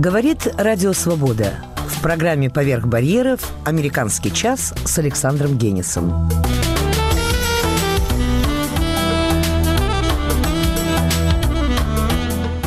Говорит 0.00 0.48
Радио 0.56 0.94
Свобода. 0.94 1.62
В 1.76 2.00
программе 2.00 2.48
«Поверх 2.48 2.86
барьеров» 2.86 3.52
«Американский 3.66 4.32
час» 4.32 4.72
с 4.82 4.98
Александром 4.98 5.58
Генисом. 5.58 6.30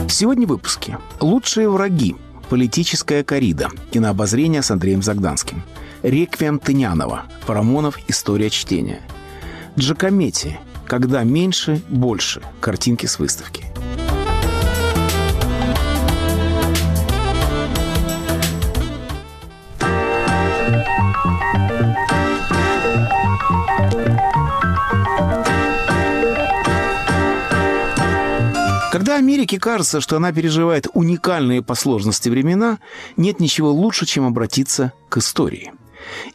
Сегодня 0.08 0.46
в 0.46 0.52
выпуске. 0.52 1.00
Лучшие 1.20 1.68
враги. 1.72 2.16
Политическая 2.52 3.24
корида. 3.24 3.70
Кинообозрение 3.90 4.62
с 4.62 4.70
Андреем 4.70 5.02
Загданским. 5.02 5.64
Реквием 6.04 6.60
Тынянова. 6.60 7.24
Парамонов. 7.48 7.98
История 8.08 8.52
чтения. 8.52 9.02
Джакомети. 9.76 10.60
Когда 10.86 11.24
меньше, 11.24 11.82
больше. 11.90 12.44
Картинки 12.60 13.08
с 13.08 13.18
выставки. 13.18 13.73
Когда 29.04 29.18
Америке 29.18 29.60
кажется, 29.60 30.00
что 30.00 30.16
она 30.16 30.32
переживает 30.32 30.88
уникальные 30.94 31.62
по 31.62 31.76
сложности 31.76 32.30
времена, 32.30 32.80
нет 33.18 33.42
ничего 33.42 33.70
лучше, 33.70 34.06
чем 34.06 34.26
обратиться 34.26 34.94
к 35.10 35.18
истории. 35.18 35.74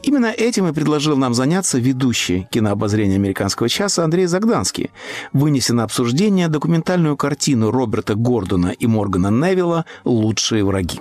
Именно 0.02 0.26
этим 0.26 0.68
и 0.68 0.74
предложил 0.74 1.16
нам 1.16 1.32
заняться 1.32 1.78
ведущий 1.78 2.46
кинообозрения 2.50 3.16
«Американского 3.16 3.70
часа» 3.70 4.04
Андрей 4.04 4.26
Загданский, 4.26 4.90
вынеся 5.32 5.72
на 5.72 5.84
обсуждение 5.84 6.48
документальную 6.48 7.16
картину 7.16 7.70
Роберта 7.70 8.14
Гордона 8.16 8.68
и 8.68 8.86
Моргана 8.86 9.28
Невилла 9.28 9.86
«Лучшие 10.04 10.62
враги». 10.62 11.00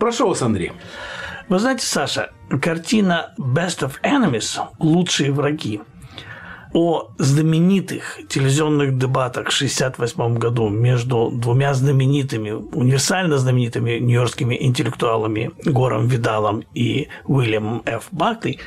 Прошу 0.00 0.30
вас, 0.30 0.42
Андрей. 0.42 0.72
Вы 1.48 1.60
знаете, 1.60 1.86
Саша, 1.86 2.32
картина 2.60 3.34
«Best 3.38 3.88
of 3.88 3.92
Enemies» 4.02 4.58
«Лучшие 4.80 5.30
враги» 5.30 5.80
о 6.72 7.10
знаменитых 7.18 8.20
телевизионных 8.28 8.98
дебатах 8.98 9.50
в 9.50 9.56
1968 9.56 10.38
году 10.38 10.68
между 10.68 11.30
двумя 11.30 11.74
знаменитыми, 11.74 12.50
универсально 12.50 13.38
знаменитыми 13.38 13.98
нью-йоркскими 13.98 14.56
интеллектуалами 14.60 15.50
Гором 15.64 16.08
Видалом 16.08 16.64
и 16.74 17.08
Уильямом 17.26 17.82
Ф. 17.86 18.08
Бакли, 18.10 18.58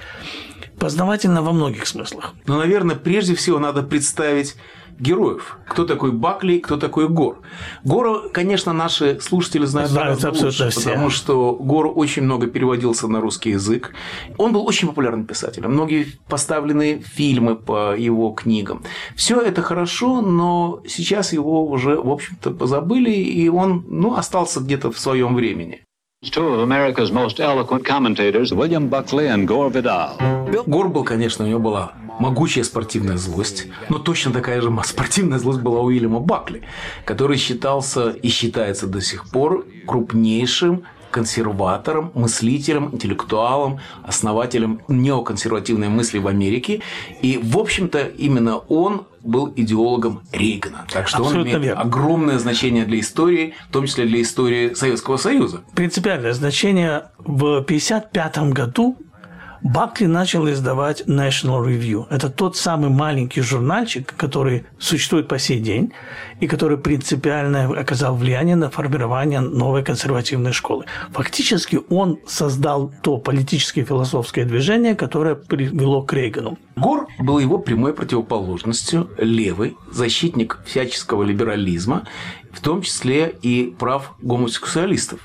познавательно 0.80 1.42
во 1.42 1.52
многих 1.52 1.88
смыслах. 1.88 2.34
Но, 2.48 2.58
наверное, 2.58 2.95
прежде 2.95 3.36
всего 3.36 3.59
надо 3.59 3.84
представить 3.84 4.56
героев. 5.00 5.58
Кто 5.68 5.86
такой 5.86 6.12
Бакли, 6.12 6.59
кто 6.59 6.78
такой 6.78 7.09
Гор. 7.09 7.42
Гора, 7.84 8.30
конечно, 8.31 8.73
наши 8.73 9.20
слушатели 9.20 9.66
знают, 9.66 9.92
знают 9.92 10.23
абсолютно 10.23 10.46
лучше, 10.48 10.70
все. 10.70 10.90
потому 10.90 11.09
что 11.09 11.53
Гор 11.53 11.92
очень 11.94 12.23
много 12.23 12.48
переводился 12.48 13.08
на 13.08 13.22
русский 13.22 13.52
язык. 13.52 13.94
Он 14.38 14.53
был 14.53 14.66
очень 14.66 14.88
популярным 14.88 15.26
писателем. 15.26 15.72
Многие 15.72 16.08
поставлены 16.28 17.03
фильмы 17.06 17.56
по 17.56 17.96
его 17.96 18.31
книгам. 18.31 18.84
Все 19.16 19.42
это 19.42 19.62
хорошо, 19.62 20.22
но 20.22 20.81
сейчас 20.88 21.34
его 21.34 21.66
уже, 21.66 21.96
в 21.96 22.09
общем-то, 22.09 22.52
позабыли, 22.52 23.12
и 23.12 23.50
он 23.50 23.86
ну, 23.88 24.16
остался 24.16 24.59
где-то 24.62 24.92
в 24.92 25.00
своем 25.00 25.36
времени. 25.36 25.81
Two 26.31 26.48
of 26.48 26.59
America's 26.59 27.12
most 27.12 27.40
eloquent 27.40 27.86
commentators, 27.86 28.52
William 28.52 28.90
Buckley 28.90 29.28
and 29.28 29.47
Gore 29.47 29.72
Vidal. 29.72 30.66
Гор 30.66 30.90
был, 30.90 31.03
конечно, 31.03 31.46
у 31.46 31.47
него 31.47 31.59
была 31.59 31.94
могучая 32.19 32.63
спортивная 32.63 33.18
злость, 33.18 33.68
но 33.90 34.00
точно 34.00 34.31
такая 34.31 34.62
же 34.62 34.75
спортивная 34.84 35.40
злость 35.40 35.62
была 35.62 35.81
у 35.81 35.86
Уильяма 35.86 36.19
Бакли, 36.19 36.63
который 37.06 37.38
считался 37.38 38.09
и 38.09 38.30
считается 38.30 38.88
до 38.88 39.02
сих 39.02 39.30
пор 39.30 39.66
крупнейшим 39.86 40.84
консерватором, 41.12 42.12
мыслителем, 42.13 42.90
интеллектуалом, 42.92 43.80
основателем 44.03 44.81
неоконсервативной 44.90 45.88
мысли 45.88 46.18
в 46.18 46.28
Америке. 46.28 46.81
И, 47.22 47.40
в 47.42 47.57
общем-то, 47.57 48.07
именно 48.07 48.57
он 48.57 49.06
был 49.25 49.52
идеологом 49.56 50.22
Рейгана. 50.31 50.86
Так 50.91 51.08
что 51.08 51.18
Абсолютно 51.18 51.41
он 51.41 51.47
имеет 51.47 51.63
верно. 51.63 51.81
огромное 51.81 52.40
значение 52.40 52.86
для 52.86 53.00
истории, 53.00 53.53
в 53.69 53.74
том 53.74 53.86
числе 53.86 54.06
для 54.06 54.22
истории 54.22 54.74
Советского 54.74 55.18
Союза. 55.18 55.63
Принципиальное 55.75 56.34
значение 56.34 57.09
в 57.18 57.58
1955 57.58 58.53
году 58.53 58.97
Бакли 59.62 60.06
начал 60.06 60.50
издавать 60.50 61.04
National 61.08 61.66
Review. 61.66 62.06
Это 62.10 62.30
тот 62.30 62.58
самый 62.58 62.90
маленький 62.90 63.42
журнальчик, 63.42 64.14
который 64.16 64.66
существует 64.80 65.28
по 65.28 65.40
сей 65.40 65.60
день 65.60 65.94
и 66.40 66.48
который 66.48 66.78
принципиально 66.78 67.80
оказал 67.80 68.16
влияние 68.16 68.56
на 68.56 68.70
формирование 68.70 69.40
новой 69.40 69.84
консервативной 69.84 70.54
школы. 70.54 70.86
Фактически 71.12 71.80
он 71.90 72.20
создал 72.28 72.92
то 73.02 73.18
политическое 73.18 73.82
и 73.82 73.86
философское 73.86 74.46
движение, 74.46 74.96
которое 74.96 75.36
привело 75.36 76.02
к 76.02 76.14
Рейгану. 76.14 76.58
Гор 76.76 77.08
был 77.20 77.40
его 77.40 77.58
прямой 77.58 77.94
противоположностью, 77.94 79.10
левый, 79.18 79.78
защитник 79.92 80.60
всяческого 80.66 81.24
либерализма, 81.24 82.04
в 82.52 82.62
том 82.62 82.82
числе 82.82 83.34
и 83.42 83.74
прав 83.78 84.14
гомосексуалистов. 84.22 85.20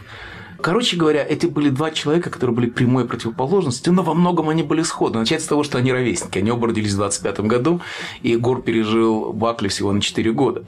Короче 0.62 0.96
говоря, 0.96 1.24
эти 1.26 1.46
были 1.46 1.70
два 1.70 1.90
человека, 1.90 2.30
которые 2.30 2.54
были 2.54 2.70
прямой 2.70 3.04
противоположностью, 3.06 3.92
но 3.92 4.02
во 4.02 4.14
многом 4.14 4.48
они 4.48 4.62
были 4.62 4.82
сходны. 4.82 5.20
Начать 5.20 5.42
с 5.42 5.46
того, 5.46 5.62
что 5.62 5.78
они 5.78 5.92
ровесники. 5.92 6.38
Они 6.38 6.50
оба 6.50 6.68
родились 6.68 6.92
в 6.92 6.96
25 6.96 7.40
году, 7.40 7.80
и 8.22 8.36
Гор 8.36 8.62
пережил 8.62 9.32
Бакли 9.32 9.68
всего 9.68 9.92
на 9.92 10.00
4 10.00 10.32
года. 10.32 10.64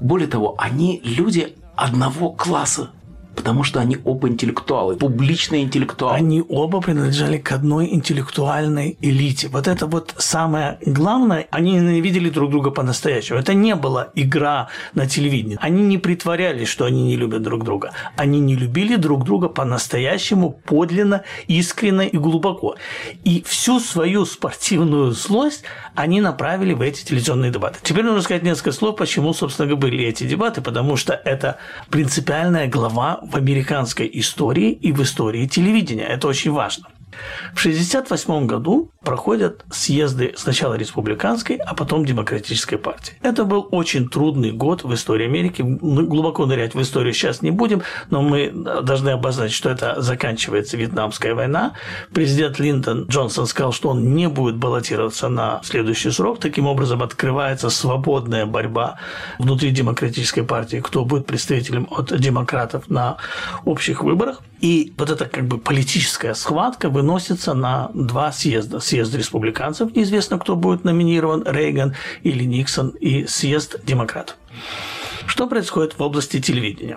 Более 0.00 0.28
того, 0.28 0.54
они 0.58 1.00
люди 1.04 1.56
одного 1.76 2.30
класса 2.30 2.90
потому 3.34 3.64
что 3.64 3.80
они 3.80 3.98
оба 4.04 4.28
интеллектуалы, 4.28 4.96
публичные 4.96 5.62
интеллектуалы. 5.62 6.16
Они 6.16 6.42
оба 6.48 6.80
принадлежали 6.80 7.38
к 7.38 7.52
одной 7.52 7.92
интеллектуальной 7.92 8.96
элите. 9.00 9.48
Вот 9.48 9.68
это 9.68 9.86
вот 9.86 10.14
самое 10.18 10.78
главное, 10.84 11.46
они 11.50 11.72
ненавидели 11.72 12.30
друг 12.30 12.50
друга 12.50 12.70
по-настоящему. 12.70 13.38
Это 13.38 13.54
не 13.54 13.74
была 13.74 14.08
игра 14.14 14.68
на 14.94 15.06
телевидении. 15.06 15.58
Они 15.60 15.82
не 15.82 15.98
притворялись, 15.98 16.68
что 16.68 16.84
они 16.84 17.04
не 17.04 17.16
любят 17.16 17.42
друг 17.42 17.64
друга. 17.64 17.92
Они 18.16 18.40
не 18.40 18.56
любили 18.56 18.96
друг 18.96 19.24
друга 19.24 19.48
по-настоящему, 19.48 20.50
подлинно, 20.64 21.22
искренне 21.46 22.08
и 22.08 22.18
глубоко. 22.18 22.76
И 23.24 23.42
всю 23.46 23.80
свою 23.80 24.24
спортивную 24.24 25.12
злость 25.12 25.64
они 25.94 26.20
направили 26.20 26.74
в 26.74 26.80
эти 26.80 27.04
телевизионные 27.04 27.50
дебаты. 27.50 27.78
Теперь 27.82 28.04
нужно 28.04 28.22
сказать 28.22 28.42
несколько 28.42 28.72
слов, 28.72 28.96
почему, 28.96 29.32
собственно, 29.32 29.74
были 29.76 30.04
эти 30.04 30.24
дебаты, 30.24 30.60
потому 30.60 30.96
что 30.96 31.12
это 31.12 31.58
принципиальная 31.90 32.68
глава 32.68 33.23
в 33.24 33.36
американской 33.36 34.10
истории 34.14 34.70
и 34.70 34.92
в 34.92 35.02
истории 35.02 35.46
телевидения. 35.46 36.04
Это 36.04 36.28
очень 36.28 36.52
важно. 36.52 36.88
В 37.54 37.60
1968 37.60 38.46
году 38.46 38.90
проходят 39.02 39.64
съезды 39.70 40.34
сначала 40.36 40.74
республиканской, 40.74 41.56
а 41.56 41.74
потом 41.74 42.04
демократической 42.04 42.76
партии. 42.76 43.14
Это 43.22 43.44
был 43.44 43.68
очень 43.70 44.08
трудный 44.08 44.52
год 44.52 44.82
в 44.82 44.92
истории 44.94 45.26
Америки. 45.26 45.62
Глубоко 45.62 46.46
нырять 46.46 46.74
в 46.74 46.80
историю 46.80 47.12
сейчас 47.12 47.42
не 47.42 47.50
будем, 47.50 47.82
но 48.10 48.22
мы 48.22 48.50
должны 48.50 49.10
обозначить, 49.10 49.56
что 49.56 49.70
это 49.70 50.00
заканчивается 50.00 50.76
Вьетнамская 50.76 51.34
война. 51.34 51.74
Президент 52.12 52.58
Линтон 52.58 53.04
Джонсон 53.08 53.46
сказал, 53.46 53.72
что 53.72 53.90
он 53.90 54.14
не 54.14 54.28
будет 54.28 54.56
баллотироваться 54.56 55.28
на 55.28 55.60
следующий 55.62 56.10
срок. 56.10 56.40
Таким 56.40 56.66
образом, 56.66 57.02
открывается 57.02 57.70
свободная 57.70 58.46
борьба 58.46 58.98
внутри 59.38 59.70
демократической 59.70 60.42
партии, 60.42 60.80
кто 60.82 61.04
будет 61.04 61.26
представителем 61.26 61.86
от 61.90 62.18
демократов 62.18 62.88
на 62.88 63.18
общих 63.64 64.02
выборах. 64.02 64.40
И 64.64 64.94
вот 64.96 65.10
эта 65.10 65.26
как 65.26 65.46
бы 65.46 65.58
политическая 65.58 66.32
схватка 66.32 66.88
выносится 66.88 67.52
на 67.52 67.90
два 67.92 68.32
съезда. 68.32 68.80
Съезд 68.80 69.14
республиканцев, 69.14 69.94
неизвестно, 69.94 70.38
кто 70.38 70.56
будет 70.56 70.84
номинирован, 70.84 71.42
Рейган 71.46 71.94
или 72.22 72.44
Никсон, 72.44 72.88
и 72.88 73.26
съезд 73.26 73.84
демократов. 73.84 74.36
Что 75.26 75.48
происходит 75.48 75.98
в 75.98 76.02
области 76.02 76.40
телевидения? 76.40 76.96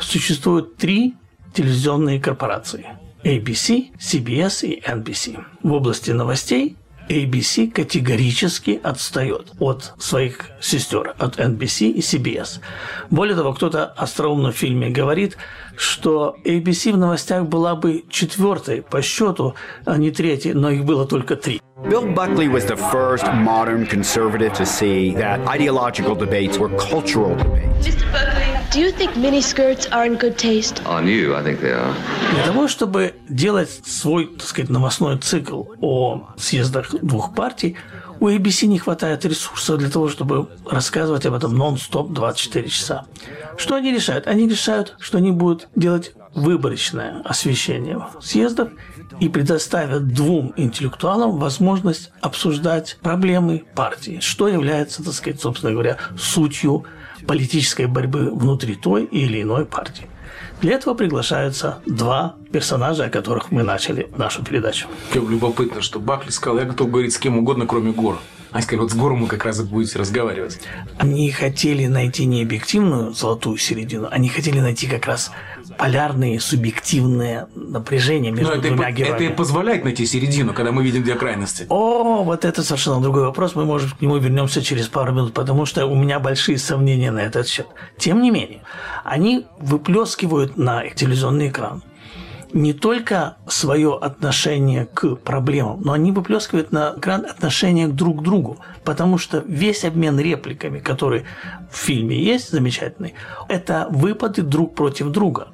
Существует 0.00 0.76
три 0.76 1.14
телевизионные 1.52 2.18
корпорации– 2.18 2.84
ABC, 3.22 3.92
CBS 3.96 4.66
и 4.66 4.80
NBC. 4.80 5.40
В 5.62 5.72
области 5.72 6.10
новостей 6.10 6.76
ABC 7.08 7.70
категорически 7.70 8.80
отстает 8.82 9.52
от 9.58 9.94
своих 9.98 10.50
сестер, 10.60 11.14
от 11.18 11.38
NBC 11.38 11.90
и 11.90 12.00
CBS. 12.00 12.60
Более 13.10 13.36
того, 13.36 13.52
кто-то 13.52 13.86
остроумно 13.86 14.52
в 14.52 14.56
фильме 14.56 14.90
говорит, 14.90 15.36
что 15.76 16.36
ABC 16.44 16.92
в 16.92 16.98
новостях 16.98 17.44
была 17.46 17.74
бы 17.74 18.04
четвертой 18.08 18.82
по 18.82 19.02
счету, 19.02 19.54
а 19.84 19.96
не 19.96 20.10
третьей, 20.10 20.54
но 20.54 20.70
их 20.70 20.84
было 20.84 21.06
только 21.06 21.36
три. 21.36 21.60
Bill 21.84 22.14
Buckley 22.14 22.48
was 22.48 22.64
the 22.64 22.76
first 22.76 23.26
modern 23.34 23.84
conservative 23.84 24.54
to 24.54 24.64
see 24.64 25.14
that 25.16 25.40
ideological 25.46 26.14
debates 26.14 26.56
were 26.56 26.70
cultural 26.78 27.36
debates. 27.36 27.88
Mr. 27.88 28.10
Buckley, 28.10 28.53
do 28.74 28.80
you 28.80 28.90
think 28.90 29.12
miniskirts 29.14 29.86
are 29.92 30.04
in 30.04 30.16
good 30.16 30.36
taste? 30.36 30.82
On 30.84 31.06
you, 31.06 31.36
I 31.36 31.42
think 31.44 31.60
they 31.60 31.72
are. 31.72 31.94
Для 32.34 32.44
того, 32.44 32.66
чтобы 32.66 33.14
делать 33.28 33.70
свой, 33.86 34.26
так 34.26 34.46
сказать, 34.46 34.70
новостной 34.70 35.18
цикл 35.18 35.62
о 35.80 36.28
съездах 36.36 36.92
двух 37.00 37.34
партий, 37.34 37.76
у 38.18 38.28
ABC 38.28 38.66
не 38.66 38.78
хватает 38.78 39.24
ресурсов 39.24 39.78
для 39.78 39.90
того, 39.90 40.08
чтобы 40.08 40.48
рассказывать 40.68 41.24
об 41.26 41.34
этом 41.34 41.56
нон-стоп 41.56 42.12
24 42.12 42.68
часа. 42.68 43.06
Что 43.56 43.76
они 43.76 43.92
решают? 43.92 44.26
Они 44.26 44.48
решают, 44.48 44.96
что 44.98 45.18
они 45.18 45.30
будут 45.30 45.68
делать 45.76 46.12
выборочное 46.34 47.22
освещение 47.24 48.00
съездов 48.20 48.70
и 49.20 49.28
предоставят 49.28 50.08
двум 50.08 50.52
интеллектуалам 50.56 51.38
возможность 51.38 52.10
обсуждать 52.20 52.98
проблемы 53.02 53.64
партии, 53.76 54.18
что 54.20 54.48
является, 54.48 55.04
так 55.04 55.14
сказать, 55.14 55.40
собственно 55.40 55.72
говоря, 55.72 55.98
сутью 56.18 56.84
политической 57.26 57.86
борьбы 57.86 58.30
внутри 58.30 58.74
той 58.74 59.04
или 59.04 59.42
иной 59.42 59.64
партии. 59.64 60.06
Для 60.60 60.74
этого 60.74 60.94
приглашаются 60.94 61.78
два 61.84 62.36
персонажа, 62.52 63.04
о 63.04 63.10
которых 63.10 63.50
мы 63.50 63.62
начали 63.62 64.08
нашу 64.16 64.42
передачу. 64.42 64.86
Как 65.12 65.22
любопытно, 65.22 65.82
что 65.82 66.00
Бакли 66.00 66.30
сказал, 66.30 66.58
я 66.58 66.64
готов 66.64 66.90
говорить 66.90 67.12
с 67.12 67.18
кем 67.18 67.38
угодно, 67.38 67.66
кроме 67.66 67.92
Гора. 67.92 68.18
Они 68.50 68.62
сказали, 68.62 68.82
вот 68.82 68.92
с 68.92 68.94
Гором 68.94 69.22
вы 69.22 69.26
как 69.26 69.44
раз 69.44 69.58
и 69.60 69.64
будете 69.64 69.98
разговаривать. 69.98 70.60
Они 70.98 71.30
хотели 71.32 71.86
найти 71.86 72.24
не 72.24 72.42
объективную 72.42 73.12
золотую 73.12 73.56
середину, 73.58 74.06
они 74.10 74.28
хотели 74.28 74.60
найти 74.60 74.86
как 74.86 75.06
раз 75.06 75.32
полярные, 75.78 76.40
субъективные 76.40 77.46
напряжения 77.54 78.30
между 78.30 78.52
Но 78.52 78.58
это 78.58 78.68
двумя 78.68 78.90
и, 78.90 78.92
героями. 78.92 79.16
Это 79.16 79.24
и 79.24 79.36
позволяет 79.36 79.84
найти 79.84 80.06
середину, 80.06 80.52
когда 80.52 80.72
мы 80.72 80.82
видим 80.82 81.02
две 81.02 81.14
крайности. 81.14 81.66
О, 81.68 82.22
вот 82.22 82.44
это 82.44 82.62
совершенно 82.62 83.00
другой 83.00 83.24
вопрос. 83.24 83.54
Мы, 83.54 83.64
может, 83.64 83.94
к 83.94 84.00
нему 84.00 84.16
вернемся 84.16 84.62
через 84.62 84.88
пару 84.88 85.12
минут, 85.12 85.34
потому 85.34 85.66
что 85.66 85.86
у 85.86 85.94
меня 85.94 86.20
большие 86.20 86.58
сомнения 86.58 87.10
на 87.10 87.20
этот 87.20 87.48
счет. 87.48 87.66
Тем 87.98 88.22
не 88.22 88.30
менее, 88.30 88.62
они 89.04 89.46
выплескивают 89.58 90.56
на 90.56 90.88
телевизионный 90.88 91.48
экран 91.48 91.82
не 92.54 92.72
только 92.72 93.36
свое 93.48 93.98
отношение 94.00 94.86
к 94.86 95.16
проблемам, 95.16 95.80
но 95.82 95.92
они 95.92 96.12
выплескивают 96.12 96.70
на 96.70 96.94
экран 96.96 97.26
отношение 97.26 97.88
друг 97.88 98.20
к 98.20 98.22
другу, 98.22 98.58
потому 98.84 99.18
что 99.18 99.42
весь 99.46 99.84
обмен 99.84 100.18
репликами, 100.20 100.78
который 100.78 101.24
в 101.70 101.76
фильме 101.76 102.16
есть, 102.16 102.52
замечательный, 102.52 103.14
это 103.48 103.88
выпады 103.90 104.42
друг 104.42 104.76
против 104.76 105.08
друга. 105.08 105.48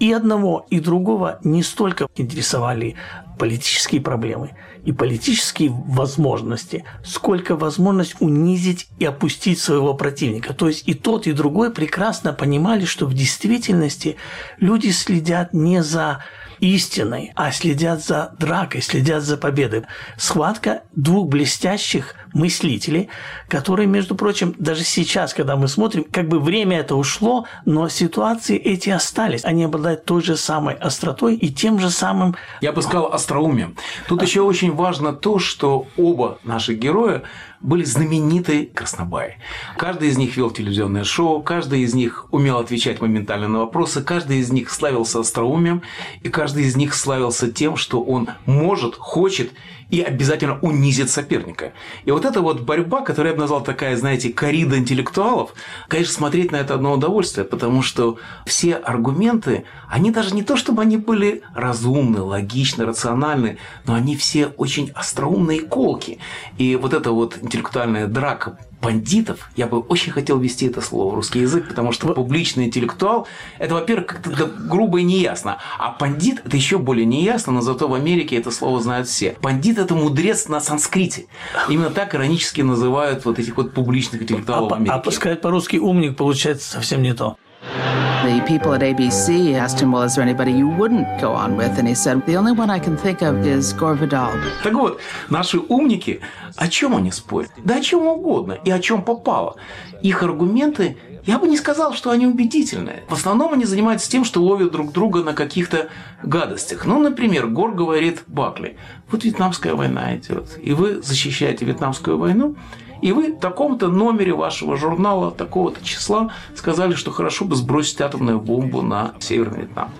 И 0.00 0.12
одного, 0.12 0.66
и 0.70 0.80
другого 0.80 1.40
не 1.42 1.62
столько 1.62 2.06
интересовали 2.16 2.96
политические 3.38 4.00
проблемы 4.00 4.56
и 4.84 4.92
политические 4.92 5.70
возможности, 5.70 6.84
сколько 7.04 7.56
возможность 7.56 8.16
унизить 8.20 8.88
и 8.98 9.04
опустить 9.04 9.58
своего 9.58 9.94
противника. 9.94 10.54
То 10.54 10.68
есть 10.68 10.86
и 10.86 10.94
тот, 10.94 11.26
и 11.26 11.32
другой 11.32 11.70
прекрасно 11.70 12.32
понимали, 12.32 12.84
что 12.84 13.06
в 13.06 13.14
действительности 13.14 14.16
люди 14.58 14.88
следят 14.90 15.52
не 15.52 15.82
за 15.82 16.24
истиной, 16.60 17.32
а 17.34 17.52
следят 17.52 18.04
за 18.04 18.34
дракой, 18.38 18.82
следят 18.82 19.22
за 19.22 19.36
победой. 19.36 19.84
Схватка 20.16 20.82
двух 20.94 21.28
блестящих 21.28 22.14
мыслителей, 22.32 23.08
которые, 23.48 23.86
между 23.86 24.14
прочим, 24.14 24.54
даже 24.58 24.84
сейчас, 24.84 25.34
когда 25.34 25.56
мы 25.56 25.68
смотрим, 25.68 26.04
как 26.04 26.28
бы 26.28 26.40
время 26.40 26.78
это 26.78 26.94
ушло, 26.94 27.46
но 27.64 27.88
ситуации 27.88 28.56
эти 28.56 28.90
остались. 28.90 29.44
Они 29.44 29.64
обладают 29.64 30.04
той 30.04 30.22
же 30.22 30.36
самой 30.36 30.74
остротой 30.74 31.36
и 31.36 31.50
тем 31.50 31.78
же 31.78 31.90
самым... 31.90 32.36
Я 32.60 32.72
бы 32.72 32.82
сказал 32.82 33.12
остроумием. 33.12 33.76
Тут 34.06 34.22
еще 34.22 34.42
очень 34.42 34.72
важно 34.72 35.12
то, 35.12 35.38
что 35.38 35.86
оба 35.96 36.38
наших 36.44 36.78
героя 36.78 37.22
были 37.60 37.84
знаменитые 37.84 38.66
краснобаи. 38.66 39.36
Каждый 39.76 40.08
из 40.08 40.18
них 40.18 40.36
вел 40.36 40.50
телевизионное 40.50 41.04
шоу, 41.04 41.42
каждый 41.42 41.80
из 41.80 41.94
них 41.94 42.26
умел 42.30 42.58
отвечать 42.58 43.00
моментально 43.00 43.48
на 43.48 43.58
вопросы, 43.60 44.02
каждый 44.02 44.38
из 44.38 44.50
них 44.50 44.70
славился 44.70 45.20
остроумием, 45.20 45.82
и 46.22 46.28
каждый 46.28 46.64
из 46.64 46.76
них 46.76 46.94
славился 46.94 47.50
тем, 47.50 47.76
что 47.76 48.02
он 48.02 48.28
может, 48.46 48.94
хочет 48.94 49.52
и 49.90 50.02
обязательно 50.02 50.58
унизит 50.60 51.10
соперника. 51.10 51.72
И 52.04 52.10
вот 52.10 52.24
эта 52.24 52.40
вот 52.40 52.60
борьба, 52.60 53.00
которую 53.00 53.32
я 53.32 53.36
бы 53.36 53.42
назвал 53.42 53.62
такая, 53.62 53.96
знаете, 53.96 54.30
корида 54.30 54.78
интеллектуалов, 54.78 55.54
конечно, 55.88 56.12
смотреть 56.12 56.52
на 56.52 56.56
это 56.56 56.74
одно 56.74 56.92
удовольствие, 56.92 57.44
потому 57.44 57.82
что 57.82 58.18
все 58.44 58.74
аргументы, 58.74 59.64
они 59.88 60.10
даже 60.10 60.34
не 60.34 60.42
то, 60.42 60.56
чтобы 60.56 60.82
они 60.82 60.96
были 60.96 61.42
разумны, 61.54 62.20
логичны, 62.20 62.84
рациональны, 62.84 63.58
но 63.86 63.94
они 63.94 64.16
все 64.16 64.46
очень 64.56 64.90
остроумные 64.94 65.60
колки. 65.60 66.18
И 66.58 66.76
вот 66.76 66.92
эта 66.92 67.10
вот 67.10 67.38
интеллектуальная 67.40 68.06
драка 68.06 68.58
бандитов, 68.80 69.50
я 69.56 69.66
бы 69.66 69.80
очень 69.80 70.12
хотел 70.12 70.38
ввести 70.38 70.66
это 70.66 70.80
слово 70.80 71.12
в 71.12 71.14
русский 71.14 71.40
язык, 71.40 71.68
потому 71.68 71.92
что 71.92 72.12
публичный 72.14 72.66
интеллектуал– 72.66 73.26
это, 73.58 73.74
во-первых, 73.74 74.06
как-то 74.06 74.46
грубо 74.46 75.00
и 75.00 75.02
неясно, 75.02 75.58
а 75.78 75.96
бандит– 75.98 76.42
это 76.44 76.56
еще 76.56 76.78
более 76.78 77.06
неясно, 77.06 77.52
но 77.52 77.60
зато 77.60 77.88
в 77.88 77.94
Америке 77.94 78.36
это 78.36 78.50
слово 78.50 78.80
знают 78.80 79.08
все. 79.08 79.36
Бандит– 79.42 79.78
это 79.78 79.94
мудрец 79.94 80.48
на 80.48 80.60
санскрите. 80.60 81.26
Именно 81.68 81.90
так 81.90 82.14
иронически 82.14 82.60
называют 82.60 83.24
вот 83.24 83.38
этих 83.38 83.56
вот 83.56 83.74
публичных 83.74 84.22
интеллектуалов 84.22 84.72
а, 84.72 84.74
в 84.74 84.78
Америке. 84.78 85.02
А 85.04 85.10
сказать 85.10 85.40
по-русски 85.40 85.76
«умник» 85.76 86.16
получается 86.16 86.70
совсем 86.70 87.02
не 87.02 87.14
то. 87.14 87.36
The 87.62 88.44
people 88.46 88.74
at 88.74 88.82
ABC 88.82 89.54
asked 89.54 89.80
him, 89.80 89.92
Well, 89.92 90.02
is 90.02 90.14
there 90.14 90.22
anybody 90.22 90.52
you 90.52 90.68
wouldn't 90.68 91.20
go 91.20 91.32
on 91.32 91.56
with? 91.56 91.78
And 91.78 91.88
he 91.88 91.94
said, 91.94 92.24
The 92.26 92.36
only 92.36 92.52
one 92.52 92.70
I 92.70 92.78
can 92.78 92.96
think 92.96 93.22
of 93.22 93.46
is 93.46 93.72
Gore 93.72 93.94
Vidal. 93.94 94.32
Так 94.62 94.74
вот, 94.74 95.00
наши 95.28 95.58
умники, 95.58 96.20
о 96.56 96.68
чем 96.68 96.94
они 96.94 97.10
спорят? 97.10 97.50
Да 97.64 97.76
о 97.76 97.80
чем 97.80 98.06
угодно 98.06 98.58
и 98.64 98.70
о 98.70 98.78
чем 98.78 99.02
попало. 99.02 99.56
Их 100.02 100.22
аргументы 100.22 100.96
я 101.24 101.38
бы 101.38 101.48
не 101.48 101.56
сказал, 101.56 101.92
что 101.92 102.10
они 102.10 102.26
убедительные. 102.26 103.02
В 103.08 103.12
основном 103.12 103.52
они 103.52 103.64
занимаются 103.64 104.10
тем, 104.10 104.24
что 104.24 104.42
ловят 104.42 104.72
друг 104.72 104.92
друга 104.92 105.22
на 105.22 105.34
каких-то 105.34 105.88
гадостях. 106.22 106.86
Ну, 106.86 106.98
например, 107.00 107.48
Гор 107.48 107.72
говорит 107.74 108.22
Бакли, 108.26 108.78
вот 109.10 109.24
Вьетнамская 109.24 109.74
война 109.74 110.16
идет, 110.16 110.58
и 110.62 110.72
вы 110.72 111.02
защищаете 111.02 111.66
Вьетнамскую 111.66 112.16
войну, 112.16 112.56
и 113.00 113.12
вы 113.12 113.32
в 113.32 113.38
таком-то 113.38 113.88
номере 113.88 114.34
вашего 114.34 114.76
журнала 114.76 115.30
такого-то 115.30 115.84
числа 115.84 116.30
сказали, 116.54 116.94
что 116.94 117.10
хорошо 117.10 117.44
бы 117.44 117.56
сбросить 117.56 118.00
атомную 118.00 118.40
бомбу 118.40 118.82
на 118.82 119.14
Северный 119.20 119.60
Вьетнам. 119.60 119.90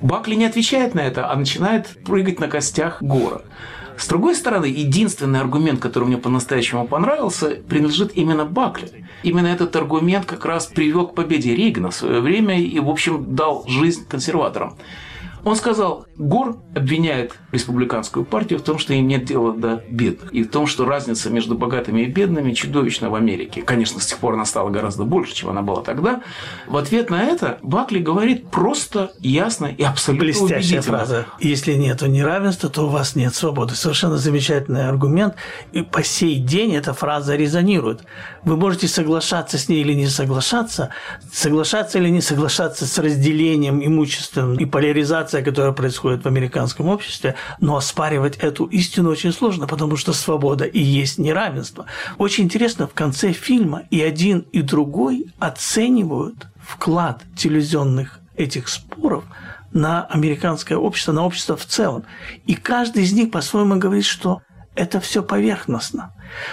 Бакли 0.00 0.34
не 0.34 0.44
отвечает 0.44 0.94
на 0.94 1.00
это, 1.00 1.30
а 1.30 1.36
начинает 1.36 2.04
прыгать 2.04 2.38
на 2.40 2.48
костях 2.48 3.00
Гора. 3.00 3.40
С 3.96 4.08
другой 4.08 4.34
стороны, 4.34 4.66
единственный 4.66 5.40
аргумент, 5.40 5.80
который 5.80 6.04
мне 6.04 6.18
по-настоящему 6.18 6.86
понравился, 6.86 7.50
принадлежит 7.68 8.12
именно 8.14 8.44
Бакли. 8.44 9.06
Именно 9.22 9.46
этот 9.46 9.74
аргумент 9.76 10.26
как 10.26 10.44
раз 10.44 10.66
привел 10.66 11.06
к 11.06 11.14
победе 11.14 11.54
Рейгана 11.54 11.90
в 11.90 11.94
свое 11.94 12.20
время 12.20 12.60
и, 12.60 12.78
в 12.80 12.88
общем, 12.90 13.34
дал 13.34 13.64
жизнь 13.68 14.06
консерваторам. 14.06 14.76
Он 15.44 15.56
сказал, 15.56 16.06
Гор 16.16 16.58
обвиняет 16.74 17.38
республиканскую 17.52 18.24
партию 18.24 18.58
в 18.58 18.62
том, 18.62 18.78
что 18.78 18.94
им 18.94 19.06
нет 19.06 19.24
дела 19.24 19.52
до 19.52 19.82
бедных. 19.90 20.32
И 20.32 20.42
в 20.42 20.50
том, 20.50 20.66
что 20.66 20.84
разница 20.84 21.28
между 21.30 21.56
богатыми 21.56 22.02
и 22.02 22.06
бедными 22.06 22.52
чудовищна 22.52 23.10
в 23.10 23.14
Америке. 23.14 23.62
Конечно, 23.62 24.00
с 24.00 24.06
тех 24.06 24.18
пор 24.18 24.34
она 24.34 24.44
стала 24.44 24.70
гораздо 24.70 25.04
больше, 25.04 25.34
чем 25.34 25.50
она 25.50 25.62
была 25.62 25.82
тогда. 25.82 26.22
В 26.66 26.76
ответ 26.76 27.10
на 27.10 27.22
это 27.22 27.58
Бакли 27.62 27.98
говорит 27.98 28.50
просто, 28.50 29.12
ясно 29.20 29.66
и 29.66 29.82
абсолютно 29.82 30.24
Блестящая 30.24 30.80
фраза. 30.80 31.26
Если 31.40 31.74
нет 31.74 32.02
неравенства, 32.02 32.70
то 32.70 32.86
у 32.86 32.88
вас 32.88 33.14
нет 33.14 33.34
свободы. 33.34 33.74
Совершенно 33.74 34.16
замечательный 34.16 34.88
аргумент. 34.88 35.34
И 35.72 35.82
по 35.82 36.02
сей 36.02 36.38
день 36.38 36.74
эта 36.74 36.94
фраза 36.94 37.36
резонирует. 37.36 38.04
Вы 38.44 38.56
можете 38.56 38.88
соглашаться 38.88 39.58
с 39.58 39.68
ней 39.68 39.80
или 39.80 39.92
не 39.92 40.06
соглашаться, 40.06 40.90
соглашаться 41.32 41.98
или 41.98 42.08
не 42.08 42.20
соглашаться 42.20 42.86
с 42.86 42.98
разделением 42.98 43.84
имущества 43.84 44.54
и 44.54 44.64
поляризацией, 44.64 45.33
которая 45.42 45.72
происходит 45.72 46.24
в 46.24 46.28
американском 46.28 46.88
обществе, 46.88 47.34
но 47.60 47.76
оспаривать 47.76 48.36
эту 48.36 48.64
истину 48.66 49.10
очень 49.10 49.32
сложно, 49.32 49.66
потому 49.66 49.96
что 49.96 50.12
свобода 50.12 50.64
и 50.64 50.80
есть 50.80 51.18
неравенство. 51.18 51.86
Очень 52.18 52.44
интересно, 52.44 52.86
в 52.86 52.94
конце 52.94 53.32
фильма 53.32 53.82
и 53.90 54.00
один, 54.00 54.40
и 54.52 54.62
другой 54.62 55.26
оценивают 55.38 56.46
вклад 56.60 57.22
телевизионных 57.36 58.20
этих 58.36 58.68
споров 58.68 59.24
на 59.72 60.04
американское 60.04 60.78
общество, 60.78 61.12
на 61.12 61.24
общество 61.24 61.56
в 61.56 61.66
целом. 61.66 62.04
И 62.46 62.54
каждый 62.54 63.04
из 63.04 63.12
них 63.12 63.30
по-своему 63.30 63.76
говорит, 63.76 64.04
что 64.04 64.42
это 64.74 65.00
все 65.00 65.22
поверхностно 65.22 66.12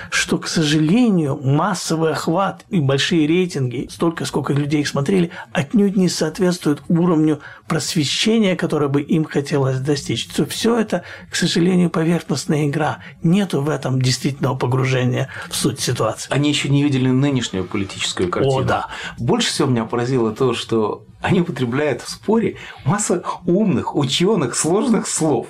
что, 0.10 0.38
к 0.38 0.48
сожалению, 0.48 1.40
массовый 1.42 2.12
охват 2.12 2.66
и 2.70 2.80
большие 2.80 3.28
рейтинги, 3.28 3.88
столько, 3.90 4.26
сколько 4.26 4.54
людей 4.54 4.82
их 4.82 4.88
смотрели, 4.88 5.32
отнюдь 5.52 5.96
не 5.96 6.10
соответствуют 6.10 6.84
уровню 6.88 7.40
просвещения, 7.68 8.56
которое 8.56 8.88
бы 8.88 9.02
им 9.02 9.26
хотелось 9.26 9.80
достичь. 9.80 10.28
Все 10.50 10.80
это, 10.80 11.04
к 11.30 11.36
сожалению, 11.36 11.90
поверхностная 11.90 12.68
игра. 12.68 13.00
Нету 13.24 13.62
в 13.62 13.70
этом 13.70 14.02
действительного 14.02 14.56
погружения 14.56 15.30
в 15.50 15.56
суть 15.56 15.80
ситуации. 15.80 16.32
Они 16.32 16.50
еще 16.50 16.70
не 16.70 16.84
видели 16.84 17.10
нынешнюю 17.10 17.66
политическую 17.66 18.30
картину. 18.30 18.60
О, 18.60 18.64
да. 18.64 18.88
Больше 19.18 19.50
всего 19.50 19.68
меня 19.68 19.86
поразило 19.86 20.32
то, 20.32 20.54
что 20.54 21.06
они 21.22 21.42
употребляют 21.42 22.02
в 22.02 22.10
споре 22.10 22.58
массу 22.84 23.24
умных, 23.46 23.96
ученых, 23.96 24.56
сложных 24.56 25.08
слов. 25.08 25.48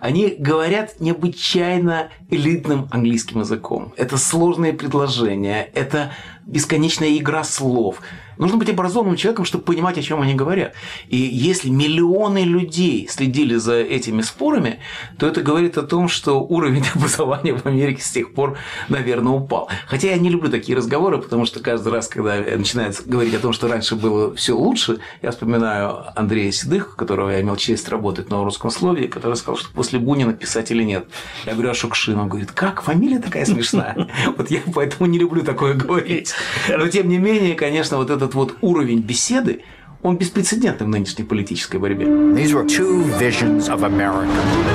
Они 0.00 0.36
говорят 0.38 1.00
необычайно 1.00 2.10
элитным 2.30 2.88
английским 2.90 3.40
языком. 3.40 3.73
Это 3.96 4.16
сложные 4.18 4.72
предложения, 4.72 5.70
это 5.74 6.12
бесконечная 6.46 7.16
игра 7.16 7.44
слов. 7.44 8.00
Нужно 8.38 8.56
быть 8.56 8.68
образованным 8.68 9.16
человеком, 9.16 9.44
чтобы 9.44 9.64
понимать, 9.64 9.98
о 9.98 10.02
чем 10.02 10.20
они 10.20 10.34
говорят. 10.34 10.74
И 11.08 11.16
если 11.16 11.68
миллионы 11.70 12.44
людей 12.44 13.08
следили 13.08 13.56
за 13.56 13.74
этими 13.74 14.22
спорами, 14.22 14.80
то 15.18 15.26
это 15.26 15.42
говорит 15.42 15.78
о 15.78 15.82
том, 15.82 16.08
что 16.08 16.40
уровень 16.40 16.84
образования 16.94 17.54
в 17.54 17.66
Америке 17.66 18.02
с 18.02 18.10
тех 18.10 18.34
пор, 18.34 18.58
наверное, 18.88 19.32
упал. 19.32 19.68
Хотя 19.86 20.08
я 20.08 20.16
не 20.16 20.28
люблю 20.28 20.50
такие 20.50 20.76
разговоры, 20.76 21.18
потому 21.18 21.46
что 21.46 21.60
каждый 21.60 21.92
раз, 21.92 22.08
когда 22.08 22.36
начинают 22.36 23.02
говорить 23.06 23.34
о 23.34 23.38
том, 23.38 23.52
что 23.52 23.68
раньше 23.68 23.96
было 23.96 24.34
все 24.34 24.56
лучше, 24.56 24.98
я 25.22 25.30
вспоминаю 25.30 26.18
Андрея 26.18 26.52
Седых, 26.52 26.96
которого 26.96 27.30
я 27.30 27.40
имел 27.40 27.56
честь 27.56 27.88
работать 27.88 28.30
на 28.30 28.42
русском 28.42 28.70
слове, 28.70 29.08
который 29.08 29.36
сказал, 29.36 29.56
что 29.56 29.70
после 29.72 29.98
Бунина 29.98 30.32
писателей 30.32 30.84
нет. 30.84 31.06
Я 31.46 31.52
говорю, 31.52 31.70
а 31.70 31.74
Шукшин? 31.74 32.18
Он 32.18 32.28
говорит, 32.28 32.52
как? 32.52 32.82
Фамилия 32.82 33.18
такая 33.18 33.44
смешная. 33.44 34.08
Вот 34.36 34.50
я 34.50 34.60
поэтому 34.74 35.08
не 35.08 35.18
люблю 35.18 35.42
такое 35.42 35.74
говорить. 35.74 36.34
Но, 36.68 36.88
тем 36.88 37.08
не 37.08 37.18
менее, 37.18 37.54
конечно, 37.54 37.98
вот 37.98 38.10
этот 38.24 38.34
вот 38.34 38.56
уровень 38.60 39.00
беседы, 39.00 39.62
он 40.02 40.18
беспрецедентный 40.18 40.86
в 40.86 40.90
нынешней 40.90 41.24
политической 41.24 41.78
борьбе. 41.78 42.06
These 42.06 42.52
were 42.52 42.66
two 42.66 43.04
visions 43.18 43.68
of 43.68 43.82
America 43.84 44.28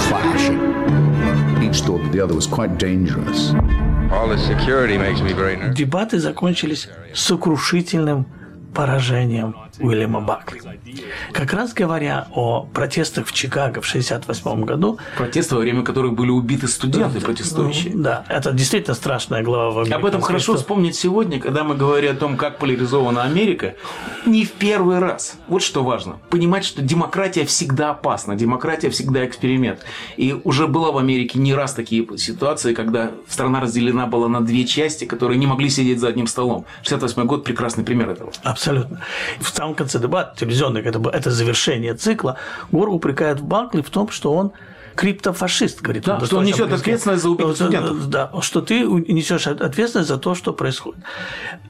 clashing. 0.10 0.60
Each 1.62 1.82
thought 1.82 2.01
that 2.03 2.12
the 2.12 2.22
other 2.22 2.36
was 2.36 2.48
quite 2.48 2.77
dangerous. 2.77 3.53
Дебаты 5.75 6.18
закончились 6.20 6.89
сокрушительным 7.13 8.25
поражением 8.74 9.56
Уильяма 9.79 10.21
Бакли. 10.21 10.62
Как 11.31 11.53
раз 11.53 11.74
говоря 11.74 12.27
о 12.33 12.63
протестах 12.74 13.27
в 13.27 13.33
Чикаго 13.33 13.81
в 13.81 13.88
1968 13.88 14.65
году. 14.65 15.00
Протесты, 15.17 15.55
во 15.55 15.62
время 15.62 15.83
которых 15.83 16.13
были 16.13 16.29
убиты 16.29 16.67
студенты 16.67 17.21
протестующие. 17.21 17.93
Да, 17.95 18.25
это 18.27 18.51
действительно 18.51 18.95
страшная 18.95 19.43
глава 19.43 19.83
в 19.83 19.91
Об 19.91 20.05
этом 20.05 20.21
хорошо 20.21 20.55
вспомнить 20.55 20.95
сегодня, 20.95 21.39
когда 21.39 21.63
мы 21.63 21.75
говорим 21.75 22.12
о 22.12 22.15
том, 22.15 22.38
как 22.38 22.57
поляризована 22.57 23.24
Америка. 23.24 23.75
Не 24.25 24.45
в 24.45 24.51
первый 24.51 25.00
раз. 25.00 25.38
Вот 25.48 25.62
что 25.62 25.83
важно. 25.83 26.19
Понимать, 26.29 26.65
что 26.65 26.81
демократия 26.81 27.45
всегда 27.45 27.91
опасна, 27.91 28.36
демократия 28.36 28.89
всегда 28.89 29.25
эксперимент. 29.25 29.86
И 30.17 30.39
уже 30.43 30.67
было 30.67 30.91
в 30.91 30.98
Америке 30.98 31.39
не 31.39 31.53
раз 31.53 31.74
такие 31.74 32.05
ситуации, 32.17 32.74
когда 32.74 33.12
страна 33.27 33.59
разделена 33.59 34.07
была 34.07 34.27
на 34.27 34.41
две 34.41 34.65
части, 34.65 35.05
которые 35.05 35.38
не 35.38 35.48
могли 35.48 35.69
сидеть 35.69 36.00
за 36.00 36.09
одним 36.09 36.27
столом. 36.27 36.65
68 36.83 37.25
год– 37.25 37.43
прекрасный 37.45 37.83
пример 37.83 38.09
этого. 38.09 38.31
Абсолютно. 38.43 39.01
В 39.39 39.50
самом 39.50 39.68
конце 39.75 39.99
дебата, 39.99 40.35
телевизионный, 40.38 40.81
это, 40.81 41.01
это 41.09 41.31
завершение 41.31 41.93
цикла, 41.93 42.38
Гор 42.71 42.89
упрекает 42.89 43.41
Бакли 43.41 43.81
в 43.81 43.89
том, 43.89 44.09
что 44.09 44.33
он 44.33 44.51
криптофашист, 44.95 45.81
говорит. 45.81 46.03
Да, 46.05 46.19
что 46.25 46.38
он 46.38 46.45
несет 46.45 46.71
ответственность 46.71 47.23
за 47.23 47.29
убийство 47.29 47.53
студентов. 47.53 48.09
Да, 48.09 48.31
что 48.41 48.61
ты 48.61 48.83
несешь 48.83 49.47
ответственность 49.47 50.09
за 50.09 50.17
то, 50.17 50.35
что 50.35 50.53
происходит. 50.53 51.03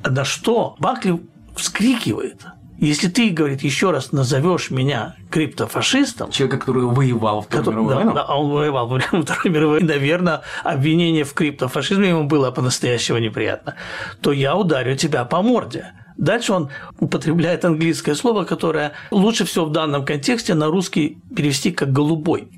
На 0.04 0.26
что 0.26 0.76
Бакли 0.80 1.20
вскрикивает. 1.56 2.42
Если 2.80 3.10
ты, 3.10 3.30
говорит, 3.30 3.62
еще 3.62 3.92
раз 3.92 4.14
назовешь 4.14 4.72
меня 4.72 5.16
криптофашистом... 5.30 6.32
Человека, 6.32 6.60
который 6.60 6.86
воевал 6.86 7.42
в 7.42 7.48
Вторую 7.48 7.66
который, 7.66 7.76
мировую 7.76 7.90
да, 7.90 7.96
войну? 7.96 8.14
Да, 8.14 8.36
он 8.36 8.52
воевал 8.52 8.88
во 8.88 8.96
время 8.96 9.24
Второй 9.26 9.50
мировой 9.54 9.84
Наверное, 9.84 10.42
обвинение 10.64 11.26
в 11.26 11.34
криптофашизме 11.34 12.10
ему 12.10 12.24
было 12.24 12.52
по-настоящему 12.52 13.18
неприятно. 13.18 13.76
То 14.22 14.32
я 14.32 14.56
ударю 14.56 14.96
тебя 14.96 15.26
по 15.26 15.42
морде. 15.42 15.92
Дальше 16.20 16.52
он 16.52 16.70
употребляет 17.00 17.64
английское 17.64 18.14
слово, 18.14 18.44
которое 18.44 18.92
лучше 19.10 19.46
всего 19.46 19.66
в 19.66 19.72
данном 19.72 20.04
контексте 20.04 20.54
на 20.54 20.68
русский 20.68 21.18
перевести 21.34 21.72
как 21.72 21.94
«голубой». 21.94 22.50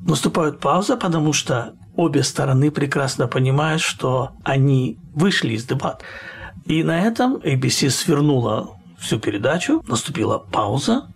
Наступает 0.00 0.60
пауза, 0.60 0.96
потому 0.96 1.32
что 1.32 1.74
обе 1.96 2.22
стороны 2.22 2.70
прекрасно 2.70 3.26
понимают, 3.26 3.82
что 3.82 4.30
они 4.44 4.96
вышли 5.12 5.54
из 5.54 5.64
дебат. 5.64 6.02
И 6.64 6.84
на 6.84 7.00
этом 7.00 7.36
ABC 7.36 7.90
свернула 7.90 8.70
всю 8.96 9.18
передачу, 9.18 9.82
наступила 9.88 10.38
пауза, 10.38 11.08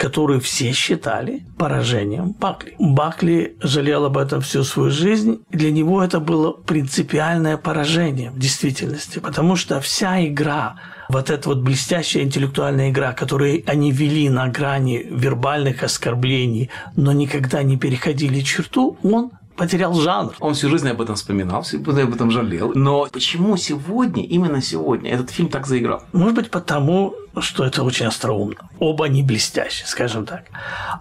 которую 0.00 0.40
все 0.40 0.72
считали 0.72 1.44
поражением 1.58 2.32
Бакли. 2.32 2.74
Бакли 2.78 3.56
жалел 3.60 4.06
об 4.06 4.16
этом 4.16 4.40
всю 4.40 4.64
свою 4.64 4.90
жизнь. 4.90 5.42
Для 5.50 5.70
него 5.70 6.02
это 6.02 6.20
было 6.20 6.52
принципиальное 6.52 7.58
поражение 7.58 8.30
в 8.30 8.38
действительности, 8.38 9.18
потому 9.18 9.56
что 9.56 9.78
вся 9.80 10.26
игра, 10.26 10.76
вот 11.10 11.28
эта 11.28 11.50
вот 11.50 11.58
блестящая 11.58 12.22
интеллектуальная 12.22 12.88
игра, 12.90 13.12
которую 13.12 13.62
они 13.66 13.92
вели 13.92 14.30
на 14.30 14.48
грани 14.48 15.06
вербальных 15.10 15.82
оскорблений, 15.82 16.70
но 16.96 17.12
никогда 17.12 17.62
не 17.62 17.76
переходили 17.76 18.40
черту, 18.40 18.96
он 19.02 19.32
потерял 19.60 19.92
жанр. 19.92 20.32
Он 20.40 20.54
всю 20.54 20.70
жизнь 20.70 20.88
об 20.88 21.02
этом 21.02 21.14
вспоминал, 21.16 21.62
жизнь 21.62 21.84
об 22.00 22.14
этом 22.14 22.30
жалел. 22.30 22.72
Но 22.74 23.06
почему 23.12 23.58
сегодня, 23.58 24.24
именно 24.24 24.62
сегодня, 24.62 25.10
этот 25.10 25.28
фильм 25.28 25.50
так 25.50 25.66
заиграл? 25.66 26.02
Может 26.14 26.34
быть, 26.34 26.50
потому, 26.50 27.14
что 27.38 27.64
это 27.64 27.82
очень 27.82 28.06
остроумно. 28.06 28.68
Оба 28.78 29.06
они 29.06 29.22
блестящие, 29.22 29.86
скажем 29.86 30.26
так. 30.26 30.44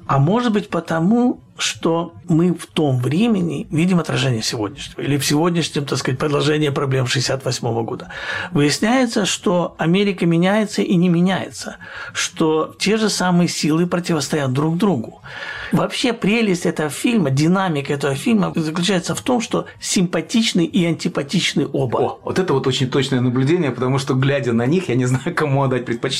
А 0.05 0.19
может 0.19 0.53
быть, 0.53 0.69
потому, 0.69 1.41
что 1.57 2.13
мы 2.27 2.53
в 2.53 2.65
том 2.65 2.99
времени 2.99 3.67
видим 3.69 3.99
отражение 3.99 4.41
сегодняшнего. 4.41 5.01
Или 5.01 5.17
в 5.17 5.25
сегодняшнем, 5.25 5.85
так 5.85 5.99
сказать, 5.99 6.19
продолжение 6.19 6.71
проблем 6.71 7.07
68 7.07 7.83
года. 7.83 8.11
Выясняется, 8.51 9.25
что 9.25 9.75
Америка 9.77 10.25
меняется 10.25 10.81
и 10.81 10.95
не 10.95 11.09
меняется. 11.09 11.77
Что 12.13 12.75
те 12.79 12.97
же 12.97 13.09
самые 13.09 13.47
силы 13.47 13.87
противостоят 13.87 14.53
друг 14.53 14.77
другу. 14.77 15.21
Вообще 15.71 16.13
прелесть 16.13 16.65
этого 16.65 16.89
фильма, 16.89 17.29
динамика 17.29 17.93
этого 17.93 18.15
фильма 18.15 18.51
заключается 18.55 19.13
в 19.13 19.21
том, 19.21 19.41
что 19.41 19.65
симпатичны 19.79 20.65
и 20.65 20.85
антипатичны 20.85 21.67
оба. 21.71 21.97
О, 21.97 22.19
вот 22.23 22.39
это 22.39 22.53
вот 22.53 22.65
очень 22.67 22.89
точное 22.89 23.21
наблюдение, 23.21 23.71
потому 23.71 23.99
что, 23.99 24.15
глядя 24.15 24.53
на 24.53 24.65
них, 24.65 24.89
я 24.89 24.95
не 24.95 25.05
знаю, 25.05 25.35
кому 25.35 25.63
отдать 25.63 25.85
предпочтение. 25.85 26.18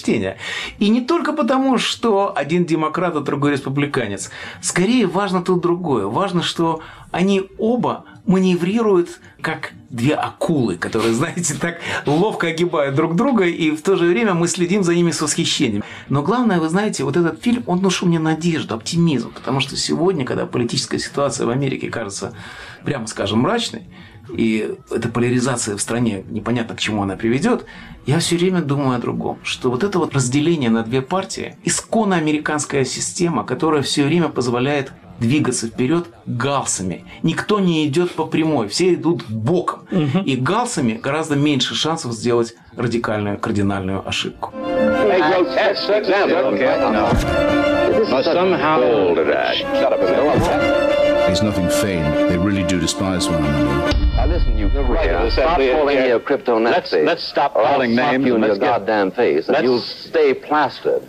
И 0.79 0.89
не 0.89 1.01
только 1.01 1.33
потому, 1.33 1.77
что 1.77 2.33
один 2.35 2.65
демократ, 2.65 3.15
а 3.15 3.21
другой 3.21 3.51
республиканец. 3.51 4.29
Скорее 4.61 5.07
важно 5.07 5.41
тут 5.41 5.61
другое. 5.61 6.05
Важно, 6.07 6.43
что 6.43 6.81
они 7.11 7.49
оба 7.57 8.05
маневрируют 8.25 9.19
как 9.41 9.73
две 9.89 10.13
акулы, 10.13 10.77
которые, 10.77 11.13
знаете, 11.15 11.55
так 11.55 11.79
ловко 12.05 12.47
огибают 12.47 12.95
друг 12.95 13.15
друга, 13.15 13.45
и 13.45 13.71
в 13.71 13.81
то 13.81 13.95
же 13.95 14.05
время 14.05 14.33
мы 14.33 14.47
следим 14.47 14.83
за 14.83 14.93
ними 14.93 15.11
с 15.11 15.21
восхищением. 15.21 15.83
Но 16.09 16.21
главное, 16.21 16.59
вы 16.59 16.69
знаете, 16.69 17.03
вот 17.03 17.17
этот 17.17 17.41
фильм, 17.41 17.63
он 17.65 17.79
внушил 17.79 18.07
мне 18.07 18.19
надежду, 18.19 18.75
оптимизм, 18.75 19.33
потому 19.33 19.59
что 19.59 19.75
сегодня, 19.75 20.25
когда 20.25 20.45
политическая 20.45 20.99
ситуация 20.99 21.47
в 21.47 21.49
Америке 21.49 21.89
кажется, 21.89 22.33
прямо 22.85 23.07
скажем, 23.07 23.39
мрачной, 23.39 23.83
и 24.35 24.75
эта 24.91 25.09
поляризация 25.09 25.75
в 25.75 25.81
стране, 25.81 26.23
непонятно 26.29 26.75
к 26.75 26.79
чему 26.79 27.03
она 27.03 27.15
приведет, 27.15 27.65
я 28.05 28.19
все 28.19 28.37
время 28.37 28.61
думаю 28.61 28.97
о 28.97 28.99
другом, 28.99 29.39
что 29.43 29.69
вот 29.69 29.83
это 29.83 29.99
вот 29.99 30.13
разделение 30.13 30.69
на 30.69 30.83
две 30.83 31.01
партии, 31.01 31.55
исконно 31.63 32.15
американская 32.15 32.85
система, 32.85 33.43
которая 33.43 33.81
все 33.81 34.03
время 34.03 34.29
позволяет 34.29 34.91
двигаться 35.19 35.67
вперед 35.67 36.07
галсами. 36.25 37.05
Никто 37.23 37.59
не 37.59 37.85
идет 37.85 38.11
по 38.11 38.25
прямой, 38.25 38.67
все 38.69 38.93
идут 38.93 39.25
боком. 39.29 39.81
Угу. 39.91 40.23
И 40.25 40.35
галсами 40.35 40.93
гораздо 40.93 41.35
меньше 41.35 41.75
шансов 41.75 42.13
сделать 42.13 42.55
радикальную, 42.75 43.37
кардинальную 43.37 44.07
ошибку. 44.07 44.53
There's 51.29 51.43
nothing 51.43 51.69
feigned. 51.69 52.29
They 52.29 52.37
really 52.37 52.63
do 52.63 52.79
despise 52.79 53.29
one 53.29 53.45
another. 53.45 54.08
Listen, 54.39 54.57
you 54.57 54.67
right, 54.67 55.31
stop 55.31 55.57
calling 55.57 55.97
me 55.99 56.11
a 56.11 56.19
crypto 56.19 56.59
Let's, 56.59 56.93
let's 56.93 57.27
stop 57.27 57.53
calling 57.53 57.93
names. 57.93 58.25
you 58.25 58.35
in 58.35 58.43
your 58.43 58.57
goddamn 58.57 59.11
face, 59.11 59.49
and 59.49 59.63
you'll 59.65 59.81
stay 59.81 60.33
plastered. 60.33 61.03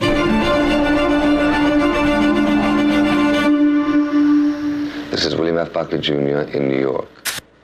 This 5.12 5.24
is 5.26 5.36
William 5.36 5.58
F. 5.58 5.72
Buckley 5.72 6.00
Jr. 6.00 6.42
in 6.56 6.68
New 6.68 6.80
York. 6.80 7.08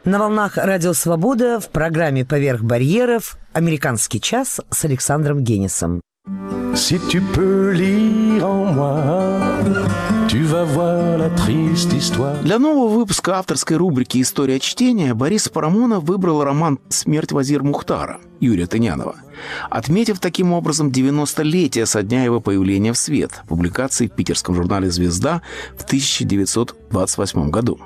На 0.05 0.21
волнах 0.21 0.57
Радио 0.57 0.93
Свобода 0.93 1.59
в 1.59 1.69
программе 1.71 2.25
«Поверх 2.25 2.63
барьеров» 2.63 3.39
«Американский 3.53 4.21
час» 4.21 4.61
с 4.71 4.85
Александром 4.85 5.43
Генисом. 5.43 6.01
Si 6.75 6.99
tu 7.09 7.21
peux 7.21 7.71
lire 7.71 8.45
en 8.45 8.65
moi, 8.73 9.01
tu 10.29 10.43
vas 10.43 10.65
voir 10.65 11.17
la 11.19 11.31
triste 11.31 11.93
histoire. 11.93 12.43
Для 12.43 12.59
нового 12.59 12.89
выпуска 12.99 13.39
авторской 13.39 13.77
рубрики 13.77 14.21
«История 14.21 14.59
чтения» 14.59 15.15
Борис 15.15 15.49
Парамонов 15.49 16.03
выбрал 16.05 16.43
роман 16.43 16.81
«Смерть 16.89 17.31
Вазир 17.31 17.63
Мухтара» 17.63 18.19
Юрия 18.41 18.67
Тынянова, 18.67 19.15
отметив 19.71 20.19
таким 20.19 20.53
образом 20.53 20.89
90-летие 20.89 21.87
со 21.87 22.03
дня 22.03 22.25
его 22.25 22.41
появления 22.41 22.93
в 22.93 22.99
свет, 22.99 23.43
публикации 23.49 24.09
в 24.09 24.13
питерском 24.13 24.55
журнале 24.55 24.91
«Звезда» 24.91 25.43
в 25.79 25.85
1928 25.85 27.51
году. 27.51 27.79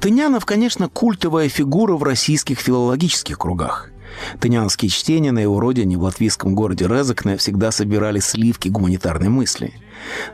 Тынянов, 0.00 0.46
конечно, 0.46 0.88
культовая 0.88 1.48
фигура 1.48 1.94
в 1.94 2.04
российских 2.04 2.60
филологических 2.60 3.36
кругах– 3.36 3.90
Тынянские 4.40 4.90
чтения 4.90 5.32
на 5.32 5.40
его 5.40 5.60
родине 5.60 5.96
в 5.96 6.02
латвийском 6.02 6.54
городе 6.54 6.86
Резакне 6.86 7.36
всегда 7.36 7.70
собирали 7.70 8.20
сливки 8.20 8.68
гуманитарной 8.68 9.28
мысли. 9.28 9.74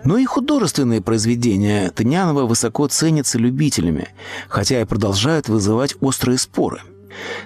Но 0.04 0.18
и 0.18 0.24
художественные 0.24 1.00
произведения 1.00 1.90
Тынянова 1.90 2.46
высоко 2.46 2.86
ценятся 2.88 3.38
любителями, 3.38 4.08
хотя 4.48 4.80
и 4.80 4.84
продолжают 4.84 5.48
вызывать 5.48 5.94
острые 6.00 6.38
споры. 6.38 6.80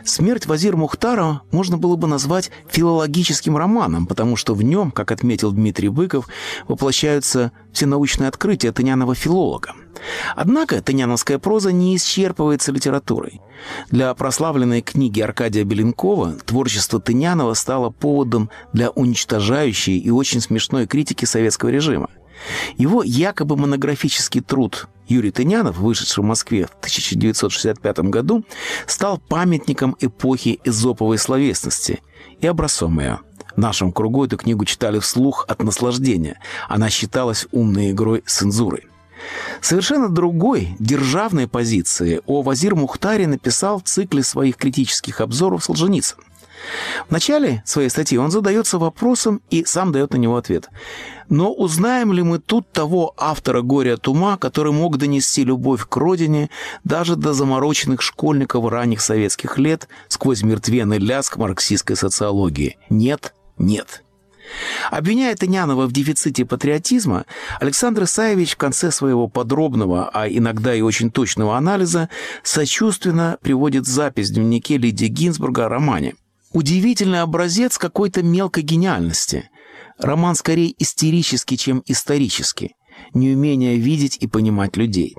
Смерть 0.05 0.47
Вазир 0.47 0.77
Мухтара 0.77 1.43
можно 1.51 1.79
было 1.79 1.97
бы 1.97 2.07
назвать 2.07 2.51
филологическим 2.69 3.57
романом, 3.57 4.07
потому 4.07 4.37
что 4.37 4.55
в 4.55 4.63
нем, 4.63 4.91
как 4.91 5.13
отметил 5.13 5.53
Дмитрий 5.53 5.89
Быков, 5.89 6.29
воплощаются 6.67 7.53
все 7.73 7.87
научные 7.87 8.29
открытия 8.29 8.73
Тынянова 8.73 9.15
филолога. 9.15 9.75
Однако 10.37 10.81
тыняновская 10.81 11.39
проза 11.39 11.73
не 11.73 11.97
исчерпывается 11.97 12.73
литературой. 12.73 13.41
Для 13.91 14.15
прославленной 14.15 14.81
книги 14.81 15.21
Аркадия 15.21 15.65
Беленкова 15.65 16.37
творчество 16.47 17.01
Тынянова 17.01 17.55
стало 17.55 17.91
поводом 17.91 18.51
для 18.73 18.91
уничтожающей 18.91 19.99
и 19.99 20.11
очень 20.11 20.41
смешной 20.41 20.87
критики 20.87 21.25
советского 21.25 21.71
режима. 21.71 22.09
Его 22.77 23.03
якобы 23.03 23.57
монографический 23.57 24.41
труд 24.41 24.89
Юрий 25.09 25.31
Тынянов, 25.31 25.79
вышедший 25.79 26.23
в 26.23 26.27
Москве 26.27 26.67
в 26.67 26.77
1965 26.79 27.99
году, 28.01 28.45
стал 28.87 29.19
памятником 29.19 29.97
эпохи 30.01 30.61
эзоповой 30.65 31.19
словесности 31.19 32.03
и 32.41 32.47
образцом 32.47 32.99
ее. 33.01 33.21
В 33.57 33.61
нашем 33.61 33.91
кругу 33.91 34.25
эту 34.25 34.37
книгу 34.37 34.65
читали 34.65 34.99
вслух 34.99 35.45
от 35.49 35.63
наслаждения. 35.63 36.39
Она 36.69 36.91
считалась 36.91 37.47
умной 37.51 37.91
игрой 37.91 38.23
с 38.25 38.37
цензурой. 38.37 38.87
Совершенно 39.61 40.09
другой, 40.09 40.77
державной 40.79 41.49
позиции 41.49 42.21
о 42.27 42.43
Вазир 42.43 42.77
Мухтаре 42.77 43.27
написал 43.27 43.81
в 43.81 43.85
цикле 43.85 44.23
своих 44.23 44.57
критических 44.57 45.21
обзоров 45.21 45.65
Солженицын. 45.65 46.19
В 47.09 47.11
начале 47.11 47.63
своей 47.65 47.89
статьи 47.89 48.19
он 48.19 48.31
задается 48.31 48.79
вопросом 48.79 49.41
и 49.51 49.65
сам 49.65 49.93
дает 49.93 50.13
на 50.13 50.19
него 50.19 50.37
ответ. 50.37 50.69
Но 51.29 51.53
узнаем 51.53 52.13
ли 52.13 52.23
мы 52.23 52.39
тут 52.39 52.71
того 52.73 53.15
автора 53.17 53.63
«Горя 53.63 53.95
от 53.95 54.09
ума», 54.09 54.37
который 54.39 54.73
мог 54.73 54.97
донести 54.97 55.45
любовь 55.45 55.87
к 55.87 55.97
родине 55.97 56.51
даже 56.85 57.17
до 57.17 57.35
замороченных 57.35 58.01
школьников 58.01 58.69
ранних 58.69 59.01
советских 59.01 59.59
лет 59.59 59.89
сквозь 60.09 60.43
мертвенный 60.43 60.99
ляск 60.99 61.37
марксистской 61.37 61.97
социологии? 61.97 62.79
Нет, 62.89 63.35
нет. 63.59 64.05
Обвиняя 64.91 65.35
Тынянова 65.35 65.87
в 65.87 65.93
дефиците 65.93 66.47
патриотизма, 66.47 67.27
Александр 67.61 68.05
Исаевич 68.05 68.55
в 68.55 68.57
конце 68.57 68.91
своего 68.91 69.29
подробного, 69.29 70.11
а 70.13 70.27
иногда 70.27 70.75
и 70.75 70.81
очень 70.81 71.11
точного 71.11 71.59
анализа 71.59 72.09
сочувственно 72.43 73.37
приводит 73.43 73.87
запись 73.87 74.31
в 74.31 74.35
дневнике 74.35 74.79
Лидии 74.79 75.07
Гинзбурга 75.07 75.67
о 75.67 75.69
романе– 75.69 76.15
Удивительный 76.53 77.21
образец 77.21 77.79
какой-то 77.79 78.23
мелкой 78.23 78.63
гениальности. 78.63 79.51
Роман 79.99 80.35
скорее 80.35 80.75
истерический, 80.79 81.59
чем 81.59 81.83
исторический. 81.87 82.75
Неумение 83.13 83.77
видеть 83.77 84.17
и 84.21 84.27
понимать 84.27 84.77
людей. 84.77 85.15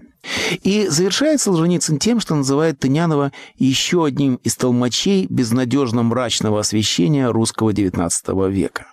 И 0.63 0.87
завершает 0.87 1.39
Солженицын 1.39 1.97
тем, 1.97 2.19
что 2.19 2.35
называет 2.35 2.79
Тынянова 2.79 3.31
еще 3.57 4.05
одним 4.05 4.35
из 4.35 4.55
толмачей 4.55 5.27
безнадежно 5.29 6.03
мрачного 6.03 6.59
освещения 6.59 7.29
русского 7.29 7.71
XIX 7.71 8.51
века. 8.51 8.87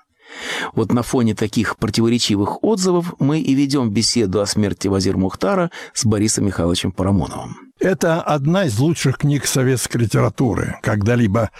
Вот 0.74 0.92
на 0.92 1.02
фоне 1.02 1.34
таких 1.34 1.78
противоречивых 1.78 2.62
отзывов 2.62 3.14
мы 3.18 3.40
и 3.40 3.54
ведем 3.54 3.90
беседу 3.90 4.40
о 4.40 4.46
смерти 4.46 4.88
Вазир 4.88 5.16
Мухтара 5.16 5.70
с 5.94 6.04
Борисом 6.04 6.46
Михайловичем 6.46 6.92
Парамоновым. 6.92 7.65
Это 7.78 8.22
одна 8.22 8.64
из 8.64 8.78
лучших 8.78 9.18
книг 9.18 9.44
советской 9.44 9.98
литературы, 9.98 10.78
когда-либо 10.82 11.50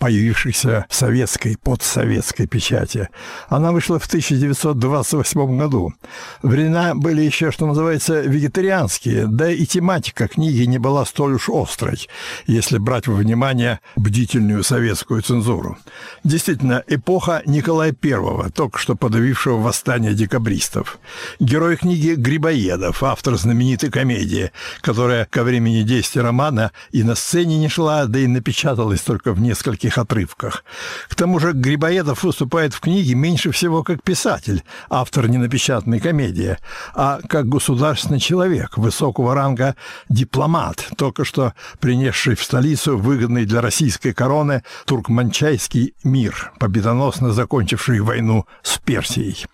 появившихся 0.00 0.86
в 0.88 0.94
советской, 0.94 1.58
подсоветской 1.62 2.46
печати. 2.46 3.10
Она 3.50 3.72
вышла 3.72 3.98
в 3.98 4.06
1928 4.06 5.58
году. 5.58 5.92
Времена 6.40 6.94
были 6.94 7.20
еще, 7.20 7.50
что 7.50 7.66
называется, 7.66 8.22
вегетарианские, 8.22 9.26
да 9.26 9.50
и 9.50 9.66
тематика 9.66 10.28
книги 10.28 10.62
не 10.62 10.78
была 10.78 11.04
столь 11.04 11.34
уж 11.34 11.50
острой, 11.50 12.08
если 12.46 12.78
брать 12.78 13.06
во 13.06 13.14
внимание 13.14 13.80
бдительную 13.96 14.64
советскую 14.64 15.20
цензуру. 15.20 15.76
Действительно, 16.24 16.84
эпоха 16.86 17.42
Николая 17.44 17.94
I, 18.02 18.50
только 18.50 18.78
что 18.78 18.96
подавившего 18.96 19.60
восстание 19.60 20.14
декабристов. 20.14 20.98
Герой 21.38 21.76
книги 21.76 22.14
Грибоедов, 22.14 23.02
автор 23.02 23.36
знаменитой 23.36 23.90
комедии, 23.90 24.52
которая 24.80 25.26
ко 25.26 25.44
времени 25.44 25.65
времени 25.66 25.82
действия 25.82 26.22
романа 26.22 26.70
и 26.92 27.02
на 27.02 27.16
сцене 27.16 27.58
не 27.58 27.68
шла, 27.68 28.06
да 28.06 28.20
и 28.20 28.26
напечаталась 28.28 29.00
только 29.00 29.32
в 29.32 29.40
нескольких 29.40 29.98
отрывках. 29.98 30.64
К 31.08 31.14
тому 31.16 31.40
же 31.40 31.52
Грибоедов 31.52 32.22
выступает 32.22 32.72
в 32.72 32.80
книге 32.80 33.14
меньше 33.14 33.50
всего 33.50 33.82
как 33.82 34.02
писатель, 34.02 34.62
автор 34.88 35.28
ненапечатанной 35.28 35.98
комедии, 35.98 36.56
а 36.94 37.18
как 37.28 37.48
государственный 37.48 38.20
человек 38.20 38.78
высокого 38.78 39.34
ранга 39.34 39.74
дипломат, 40.08 40.88
только 40.96 41.24
что 41.24 41.52
принесший 41.80 42.36
в 42.36 42.42
столицу 42.44 42.96
выгодный 42.96 43.44
для 43.44 43.60
российской 43.60 44.12
короны 44.12 44.62
туркманчайский 44.84 45.94
мир, 46.04 46.52
победоносно 46.60 47.32
закончивший 47.32 48.00
войну 48.00 48.46
с 48.62 48.78
Персией. 48.78 49.46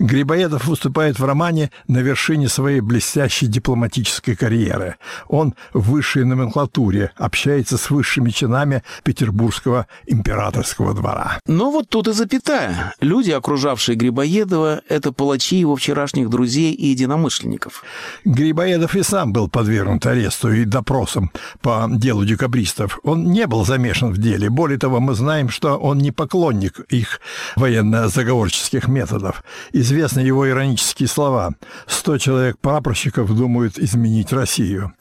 Грибоедов 0.00 0.66
выступает 0.66 1.20
в 1.20 1.24
романе 1.24 1.70
на 1.86 1.98
вершине 1.98 2.48
своей 2.48 2.80
блестящей 2.80 3.46
дипломатической 3.46 4.34
карьеры. 4.34 4.96
Он 5.28 5.51
в 5.72 5.90
высшей 5.90 6.24
номенклатуре, 6.24 7.12
общается 7.16 7.78
с 7.78 7.90
высшими 7.90 8.30
чинами 8.30 8.82
Петербургского 9.04 9.86
императорского 10.06 10.94
двора. 10.94 11.38
Но 11.46 11.70
вот 11.70 11.88
тут 11.88 12.08
и 12.08 12.12
запятая. 12.12 12.94
Люди, 13.00 13.30
окружавшие 13.30 13.96
Грибоедова, 13.96 14.82
это 14.88 15.12
палачи 15.12 15.56
его 15.56 15.76
вчерашних 15.76 16.30
друзей 16.30 16.72
и 16.72 16.86
единомышленников. 16.86 17.84
Грибоедов 18.24 18.94
и 18.96 19.02
сам 19.02 19.32
был 19.32 19.48
подвергнут 19.48 20.04
аресту 20.06 20.52
и 20.52 20.64
допросам 20.64 21.30
по 21.60 21.88
делу 21.90 22.24
декабристов. 22.24 22.98
Он 23.02 23.30
не 23.30 23.46
был 23.46 23.64
замешан 23.64 24.12
в 24.12 24.18
деле. 24.18 24.50
Более 24.50 24.78
того, 24.78 25.00
мы 25.00 25.14
знаем, 25.14 25.48
что 25.48 25.76
он 25.76 25.98
не 25.98 26.10
поклонник 26.10 26.80
их 26.88 27.20
военно-заговорческих 27.56 28.88
методов. 28.88 29.42
Известны 29.72 30.20
его 30.20 30.48
иронические 30.48 31.08
слова. 31.08 31.54
«Сто 31.86 32.18
человек 32.18 32.58
прапорщиков 32.58 33.34
думают 33.34 33.78
изменить 33.78 34.32
Россию». 34.32 34.92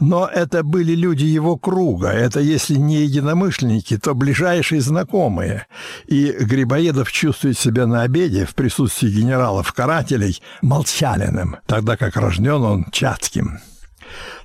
Но 0.00 0.26
это 0.26 0.62
были 0.62 0.94
люди 0.94 1.24
его 1.24 1.56
круга. 1.56 2.08
Это, 2.08 2.40
если 2.40 2.74
не 2.74 3.02
единомышленники, 3.02 3.98
то 3.98 4.14
ближайшие 4.14 4.80
знакомые. 4.80 5.66
И 6.06 6.30
Грибоедов 6.30 7.10
чувствует 7.12 7.58
себя 7.58 7.86
на 7.86 8.02
обеде 8.02 8.46
в 8.46 8.54
присутствии 8.54 9.08
генералов-карателей 9.08 10.40
молчалиным, 10.62 11.56
тогда 11.66 11.96
как 11.96 12.16
рожден 12.16 12.62
он 12.62 12.86
Чацким. 12.90 13.58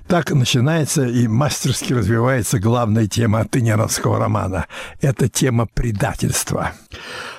Так 0.06 0.30
начинается 0.30 1.06
и 1.06 1.26
мастерски 1.26 1.94
развивается 1.94 2.58
главная 2.58 3.06
тема 3.06 3.46
Тынеровского 3.46 4.18
романа. 4.18 4.66
Это 5.00 5.30
тема 5.30 5.66
предательства. 5.66 6.72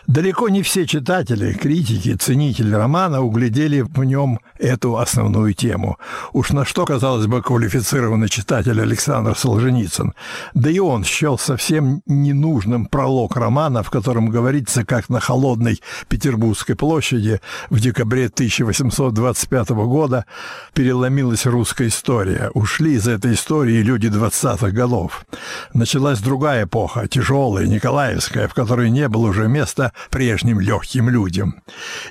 Далеко 0.07 0.49
не 0.49 0.61
все 0.61 0.85
читатели, 0.85 1.53
критики, 1.53 2.13
ценители 2.13 2.73
романа 2.75 3.21
углядели 3.21 3.81
в 3.81 4.03
нем 4.03 4.39
эту 4.59 4.97
основную 4.97 5.55
тему. 5.55 5.97
Уж 6.31 6.51
на 6.51 6.63
что, 6.63 6.85
казалось 6.85 7.25
бы, 7.25 7.41
квалифицированный 7.41 8.29
читатель 8.29 8.79
Александр 8.79 9.35
Солженицын. 9.35 10.13
Да 10.53 10.69
и 10.69 10.77
он 10.77 11.03
счел 11.03 11.39
совсем 11.39 12.03
ненужным 12.05 12.85
пролог 12.85 13.35
романа, 13.35 13.81
в 13.81 13.89
котором 13.89 14.29
говорится, 14.29 14.85
как 14.85 15.09
на 15.09 15.19
холодной 15.19 15.81
Петербургской 16.07 16.75
площади 16.75 17.41
в 17.71 17.79
декабре 17.79 18.27
1825 18.27 19.69
года 19.69 20.25
переломилась 20.73 21.47
русская 21.47 21.87
история. 21.87 22.51
Ушли 22.53 22.93
из 22.93 23.07
этой 23.07 23.33
истории 23.33 23.81
люди 23.81 24.07
20-х 24.07 24.69
годов. 24.69 25.25
Началась 25.73 26.19
другая 26.19 26.65
эпоха, 26.65 27.07
тяжелая, 27.07 27.65
Николаевская, 27.65 28.47
в 28.47 28.53
которой 28.53 28.91
не 28.91 29.07
было 29.07 29.27
уже 29.27 29.47
места 29.47 29.93
прежним 30.09 30.59
легким 30.59 31.09
людям. 31.09 31.61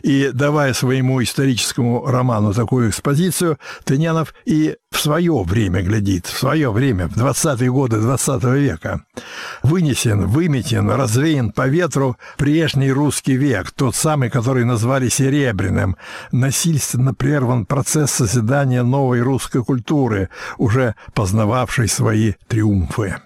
И 0.02 0.30
давая 0.32 0.74
своему 0.74 1.22
историческому 1.22 2.06
роману 2.06 2.52
такую 2.52 2.90
экспозицию, 2.90 3.58
Тынянов 3.84 4.34
и 4.44 4.76
в 4.90 4.98
свое 5.00 5.42
время 5.42 5.82
глядит, 5.82 6.26
в 6.26 6.38
свое 6.38 6.70
время, 6.70 7.08
в 7.08 7.16
20-е 7.16 7.70
годы 7.70 8.00
20 8.00 8.44
-го 8.44 8.58
века. 8.58 9.02
Вынесен, 9.62 10.26
выметен, 10.26 10.88
развеян 10.90 11.50
по 11.50 11.66
ветру 11.66 12.16
прежний 12.36 12.92
русский 12.92 13.36
век, 13.36 13.72
тот 13.72 13.96
самый, 13.96 14.30
который 14.30 14.64
назвали 14.64 15.08
Серебряным, 15.08 15.96
насильственно 16.32 17.12
прерван 17.12 17.66
процесс 17.66 18.12
созидания 18.12 18.82
новой 18.82 19.20
русской 19.20 19.64
культуры, 19.64 20.28
уже 20.58 20.94
познававшей 21.14 21.88
свои 21.88 22.34
триумфы. 22.46 23.16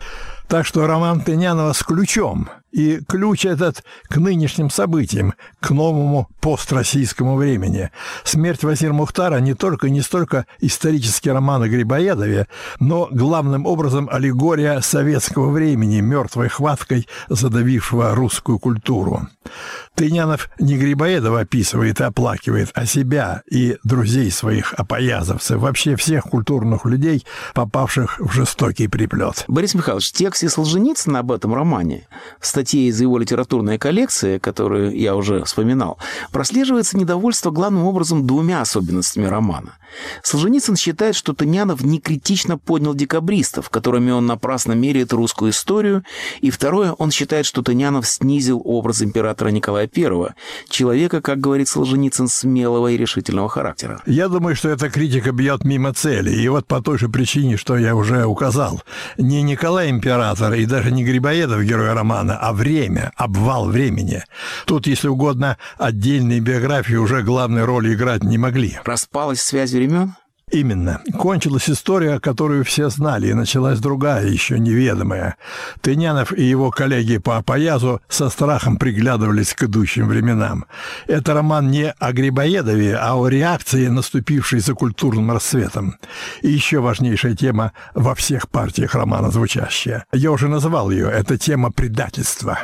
Так 0.49 0.65
что 0.65 0.87
роман 0.87 1.21
Тынянова 1.21 1.75
с 1.75 1.83
ключом 1.83 2.49
И 2.71 3.01
ключ 3.09 3.47
этот 3.47 3.83
к 4.09 4.19
нынешним 4.19 4.71
событиям, 4.71 5.35
к 5.61 5.71
новому 5.71 6.29
построссийскому 6.41 7.37
времени. 7.37 7.91
Смерть 8.25 8.63
Вазир 8.63 8.93
Мухтара 8.93 9.39
не 9.39 9.55
только 9.55 9.89
не 9.89 10.03
столько 10.03 10.47
исторический 10.61 11.31
роман 11.31 11.63
о 11.63 11.69
Грибоедове, 11.69 12.47
но 12.79 13.09
главным 13.11 13.65
образом 13.67 14.09
аллегория 14.11 14.81
советского 14.81 15.51
времени, 15.51 16.01
мертвой 16.01 16.49
хваткой 16.49 17.09
задавившего 17.29 18.15
русскую 18.15 18.59
культуру. 18.59 19.29
Тынянов 19.95 20.51
не 20.59 20.77
Грибоедова 20.77 21.41
описывает 21.41 22.01
и 22.01 22.05
оплакивает, 22.05 22.71
а 22.75 22.87
себя 22.87 23.43
и 23.51 23.79
друзей 23.83 24.31
своих 24.31 24.75
опоязовцев, 24.75 25.59
вообще 25.59 25.97
всех 25.97 26.25
культурных 26.25 26.85
людей, 26.85 27.25
попавших 27.55 28.21
в 28.21 28.33
жестокий 28.33 28.89
приплет. 28.89 29.45
Борис 29.49 29.75
Михайлович, 29.75 30.11
в 30.11 30.13
тексте 30.13 30.49
Солженицына 30.49 31.21
об 31.21 31.33
этом 31.33 31.55
романе, 31.55 32.07
статье 32.59 32.89
из 32.89 33.01
его 33.01 33.19
литературной 33.19 33.79
коллекции, 33.79 34.39
которую 34.39 34.99
я 34.99 35.15
уже 35.15 35.45
вспоминал, 35.45 35.97
прослеживается 36.33 36.97
недовольство 36.97 37.53
главным 37.53 37.85
образом 37.85 38.27
двумя 38.27 38.61
особенностями 38.61 39.27
романа. 39.27 39.75
Солженицын 40.23 40.77
считает, 40.77 41.15
что 41.15 41.35
Тынянов 41.35 41.83
некритично 41.83 42.59
поднял 42.59 42.95
декабристов, 42.95 43.71
которыми 43.71 44.11
он 44.11 44.27
напрасно 44.27 44.73
меряет 44.73 45.13
русскую 45.13 45.53
историю, 45.53 46.03
и 46.41 46.51
второе, 46.51 46.93
он 46.93 47.13
считает, 47.13 47.47
что 47.47 47.63
Тынянов 47.63 48.09
снизил 48.09 48.61
образ 48.65 49.03
императора 49.03 49.51
Николая 49.51 49.89
I, 49.95 50.35
человека, 50.69 51.21
как 51.21 51.39
говорит 51.39 51.69
Солженицын, 51.69 52.29
смелого 52.29 52.89
и 52.89 52.97
решительного 52.97 53.49
характера. 53.49 54.03
Я 54.05 54.29
думаю, 54.29 54.57
что 54.57 54.69
эта 54.69 54.91
критика 54.91 55.31
бьет 55.31 55.65
мимо 55.65 55.93
цели. 55.95 56.31
И 56.31 56.49
вот 56.49 56.67
по 56.67 56.83
той 56.83 56.99
же 56.99 57.09
причине, 57.09 57.57
что 57.57 57.77
я 57.79 57.95
уже 57.95 58.25
указал. 58.25 58.83
Не 59.17 59.43
Николай 59.43 59.91
Император 59.91 60.55
и 60.55 60.67
даже 60.67 60.91
не 60.91 61.05
Грибоедов 61.05 61.63
герой 61.63 61.93
романа, 61.93 62.37
а 62.49 62.53
время, 62.55 63.13
обвал 63.17 63.69
времени. 63.69 64.25
Тут, 64.65 64.87
если 64.87 65.09
угодно, 65.09 65.59
отдельные 65.77 66.41
биографии 66.41 66.95
уже 66.95 67.23
главной 67.23 67.65
роли 67.65 67.93
играть 67.93 68.25
не 68.25 68.39
могли. 68.39 68.79
Распалась 68.85 69.43
связь 69.43 69.73
времен? 69.73 70.15
Именно. 70.51 71.03
Кончилась 71.19 71.69
история, 71.69 72.21
которую 72.21 72.65
все 72.65 72.89
знали, 72.89 73.29
и 73.29 73.35
началась 73.35 73.81
другая, 73.81 74.27
еще 74.27 74.59
неведомая. 74.59 75.37
Тынянов 75.81 76.33
и 76.33 76.43
его 76.43 76.71
коллеги 76.71 77.19
по 77.19 77.37
Апоязу 77.37 78.01
со 78.09 78.31
страхом 78.31 78.77
приглядывались 78.77 79.55
к 79.55 79.65
идущим 79.65 80.09
временам. 80.09 80.65
Это 81.07 81.35
роман 81.35 81.71
не 81.71 81.91
о 81.91 82.13
Грибоедове, 82.13 82.97
а 82.97 83.17
о 83.17 83.29
реакции, 83.29 83.89
наступившей 83.89 84.61
за 84.61 84.75
культурным 84.75 85.31
рассветом. 85.31 85.97
И 86.43 86.49
еще 86.49 86.81
важнейшая 86.81 87.35
тема 87.35 87.73
во 87.95 88.15
всех 88.15 88.49
партиях 88.49 88.95
романа 88.95 89.31
звучащая. 89.31 90.05
Я 90.13 90.31
уже 90.31 90.49
называл 90.49 90.91
ее. 90.91 91.11
Это 91.11 91.37
тема 91.37 91.71
предательства. 91.71 92.59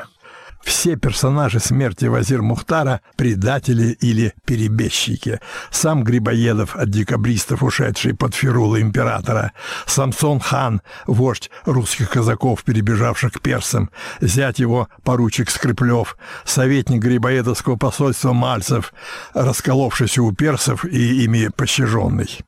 Все 0.65 0.97
персонажи 0.97 1.61
смерти 1.61 2.07
Вазир 2.07 2.41
Мухтара– 2.41 3.03
предатели 3.17 3.97
или 4.01 4.33
перебежчики. 4.47 5.41
Сам 5.71 6.05
Грибоедов 6.05 6.75
от 6.75 6.89
декабристов, 6.89 7.63
ушедший 7.63 8.15
под 8.15 8.35
фирулы 8.35 8.81
императора. 8.81 9.53
Самсон 9.87 10.41
хан– 10.41 10.81
вождь 11.07 11.51
русских 11.67 12.11
казаков, 12.11 12.65
перебежавших 12.65 13.35
к 13.35 13.41
персам. 13.41 13.91
Зять 14.23 14.59
его– 14.59 14.89
поручик 15.05 15.51
Скриплев. 15.51 16.17
Советник 16.47 17.03
Грибоедовского 17.03 17.77
посольства 17.77 18.33
Мальцев, 18.33 18.95
расколовшийся 19.35 20.23
у 20.23 20.33
персов 20.33 20.87
и 20.87 21.25
ими 21.25 21.49
пощаженный. 21.55 22.41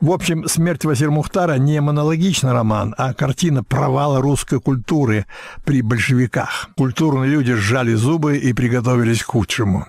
В 0.00 0.10
общем, 0.12 0.46
«Смерть 0.46 0.84
Вазир 0.84 1.10
Мухтара» 1.10 1.54
не 1.54 1.80
монологичный 1.80 2.52
роман, 2.52 2.94
а 2.96 3.14
картина 3.14 3.64
провала 3.64 4.20
русской 4.20 4.60
культуры 4.60 5.26
при 5.64 5.82
большевиках. 5.82 6.70
Культурные 6.76 7.30
люди 7.30 7.54
сжали 7.54 7.94
зубы 7.94 8.38
и 8.38 8.52
приготовились 8.52 9.22
к 9.22 9.26
худшему. 9.26 9.86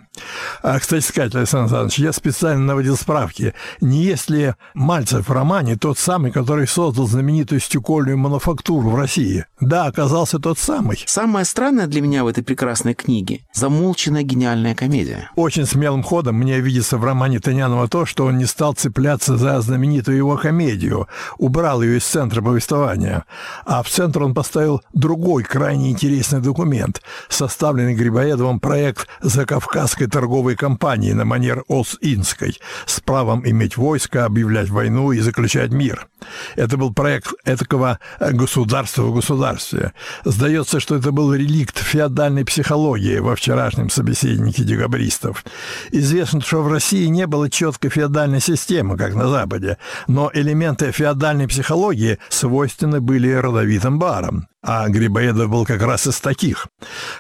А, 0.62 0.79
кстати 0.79 1.03
сказать, 1.03 1.36
Александр 1.36 1.73
Александрович, 1.73 1.99
я 1.99 2.13
специально 2.13 2.63
наводил 2.63 2.97
справки. 2.97 3.53
Не 3.82 4.03
есть 4.03 4.29
ли 4.29 4.53
Мальцев 4.73 5.27
в 5.27 5.32
романе 5.32 5.75
тот 5.75 5.97
самый, 5.97 6.32
который 6.32 6.67
создал 6.67 7.08
знаменитую 7.08 7.60
стекольную 7.60 8.17
мануфактуру 8.17 8.89
в 8.89 8.95
России? 8.95 9.45
Да, 9.60 9.86
оказался 9.86 10.39
тот 10.39 10.58
самый. 10.58 11.03
Самое 11.05 11.45
странное 11.45 11.88
для 11.88 12.01
меня 12.01 12.23
в 12.23 12.27
этой 12.27 12.43
прекрасной 12.43 12.93
книге– 12.93 13.41
замолченная 13.53 14.23
гениальная 14.23 14.75
комедия. 14.75 15.32
Очень 15.36 15.65
смелым 15.65 16.03
ходом 16.03 16.36
мне 16.36 16.60
видится 16.60 16.97
в 16.97 17.03
романе 17.03 17.39
Тынянова 17.39 17.88
то, 17.88 18.05
что 18.05 18.25
он 18.25 18.38
не 18.38 18.45
стал 18.45 18.73
цепляться 18.73 19.38
за 19.38 19.60
знаменитую 19.62 20.17
его 20.17 20.38
комедию, 20.38 21.08
убрал 21.38 21.82
ее 21.82 21.97
из 21.97 22.05
центра 22.05 22.41
повествования. 22.41 23.25
А 23.65 23.84
в 23.84 23.89
центр 23.89 24.23
он 24.23 24.34
поставил 24.34 24.82
другой 24.93 25.43
крайне 25.43 25.91
интересный 25.91 26.41
документ, 26.41 27.01
составленный 27.29 27.95
Грибоедовым 27.95 28.60
проект 28.60 29.08
«Закавказской 29.21 30.08
торговой 30.10 30.56
компании 30.56 31.13
на 31.13 31.26
манер 31.26 31.63
Ос-Инской 31.67 32.58
с 32.86 33.00
правом 33.00 33.48
иметь 33.48 33.78
войско, 33.78 34.26
объявлять 34.26 34.69
войну 34.69 35.12
и 35.12 35.19
заключать 35.19 35.72
мир. 35.72 36.08
Это 36.56 36.78
был 36.78 36.93
проект 36.93 37.34
этакого 37.45 38.00
государства 38.19 39.04
в 39.04 39.13
государстве. 39.13 39.93
Сдается, 40.26 40.80
что 40.80 40.95
это 40.95 41.12
был 41.12 41.34
реликт 41.34 41.78
феодальной 41.78 42.45
психологии 42.45 43.19
во 43.19 43.36
вчерашнем 43.36 43.89
собеседнике 43.89 44.63
декабристов. 44.63 45.45
Известно, 45.91 46.41
что 46.41 46.62
в 46.62 46.67
России 46.72 47.06
не 47.06 47.28
было 47.28 47.50
четкой 47.50 47.89
феодальной 47.89 48.41
системы, 48.41 48.98
как 48.98 49.15
на 49.15 49.28
Западе, 49.28 49.78
но 50.08 50.30
элементы 50.34 50.91
феодальной 50.91 51.48
психологии 51.48 52.19
свойственны 52.30 53.02
были 53.02 53.32
родовитым 53.32 54.00
барам. 54.00 54.48
А 54.62 54.89
Грибоедов 54.89 55.50
был 55.50 55.65
как 55.65 55.82
раз 55.82 56.06
из 56.08 56.19
таких. 56.19 56.67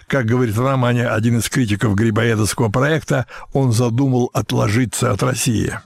Как 0.07 0.25
говорит 0.25 0.55
в 0.55 0.65
романе 0.65 1.07
один 1.07 1.37
из 1.37 1.49
критиков 1.49 1.95
Грибоедовского 1.95 2.69
проекта, 2.69 3.27
он 3.53 3.71
задумал 3.71 4.29
отложиться 4.33 5.11
от 5.11 5.23
России. 5.23 5.79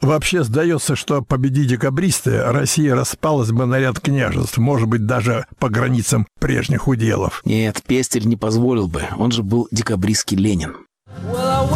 Вообще 0.00 0.44
сдается, 0.44 0.96
что 0.96 1.20
победи 1.20 1.64
декабристы, 1.64 2.42
Россия 2.42 2.94
распалась 2.94 3.50
бы 3.50 3.66
на 3.66 3.78
ряд 3.78 4.00
княжеств, 4.00 4.56
может 4.56 4.88
быть, 4.88 5.04
даже 5.04 5.44
по 5.58 5.68
границам 5.68 6.26
прежних 6.38 6.88
уделов. 6.88 7.42
Нет, 7.44 7.82
Пестель 7.86 8.26
не 8.26 8.36
позволил 8.36 8.88
бы, 8.88 9.02
он 9.18 9.30
же 9.30 9.42
был 9.42 9.68
декабристский 9.70 10.38
Ленин. 10.38 10.76
Well, 11.26 11.68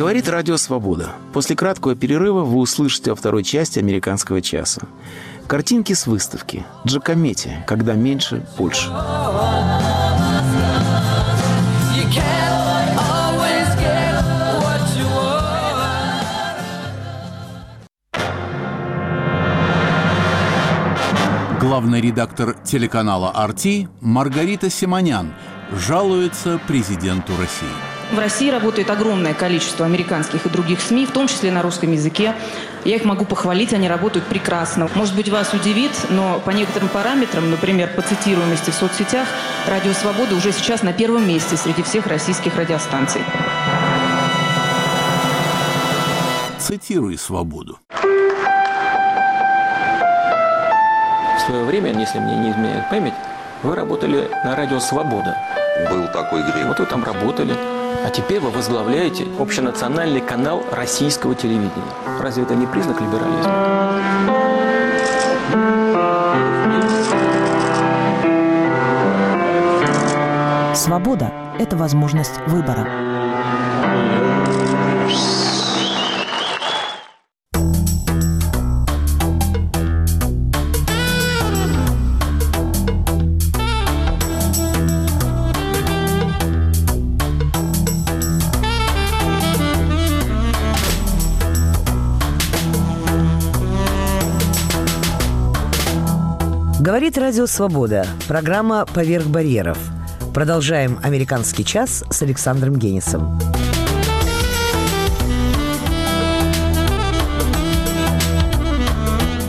Говорит 0.00 0.30
Радио 0.30 0.56
Свобода. 0.56 1.10
После 1.34 1.54
краткого 1.54 1.94
перерыва 1.94 2.40
вы 2.40 2.56
услышите 2.56 3.12
о 3.12 3.14
второй 3.14 3.44
части 3.44 3.78
«Американского 3.78 4.40
часа». 4.40 4.80
Картинки 5.46 5.92
с 5.92 6.06
выставки. 6.06 6.64
Джакомети. 6.86 7.62
Когда 7.66 7.92
меньше, 7.92 8.42
больше. 8.56 8.88
Главный 21.60 22.00
редактор 22.00 22.56
телеканала 22.64 23.32
«Арти» 23.32 23.90
Маргарита 24.00 24.70
Симонян 24.70 25.34
жалуется 25.70 26.58
президенту 26.66 27.32
России. 27.38 27.89
В 28.12 28.18
России 28.18 28.50
работает 28.50 28.90
огромное 28.90 29.34
количество 29.34 29.86
американских 29.86 30.44
и 30.44 30.48
других 30.48 30.80
СМИ, 30.80 31.06
в 31.06 31.12
том 31.12 31.28
числе 31.28 31.52
на 31.52 31.62
русском 31.62 31.92
языке. 31.92 32.34
Я 32.84 32.96
их 32.96 33.04
могу 33.04 33.24
похвалить, 33.24 33.72
они 33.72 33.88
работают 33.88 34.26
прекрасно. 34.26 34.88
Может 34.94 35.14
быть, 35.14 35.28
вас 35.28 35.52
удивит, 35.54 35.92
но 36.08 36.40
по 36.40 36.50
некоторым 36.50 36.88
параметрам, 36.88 37.48
например, 37.48 37.90
по 37.94 38.02
цитируемости 38.02 38.70
в 38.70 38.74
соцсетях, 38.74 39.28
«Радио 39.68 39.92
Свобода» 39.92 40.34
уже 40.34 40.50
сейчас 40.50 40.82
на 40.82 40.92
первом 40.92 41.28
месте 41.28 41.56
среди 41.56 41.82
всех 41.82 42.08
российских 42.08 42.56
радиостанций. 42.56 43.22
Процитируй 46.70 47.18
«Свободу». 47.18 47.78
В 51.36 51.40
свое 51.46 51.64
время, 51.64 51.92
если 51.98 52.18
мне 52.18 52.36
не 52.36 52.50
изменяет 52.50 52.88
память, 52.90 53.14
вы 53.62 53.74
работали 53.74 54.28
на 54.44 54.54
радио 54.54 54.78
«Свобода». 54.78 55.36
Был 55.90 56.06
такой 56.08 56.42
грех. 56.42 56.66
Вот 56.66 56.78
вы 56.78 56.86
там 56.86 57.02
работали. 57.02 57.79
А 58.02 58.10
теперь 58.10 58.40
вы 58.40 58.50
возглавляете 58.50 59.26
общенациональный 59.38 60.20
канал 60.20 60.64
российского 60.72 61.34
телевидения. 61.34 61.70
Разве 62.20 62.44
это 62.44 62.54
не 62.54 62.66
признак 62.66 63.00
либерализма? 63.00 63.80
Свобода– 70.74 71.30
это 71.58 71.76
возможность 71.76 72.40
выбора. 72.46 73.19
Говорит 97.10 97.24
Радио 97.24 97.46
Свобода. 97.46 98.06
Программа 98.28 98.86
«Поверх 98.86 99.26
барьеров». 99.26 99.76
Продолжаем 100.32 101.00
«Американский 101.02 101.64
час» 101.64 102.04
с 102.08 102.22
Александром 102.22 102.76
Генисом. 102.76 103.36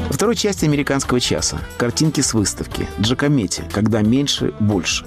Во 0.07 0.11
второй 0.11 0.35
части 0.35 0.65
«Американского 0.65 1.19
часа» 1.19 1.59
картинки 1.77 2.21
с 2.21 2.33
выставки 2.33 2.89
Джакомети 2.99 3.61
«Когда 3.71 4.01
меньше– 4.01 4.55
больше». 4.59 5.05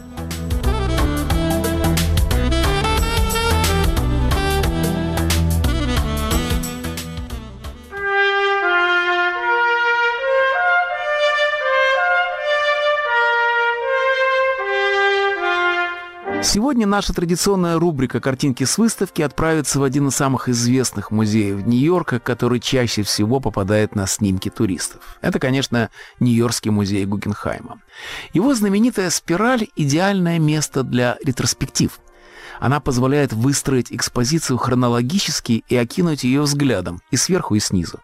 Сегодня 16.54 16.86
наша 16.86 17.12
традиционная 17.12 17.80
рубрика 17.80 18.20
«Картинки 18.20 18.62
с 18.62 18.78
выставки» 18.78 19.22
отправится 19.22 19.80
в 19.80 19.82
один 19.82 20.06
из 20.06 20.14
самых 20.14 20.48
известных 20.48 21.10
музеев 21.10 21.66
Нью-Йорка, 21.66 22.20
который 22.20 22.60
чаще 22.60 23.02
всего 23.02 23.40
попадает 23.40 23.96
на 23.96 24.06
снимки 24.06 24.50
туристов. 24.50 25.18
Это, 25.20 25.40
конечно, 25.40 25.90
Нью-Йоркский 26.20 26.70
музей 26.70 27.06
Гугенхайма. 27.06 27.80
Его 28.34 28.54
знаменитая 28.54 29.10
спираль– 29.10 29.66
идеальное 29.74 30.38
место 30.38 30.84
для 30.84 31.18
ретроспектив. 31.24 31.90
Она 32.60 32.80
позволяет 32.80 33.32
выстроить 33.32 33.92
экспозицию 33.92 34.58
хронологически 34.58 35.64
и 35.68 35.76
окинуть 35.76 36.24
ее 36.24 36.42
взглядом 36.42 37.00
и 37.10 37.16
сверху, 37.16 37.54
и 37.54 37.60
снизу. 37.60 38.00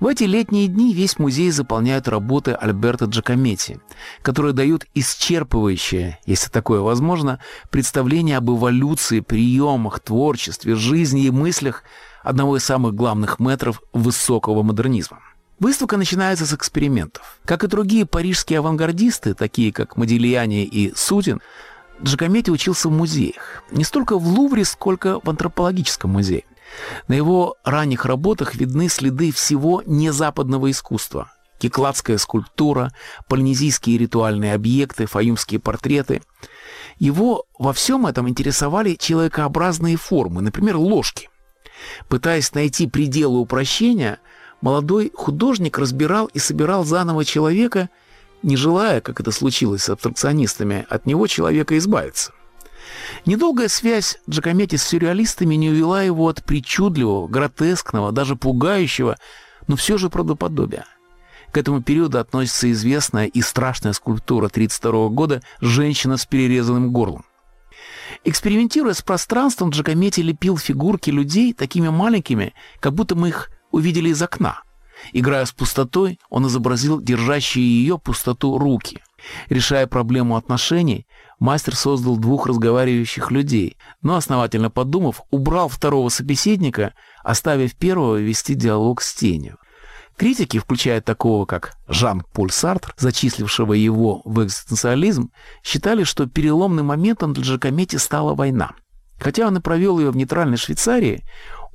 В 0.00 0.06
эти 0.06 0.24
летние 0.24 0.68
дни 0.68 0.94
весь 0.94 1.18
музей 1.18 1.50
заполняют 1.50 2.08
работы 2.08 2.52
Альберта 2.52 3.06
Джакометти, 3.06 3.80
которые 4.22 4.52
дают 4.54 4.86
исчерпывающее, 4.94 6.14
если 6.26 6.50
такое 6.50 6.80
возможно, 6.80 7.40
представление 7.70 8.38
об 8.38 8.50
эволюции, 8.50 9.20
приемах, 9.20 10.00
творчестве, 10.00 10.74
жизни 10.74 11.24
и 11.24 11.30
мыслях 11.30 11.82
одного 12.22 12.56
из 12.56 12.64
самых 12.64 12.94
главных 12.94 13.38
метров 13.38 13.82
высокого 13.92 14.62
модернизма. 14.62 15.20
Выставка 15.60 15.96
начинается 15.96 16.46
с 16.46 16.52
экспериментов. 16.52 17.38
Как 17.44 17.64
и 17.64 17.66
другие 17.66 18.06
парижские 18.06 18.60
авангардисты, 18.60 19.34
такие 19.34 19.72
как 19.72 19.96
Модильяне 19.96 20.64
и 20.64 20.94
Сутин, 20.94 21.40
Джакометти 22.02 22.50
учился 22.50 22.88
в 22.88 22.92
музеях. 22.92 23.62
Не 23.70 23.84
столько 23.84 24.18
в 24.18 24.26
Лувре, 24.26 24.64
сколько 24.64 25.20
в 25.20 25.28
антропологическом 25.28 26.12
музее. 26.12 26.44
На 27.08 27.14
его 27.14 27.56
ранних 27.64 28.04
работах 28.04 28.54
видны 28.54 28.88
следы 28.88 29.32
всего 29.32 29.82
незападного 29.84 30.70
искусства. 30.70 31.32
Кекладская 31.58 32.18
скульптура, 32.18 32.92
полинезийские 33.28 33.98
ритуальные 33.98 34.54
объекты, 34.54 35.06
фаюмские 35.06 35.58
портреты. 35.58 36.22
Его 36.98 37.46
во 37.58 37.72
всем 37.72 38.06
этом 38.06 38.28
интересовали 38.28 38.94
человекообразные 38.94 39.96
формы, 39.96 40.40
например, 40.40 40.76
ложки. 40.76 41.30
Пытаясь 42.08 42.54
найти 42.54 42.86
пределы 42.86 43.38
упрощения, 43.38 44.20
молодой 44.60 45.10
художник 45.14 45.78
разбирал 45.78 46.26
и 46.26 46.38
собирал 46.38 46.84
заново 46.84 47.24
человека– 47.24 47.88
не 48.42 48.56
желая, 48.56 49.00
как 49.00 49.20
это 49.20 49.30
случилось 49.30 49.84
с 49.84 49.90
абстракционистами, 49.90 50.86
от 50.88 51.06
него 51.06 51.26
человека 51.26 51.76
избавиться. 51.78 52.32
Недолгая 53.26 53.68
связь 53.68 54.18
Джакометти 54.28 54.76
с 54.76 54.84
сюрреалистами 54.84 55.54
не 55.54 55.70
увела 55.70 56.02
его 56.02 56.28
от 56.28 56.44
причудливого, 56.44 57.28
гротескного, 57.28 58.12
даже 58.12 58.36
пугающего, 58.36 59.16
но 59.66 59.76
все 59.76 59.98
же 59.98 60.08
правдоподобия. 60.08 60.86
К 61.52 61.58
этому 61.58 61.82
периоду 61.82 62.18
относится 62.18 62.70
известная 62.70 63.26
и 63.26 63.40
страшная 63.40 63.92
скульптура 63.92 64.46
1932 64.46 65.08
года 65.08 65.42
«Женщина 65.60 66.16
с 66.16 66.26
перерезанным 66.26 66.92
горлом». 66.92 67.24
Экспериментируя 68.24 68.94
с 68.94 69.02
пространством, 69.02 69.70
Джакометти 69.70 70.20
лепил 70.20 70.58
фигурки 70.58 71.10
людей 71.10 71.52
такими 71.52 71.88
маленькими, 71.88 72.54
как 72.80 72.94
будто 72.94 73.14
мы 73.14 73.28
их 73.28 73.50
увидели 73.70 74.10
из 74.10 74.20
окна– 74.22 74.62
Играя 75.12 75.44
с 75.44 75.52
пустотой, 75.52 76.18
он 76.30 76.46
изобразил 76.46 77.00
держащие 77.00 77.64
ее 77.64 77.98
пустоту 77.98 78.58
руки. 78.58 79.02
Решая 79.48 79.86
проблему 79.86 80.36
отношений, 80.36 81.06
мастер 81.38 81.74
создал 81.74 82.16
двух 82.16 82.46
разговаривающих 82.46 83.30
людей, 83.30 83.76
но, 84.02 84.16
основательно 84.16 84.70
подумав, 84.70 85.22
убрал 85.30 85.68
второго 85.68 86.08
собеседника, 86.08 86.94
оставив 87.24 87.74
первого 87.74 88.16
вести 88.16 88.54
диалог 88.54 89.02
с 89.02 89.14
тенью. 89.14 89.58
Критики, 90.16 90.58
включая 90.58 91.00
такого, 91.00 91.46
как 91.46 91.76
Жан-Поль 91.86 92.50
Сартр, 92.50 92.92
зачислившего 92.98 93.72
его 93.72 94.20
в 94.24 94.42
экзистенциализм, 94.42 95.30
считали, 95.62 96.02
что 96.02 96.26
переломным 96.26 96.86
моментом 96.86 97.32
для 97.32 97.44
Джакометти 97.44 97.96
стала 97.96 98.34
война. 98.34 98.72
Хотя 99.20 99.46
он 99.46 99.56
и 99.56 99.60
провел 99.60 99.98
ее 100.00 100.10
в 100.10 100.16
нейтральной 100.16 100.56
Швейцарии, 100.56 101.24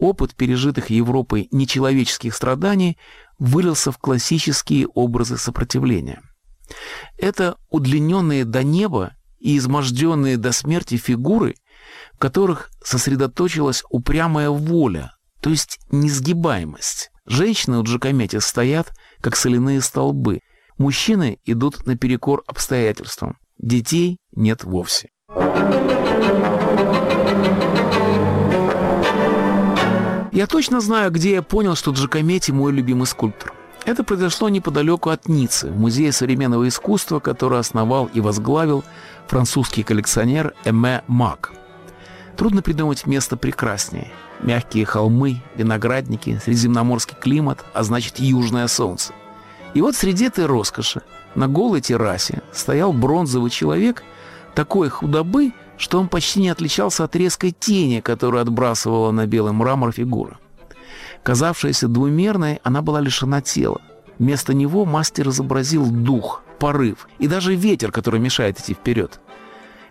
опыт 0.03 0.35
пережитых 0.35 0.89
Европой 0.89 1.47
нечеловеческих 1.51 2.35
страданий 2.35 2.97
вылился 3.39 3.89
в 3.89 3.97
классические 3.97 4.87
образы 4.87 5.37
сопротивления. 5.37 6.21
Это 7.17 7.55
удлиненные 7.69 8.43
до 8.43 8.63
неба 8.63 9.13
и 9.39 9.57
изможденные 9.57 10.35
до 10.35 10.51
смерти 10.51 10.97
фигуры, 10.97 11.55
в 12.11 12.17
которых 12.17 12.69
сосредоточилась 12.83 13.83
упрямая 13.89 14.49
воля, 14.49 15.15
то 15.41 15.49
есть 15.49 15.79
несгибаемость. 15.89 17.09
Женщины 17.25 17.77
у 17.77 17.83
Джакомети 17.83 18.39
стоят, 18.39 18.91
как 19.21 19.37
соляные 19.37 19.79
столбы. 19.79 20.41
Мужчины 20.77 21.37
идут 21.45 21.85
наперекор 21.85 22.43
обстоятельствам. 22.45 23.37
Детей 23.57 24.17
нет 24.33 24.65
вовсе. 24.65 25.11
Я 30.33 30.47
точно 30.47 30.81
знаю, 30.81 31.11
где 31.11 31.33
я 31.33 31.43
понял, 31.43 31.75
что 31.75 31.91
Джакометти 31.91 32.49
мой 32.49 32.71
любимый 32.71 33.05
скульптор. 33.05 33.53
Это 33.85 34.03
произошло 34.03 34.49
неподалеку 34.49 35.11
от 35.11 35.27
Ниццы, 35.27 35.69
в 35.69 35.77
Музее 35.77 36.11
современного 36.11 36.67
искусства, 36.67 37.19
который 37.19 37.59
основал 37.59 38.09
и 38.11 38.19
возглавил 38.19 38.83
французский 39.27 39.83
коллекционер 39.83 40.55
Эме 40.65 41.03
Мак. 41.05 41.53
Трудно 42.35 42.63
придумать 42.63 43.05
место 43.05 43.37
прекраснее. 43.37 44.11
Мягкие 44.41 44.85
холмы, 44.85 45.43
виноградники, 45.53 46.41
средиземноморский 46.43 47.15
климат, 47.15 47.63
а 47.75 47.83
значит 47.83 48.17
южное 48.17 48.65
солнце. 48.65 49.13
И 49.75 49.81
вот 49.81 49.95
среди 49.95 50.25
этой 50.25 50.47
роскоши 50.47 51.03
на 51.35 51.47
голой 51.47 51.81
террасе 51.81 52.41
стоял 52.51 52.91
бронзовый 52.91 53.51
человек 53.51 54.01
такой 54.55 54.89
худобы, 54.89 55.51
что 55.77 55.99
он 55.99 56.07
почти 56.07 56.39
не 56.39 56.49
отличался 56.49 57.03
от 57.03 57.15
резкой 57.15 57.51
тени, 57.51 57.99
которую 57.99 58.41
отбрасывала 58.41 59.11
на 59.11 59.25
белый 59.25 59.53
мрамор 59.53 59.91
фигура. 59.91 60.39
Казавшаяся 61.23 61.87
двумерной, 61.87 62.59
она 62.63 62.81
была 62.81 62.99
лишена 62.99 63.41
тела. 63.41 63.81
Вместо 64.19 64.53
него 64.53 64.85
мастер 64.85 65.29
изобразил 65.29 65.89
дух, 65.89 66.43
порыв 66.59 67.07
и 67.19 67.27
даже 67.27 67.55
ветер, 67.55 67.91
который 67.91 68.19
мешает 68.19 68.59
идти 68.59 68.73
вперед. 68.73 69.19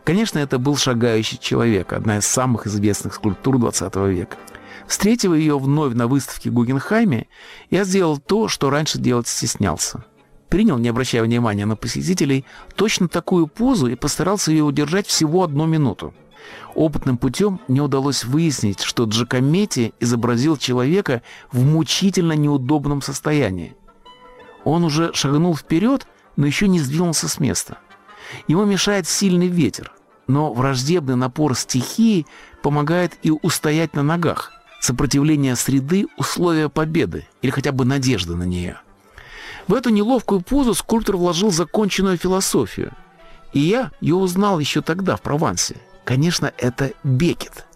Конечно, 0.05 0.39
это 0.39 0.59
был 0.59 0.77
шагающий 0.77 1.39
человек, 1.39 1.93
одна 1.93 2.19
из 2.19 2.27
самых 2.27 2.67
известных 2.67 3.15
скульптур 3.15 3.59
20 3.59 3.95
века. 3.97 4.37
Встретив 4.87 5.33
ее 5.35 5.59
вновь 5.59 5.95
на 5.95 6.07
выставке 6.07 6.51
Гугенхайме, 6.51 7.29
я 7.71 7.85
сделал 7.85 8.19
то, 8.19 8.49
что 8.49 8.69
раньше 8.69 8.99
делать 8.99 9.29
стеснялся 9.29 10.05
принял, 10.53 10.77
не 10.77 10.91
обращая 10.91 11.23
внимания 11.23 11.65
на 11.65 11.77
посетителей, 11.77 12.45
точно 12.77 13.09
такую 13.09 13.47
позу 13.47 13.87
и 13.87 13.95
постарался 13.95 14.51
ее 14.51 14.65
удержать 14.65 15.07
всего 15.07 15.45
одну 15.45 15.65
минуту. 15.65 16.13
Опытным 16.75 17.17
путем 17.17 17.59
мне 17.69 17.81
удалось 17.81 18.23
выяснить, 18.23 18.83
что 18.83 19.05
Джакометти 19.05 19.95
изобразил 19.99 20.59
человека 20.59 21.23
в 21.53 21.65
мучительно 21.65 22.35
неудобном 22.35 23.01
состоянии. 23.01 23.75
Он 24.65 24.85
уже 24.85 25.15
шагнул 25.15 25.57
вперед, 25.57 26.07
но 26.37 26.47
еще 26.47 26.69
не 26.69 26.81
сдвинулся 26.81 27.29
с 27.29 27.41
места. 27.41 27.79
Ему 28.47 28.67
мешает 28.67 29.09
сильный 29.09 29.49
ветер, 29.49 29.91
но 30.27 30.53
враждебный 30.53 31.17
напор 31.17 31.57
стихии 31.57 32.27
помогает 32.63 33.15
и 33.23 33.31
устоять 33.31 33.95
на 33.95 34.03
ногах. 34.03 34.53
Сопротивление 34.83 35.57
среды– 35.57 36.09
условия 36.19 36.69
победы 36.69 37.27
или 37.41 37.51
хотя 37.51 37.73
бы 37.73 37.87
надежды 37.87 38.37
на 38.37 38.43
нее. 38.43 38.77
В 39.69 39.75
эту 39.75 39.91
неловкую 39.91 40.41
позу 40.41 40.75
скульптор 40.75 41.17
вложил 41.17 41.51
законченную 41.51 42.17
философию. 42.17 42.93
И 43.53 43.61
я 43.61 43.91
ее 44.01 44.17
узнал 44.17 44.59
еще 44.59 44.83
тогда, 44.83 45.17
в 45.17 45.23
Провансе– 45.23 45.77
Конечно, 46.05 46.53
это 46.59 46.93
Бекет. 47.05 47.67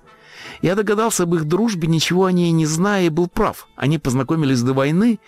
Я 0.62 0.74
догадался 0.74 1.24
об 1.24 1.34
их 1.34 1.44
дружбе, 1.44 1.86
ничего 1.86 2.24
о 2.24 2.32
ней 2.32 2.50
не 2.50 2.66
зная, 2.66 3.06
и 3.06 3.10
был 3.10 3.28
прав. 3.28 3.68
Они 3.76 3.98
познакомились 3.98 4.62
до 4.62 4.72
войны, 4.72 5.20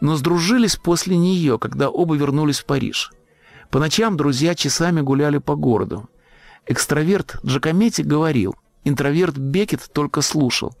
но 0.00 0.16
сдружились 0.16 0.76
после 0.76 1.16
нее, 1.16 1.58
когда 1.58 1.90
оба 1.90 2.14
вернулись 2.14 2.60
в 2.60 2.66
Париж. 2.66 3.12
По 3.70 3.78
ночам 3.78 4.16
друзья 4.16 4.54
часами 4.54 5.00
гуляли 5.00 5.38
по 5.38 5.56
городу. 5.56 6.08
Экстраверт 6.66 7.38
Джакометти 7.44 8.02
говорил, 8.02 8.56
интроверт 8.84 9.36
Бекет 9.36 9.90
только 9.92 10.22
слушал. 10.22 10.74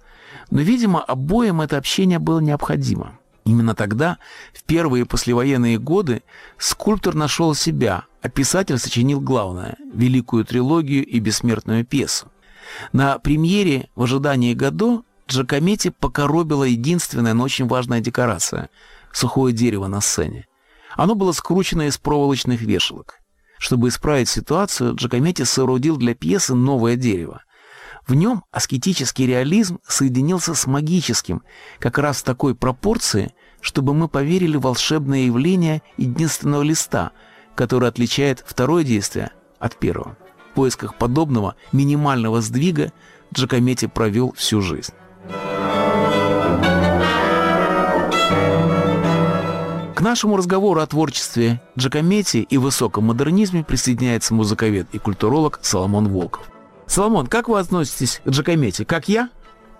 Но, 0.50 0.60
видимо, 0.60 1.02
обоим 1.02 1.60
это 1.60 1.76
общение 1.76 2.18
было 2.18 2.40
необходимо. 2.40 3.18
Именно 3.46 3.76
тогда, 3.76 4.18
в 4.52 4.64
первые 4.64 5.06
послевоенные 5.06 5.78
годы, 5.78 6.24
скульптор 6.58 7.14
нашел 7.14 7.54
себя, 7.54 8.04
а 8.20 8.28
писатель 8.28 8.76
сочинил 8.76 9.20
главное– 9.20 9.76
великую 9.94 10.44
трилогию 10.44 11.06
и 11.06 11.20
бессмертную 11.20 11.86
пьесу. 11.86 12.26
На 12.92 13.20
премьере 13.20 13.88
«В 13.94 14.02
ожидании 14.02 14.52
Годо» 14.52 15.04
Джакометти 15.28 15.90
покоробила 15.90 16.64
единственная, 16.64 17.34
но 17.34 17.44
очень 17.44 17.68
важная 17.68 18.00
декорация– 18.00 18.68
сухое 19.12 19.54
дерево 19.54 19.86
на 19.86 20.00
сцене. 20.00 20.46
Оно 20.96 21.14
было 21.14 21.30
скручено 21.30 21.86
из 21.86 21.98
проволочных 21.98 22.62
вешалок. 22.62 23.20
Чтобы 23.58 23.88
исправить 23.88 24.28
ситуацию, 24.28 24.96
Джакометти 24.96 25.42
соорудил 25.42 25.96
для 25.96 26.16
пьесы 26.16 26.54
новое 26.54 26.96
дерево. 26.96 27.42
В 28.06 28.14
нем 28.14 28.44
аскетический 28.52 29.26
реализм 29.26 29.80
соединился 29.84 30.54
с 30.54 30.68
магическим, 30.68 31.42
как 31.80 31.98
раз 31.98 32.18
в 32.18 32.22
такой 32.22 32.54
пропорции, 32.54 33.34
чтобы 33.60 33.94
мы 33.94 34.06
поверили 34.06 34.56
в 34.56 34.60
волшебное 34.60 35.26
явление 35.26 35.82
единственного 35.96 36.62
листа, 36.62 37.10
который 37.56 37.88
отличает 37.88 38.44
второе 38.46 38.84
действие 38.84 39.32
от 39.58 39.76
первого. 39.76 40.16
В 40.52 40.54
поисках 40.54 40.94
подобного 40.94 41.56
минимального 41.72 42.40
сдвига 42.42 42.92
Джакометти 43.34 43.86
провел 43.86 44.32
всю 44.34 44.62
жизнь. 44.62 44.94
К 49.96 50.00
нашему 50.00 50.36
разговору 50.36 50.80
о 50.80 50.86
творчестве 50.86 51.60
Джакометти 51.76 52.36
и 52.36 52.56
высоком 52.56 53.06
модернизме 53.06 53.64
присоединяется 53.64 54.32
музыковед 54.32 54.86
и 54.92 54.98
культуролог 54.98 55.58
Соломон 55.62 56.08
Волков. 56.08 56.48
Соломон, 56.86 57.26
как 57.26 57.48
вы 57.48 57.58
относитесь 57.58 58.20
к 58.24 58.28
Джакометти? 58.28 58.84
Как 58.84 59.08
я? 59.08 59.30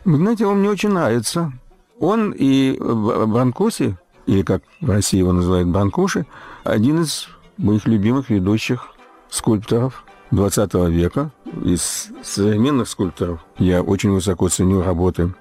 Знаете, 0.04 0.46
он 0.46 0.60
мне 0.60 0.70
очень 0.70 0.90
нравится. 0.90 1.52
Он 1.98 2.32
и 2.36 2.78
Бранкуси, 2.78 3.96
или 4.26 4.42
как 4.42 4.62
в 4.80 4.90
России 4.90 5.18
его 5.18 5.32
называют 5.32 5.68
Бранкуши, 5.68 6.26
один 6.64 7.02
из 7.02 7.28
моих 7.56 7.86
любимых 7.86 8.28
ведущих 8.28 8.88
скульпторов 9.30 10.04
20 10.30 10.74
века. 10.90 11.30
Из 11.64 12.08
современных 12.22 12.88
скульпторов 12.88 13.40
я 13.58 13.82
очень 13.82 14.10
высоко 14.10 14.48
ценю 14.48 14.82
работы 14.82 15.34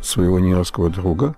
своего 0.00 0.38
нью-йоркского 0.38 0.90
друга 0.90 1.34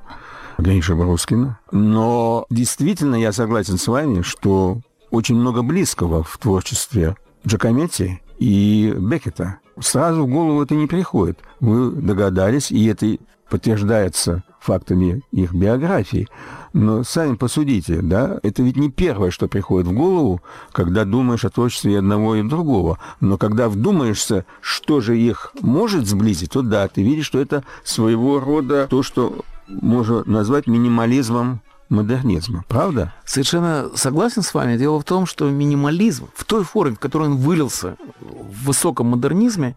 Гриша 0.59 0.95
Брускина. 0.95 1.59
Но 1.71 2.47
действительно 2.51 3.15
я 3.15 3.33
согласен 3.33 3.79
с 3.79 3.87
вами, 3.87 4.23
что 4.23 4.81
очень 5.11 5.37
много 5.37 5.63
близкого 5.63 6.23
в 6.23 6.37
творчестве 6.39 7.17
Джакометти 7.47 8.21
и 8.39 8.95
Беккета. 8.97 9.59
Сразу 9.79 10.25
в 10.25 10.31
голову 10.31 10.63
это 10.63 10.75
не 10.75 10.87
приходит. 10.87 11.39
Вы 11.61 11.91
догадались, 11.91 12.71
и 12.71 12.87
это 12.87 13.19
подтверждается 13.49 14.43
фактами 14.61 15.23
их 15.31 15.53
биографии. 15.55 16.29
Но 16.73 17.05
сами 17.05 17.37
посудите, 17.37 18.03
да, 18.03 18.39
это 18.43 18.63
ведь 18.63 18.77
не 18.77 18.91
первое, 18.91 19.31
что 19.31 19.49
приходит 19.49 19.87
в 19.87 19.95
голову, 19.95 20.43
когда 20.73 21.05
думаешь 21.05 21.45
о 21.45 21.51
творчестве 21.51 21.99
одного 21.99 22.35
и 22.35 22.43
другого. 22.43 22.99
Но 23.21 23.39
когда 23.39 23.69
вдумаешься, 23.69 24.45
что 24.61 25.01
же 25.01 25.19
их 25.19 25.53
может 25.61 26.07
сблизить, 26.07 26.51
то 26.51 26.63
да, 26.63 26.89
ты 26.89 27.03
видишь, 27.03 27.27
что 27.27 27.41
это 27.41 27.65
своего 27.85 28.41
рода 28.41 28.89
то, 28.91 29.03
что 29.03 29.45
можно 29.69 30.23
назвать 30.27 30.67
минимализмом 30.67 31.61
модернизма, 31.89 32.65
правда? 32.69 33.13
Совершенно 33.25 33.91
согласен 33.95 34.43
с 34.43 34.53
вами. 34.55 34.77
Дело 34.77 35.01
в 35.01 35.05
том, 35.05 35.27
что 35.27 35.49
минимализм 35.49 36.29
в 36.35 36.45
той 36.45 36.65
форме, 36.65 36.97
в 36.97 36.99
которой 36.99 37.29
он 37.29 37.37
вылился 37.37 37.97
в 38.21 38.67
высоком 38.67 39.09
модернизме, 39.09 39.77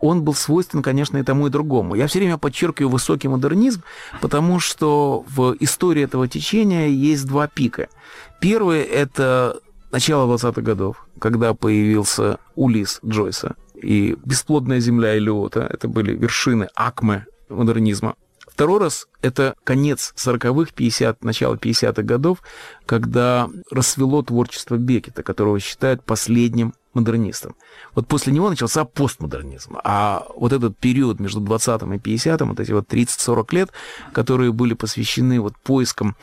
он 0.00 0.22
был 0.22 0.34
свойствен, 0.34 0.82
конечно, 0.82 1.16
и 1.16 1.22
тому, 1.22 1.46
и 1.46 1.50
другому. 1.50 1.94
Я 1.94 2.06
все 2.06 2.18
время 2.18 2.36
подчеркиваю 2.36 2.90
высокий 2.90 3.28
модернизм, 3.28 3.82
потому 4.20 4.60
что 4.60 5.24
в 5.28 5.56
истории 5.60 6.02
этого 6.02 6.28
течения 6.28 6.88
есть 6.88 7.26
два 7.26 7.46
пика. 7.46 7.88
Первый– 8.40 8.80
это 8.82 9.58
начало 9.92 10.30
20-х 10.34 10.60
годов, 10.60 11.06
когда 11.18 11.54
появился 11.54 12.38
Улис 12.54 13.00
Джойса 13.06 13.54
и 13.74 14.16
«Бесплодная 14.24 14.80
земля» 14.80 15.16
Элиота. 15.16 15.68
Это 15.72 15.88
были 15.88 16.14
вершины 16.14 16.68
акме 16.74 17.26
модернизма. 17.48 18.16
Второй 18.54 18.78
раз– 18.78 19.08
это 19.20 19.56
конец 19.64 20.14
40-х, 20.16 20.70
50 20.76 21.24
начало 21.24 21.56
50-х 21.56 22.02
годов, 22.02 22.40
когда 22.86 23.50
расцвело 23.68 24.22
творчество 24.22 24.76
Бекета, 24.76 25.24
которого 25.24 25.58
считают 25.58 26.04
последним 26.04 26.72
модернистом. 26.94 27.56
Вот 27.96 28.06
после 28.06 28.32
него 28.32 28.48
начался 28.48 28.84
постмодернизм. 28.84 29.78
А 29.82 30.28
вот 30.36 30.52
этот 30.52 30.78
период 30.78 31.18
между 31.18 31.40
20-м 31.40 31.94
и 31.94 31.98
50-м, 31.98 32.50
вот 32.50 32.60
эти 32.60 32.70
вот 32.70 32.86
30-40 32.86 33.54
лет, 33.56 33.70
которые 34.12 34.52
были 34.52 34.74
посвящены 34.74 35.40
вот 35.40 35.56
поискам 35.56 36.14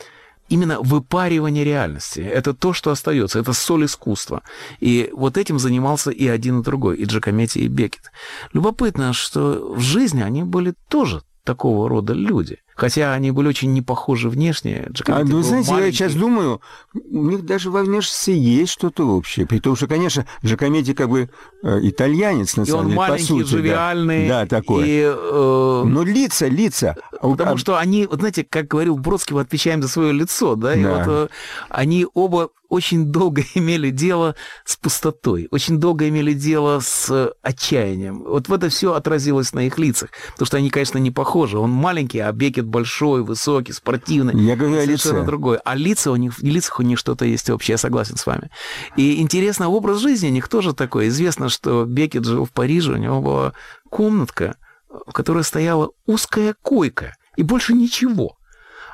именно 0.48 0.80
выпаривания 0.80 1.64
реальности. 1.64 2.20
Это 2.20 2.54
то, 2.54 2.72
что 2.72 2.90
остается, 2.90 3.40
это 3.40 3.52
соль 3.52 3.84
искусства. 3.84 4.42
И 4.80 5.10
вот 5.12 5.36
этим 5.36 5.58
занимался 5.58 6.10
и 6.10 6.26
один, 6.28 6.60
и 6.60 6.64
другой, 6.64 6.96
и 6.96 7.04
Джакометти, 7.04 7.58
и 7.58 7.68
Бекет. 7.68 8.10
Любопытно, 8.54 9.12
что 9.12 9.74
в 9.76 9.80
жизни 9.80 10.22
они 10.22 10.44
были 10.44 10.72
тоже 10.88 11.22
такого 11.44 11.88
рода 11.88 12.12
люди. 12.12 12.58
Хотя 12.74 13.12
они 13.12 13.30
были 13.30 13.48
очень 13.48 13.72
не 13.72 13.82
похожи 13.82 14.28
внешне. 14.28 14.86
Джакометти 14.90 15.32
а, 15.32 15.36
вы 15.36 15.42
знаете, 15.42 15.70
маленький. 15.70 15.86
я 15.86 15.92
сейчас 15.92 16.14
думаю, 16.14 16.60
у 16.94 17.28
них 17.28 17.44
даже 17.44 17.70
во 17.70 17.82
внешности 17.82 18.30
есть 18.30 18.72
что-то 18.72 19.06
общее. 19.06 19.46
При 19.46 19.58
том, 19.58 19.76
что, 19.76 19.86
конечно, 19.86 20.26
Джакометти 20.44 20.94
как 20.94 21.10
бы 21.10 21.30
э, 21.62 21.78
итальянец, 21.82 22.56
на 22.56 22.62
и 22.62 22.66
самом 22.66 22.88
деле, 22.88 23.00
по 23.06 23.18
сути. 23.18 23.46
живиальный. 23.46 24.26
Да, 24.26 24.42
да 24.42 24.46
такое. 24.46 24.86
И, 24.86 25.02
э... 25.04 25.82
Но 25.86 26.02
лица, 26.02 26.48
лица. 26.48 26.96
Потому 27.20 27.54
а... 27.54 27.58
что 27.58 27.76
они, 27.76 28.06
вот 28.06 28.20
знаете, 28.20 28.44
как 28.48 28.68
говорил 28.68 28.96
Бродский, 28.96 29.34
мы 29.34 29.42
отвечаем 29.42 29.82
за 29.82 29.88
свое 29.88 30.12
лицо, 30.12 30.54
да, 30.54 30.74
и 30.74 30.82
да. 30.82 30.96
вот 30.96 31.04
э, 31.06 31.28
они 31.68 32.06
оба 32.14 32.50
очень 32.72 33.04
долго 33.12 33.42
имели 33.54 33.90
дело 33.90 34.34
с 34.64 34.76
пустотой, 34.76 35.46
очень 35.50 35.78
долго 35.78 36.08
имели 36.08 36.32
дело 36.32 36.80
с 36.80 37.34
отчаянием. 37.42 38.22
Вот 38.24 38.48
в 38.48 38.52
это 38.52 38.70
все 38.70 38.94
отразилось 38.94 39.52
на 39.52 39.66
их 39.66 39.78
лицах, 39.78 40.08
потому 40.32 40.46
что 40.46 40.56
они, 40.56 40.70
конечно, 40.70 40.96
не 40.96 41.10
похожи. 41.10 41.58
Он 41.58 41.70
маленький, 41.70 42.20
а 42.20 42.32
Бекет 42.32 42.64
большой, 42.64 43.22
высокий, 43.22 43.72
спортивный. 43.72 44.34
Я 44.42 44.56
говорю 44.56 44.78
о 44.78 44.86
лице. 44.86 45.22
другой. 45.22 45.58
А 45.58 45.74
лица 45.74 46.10
у 46.10 46.16
них, 46.16 46.38
в 46.38 46.42
лицах 46.42 46.80
у 46.80 46.82
них 46.82 46.98
что-то 46.98 47.26
есть 47.26 47.50
общее, 47.50 47.74
я 47.74 47.78
согласен 47.78 48.16
с 48.16 48.24
вами. 48.24 48.50
И 48.96 49.20
интересно, 49.20 49.68
образ 49.68 49.98
жизни 49.98 50.28
у 50.28 50.32
них 50.32 50.48
тоже 50.48 50.72
такой. 50.72 51.08
Известно, 51.08 51.50
что 51.50 51.84
Бекет 51.84 52.24
жил 52.24 52.46
в 52.46 52.52
Париже, 52.52 52.94
у 52.94 52.96
него 52.96 53.20
была 53.20 53.52
комнатка, 53.90 54.56
в 54.88 55.12
которой 55.12 55.44
стояла 55.44 55.90
узкая 56.06 56.54
койка, 56.62 57.16
и 57.36 57.42
больше 57.42 57.74
ничего. 57.74 58.38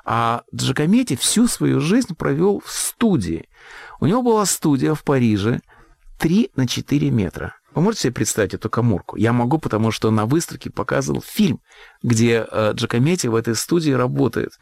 А 0.05 0.43
Джакометти 0.55 1.17
всю 1.17 1.47
свою 1.47 1.81
жизнь 1.81 2.17
провел 2.17 2.61
в 2.65 2.73
студии. 2.73 3.48
У 4.01 4.07
него 4.07 4.23
была 4.23 4.47
студия 4.47 4.95
в 4.95 5.03
Париже 5.03 5.61
3 6.19 6.51
на 6.57 6.67
4 6.67 7.11
метра. 7.11 7.55
Вы 7.75 7.83
можете 7.83 8.05
себе 8.05 8.13
представить 8.15 8.55
эту 8.55 8.71
коморку? 8.71 9.17
Я 9.17 9.33
могу, 9.33 9.59
потому 9.59 9.91
что 9.91 10.11
на 10.11 10.27
выставке 10.27 10.71
показывал 10.71 11.23
фильм, 11.23 11.61
где 12.03 12.47
э, 12.51 12.73
Джакометти 12.75 13.27
в 13.27 13.35
этой 13.35 13.55
студии 13.55 13.93
работает. 13.93 14.53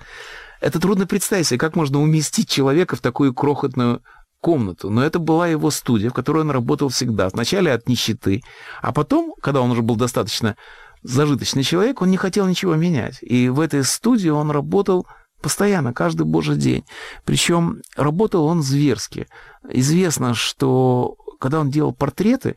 Это 0.60 0.80
трудно 0.80 1.06
представить 1.06 1.46
себе, 1.46 1.58
как 1.58 1.76
можно 1.76 2.00
уместить 2.00 2.48
человека 2.48 2.96
в 2.96 3.00
такую 3.00 3.32
крохотную 3.32 4.02
комнату. 4.40 4.90
Но 4.90 5.02
это 5.02 5.18
была 5.18 5.48
его 5.48 5.70
студия, 5.70 6.10
в 6.10 6.14
которой 6.14 6.40
он 6.40 6.50
работал 6.50 6.88
всегда. 6.88 7.28
Вначале 7.28 7.72
от 7.72 7.88
нищеты, 7.88 8.42
а 8.82 8.92
потом, 8.92 9.34
когда 9.40 9.60
он 9.60 9.70
уже 9.70 9.82
был 9.82 9.96
достаточно 9.96 10.56
зажиточный 11.02 11.62
человек, 11.62 12.02
он 12.02 12.10
не 12.10 12.16
хотел 12.16 12.46
ничего 12.46 12.74
менять. 12.74 13.18
И 13.22 13.48
в 13.48 13.60
этой 13.60 13.84
студии 13.84 14.28
он 14.28 14.50
работал 14.50 15.06
Постоянно, 15.40 15.92
каждый 15.92 16.26
божий 16.26 16.56
день. 16.56 16.84
Причем 17.24 17.82
работал 17.96 18.44
он 18.46 18.62
зверски. 18.62 19.28
Известно, 19.68 20.34
что 20.34 21.16
когда 21.38 21.60
он 21.60 21.70
делал 21.70 21.92
портреты, 21.92 22.56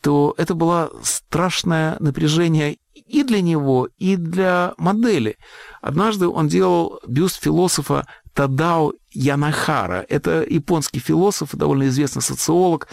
то 0.00 0.34
это 0.36 0.54
было 0.54 0.90
страшное 1.02 1.96
напряжение 2.00 2.78
и 2.94 3.22
для 3.22 3.40
него, 3.40 3.88
и 3.98 4.16
для 4.16 4.74
модели. 4.76 5.36
Однажды 5.80 6.28
он 6.28 6.48
делал 6.48 7.00
бюст 7.06 7.42
философа 7.42 8.06
Тадао 8.34 8.92
Янахара. 9.12 10.04
Это 10.08 10.44
японский 10.48 11.00
философ, 11.00 11.54
довольно 11.54 11.88
известный 11.88 12.22
социолог, 12.22 12.88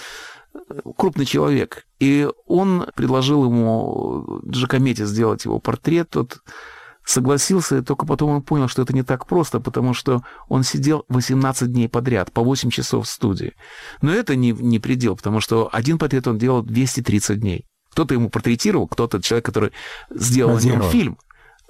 крупный 0.97 1.25
человек. 1.25 1.85
И 1.99 2.29
он 2.45 2.87
предложил 2.95 3.45
ему 3.45 4.41
Джакомети 4.47 5.05
сделать 5.05 5.45
его 5.45 5.59
портрет. 5.59 6.09
Тот 6.11 6.39
согласился, 7.11 7.77
и 7.77 7.81
только 7.81 8.05
потом 8.05 8.31
он 8.31 8.41
понял, 8.41 8.67
что 8.67 8.81
это 8.81 8.93
не 8.93 9.03
так 9.03 9.27
просто, 9.27 9.59
потому 9.59 9.93
что 9.93 10.23
он 10.47 10.63
сидел 10.63 11.05
18 11.09 11.71
дней 11.71 11.89
подряд, 11.89 12.31
по 12.31 12.43
8 12.43 12.69
часов 12.69 13.05
в 13.05 13.09
студии. 13.09 13.53
Но 14.01 14.11
это 14.11 14.35
не, 14.35 14.51
не 14.51 14.79
предел, 14.79 15.15
потому 15.15 15.41
что 15.41 15.69
один 15.71 15.97
портрет 15.97 16.27
он 16.27 16.37
делал 16.37 16.63
230 16.63 17.39
дней. 17.39 17.65
Кто-то 17.91 18.13
ему 18.13 18.29
портретировал, 18.29 18.87
кто-то 18.87 19.21
человек, 19.21 19.45
который 19.45 19.71
сделал 20.09 20.57
о 20.57 20.61
нем 20.61 20.81
фильм. 20.83 21.17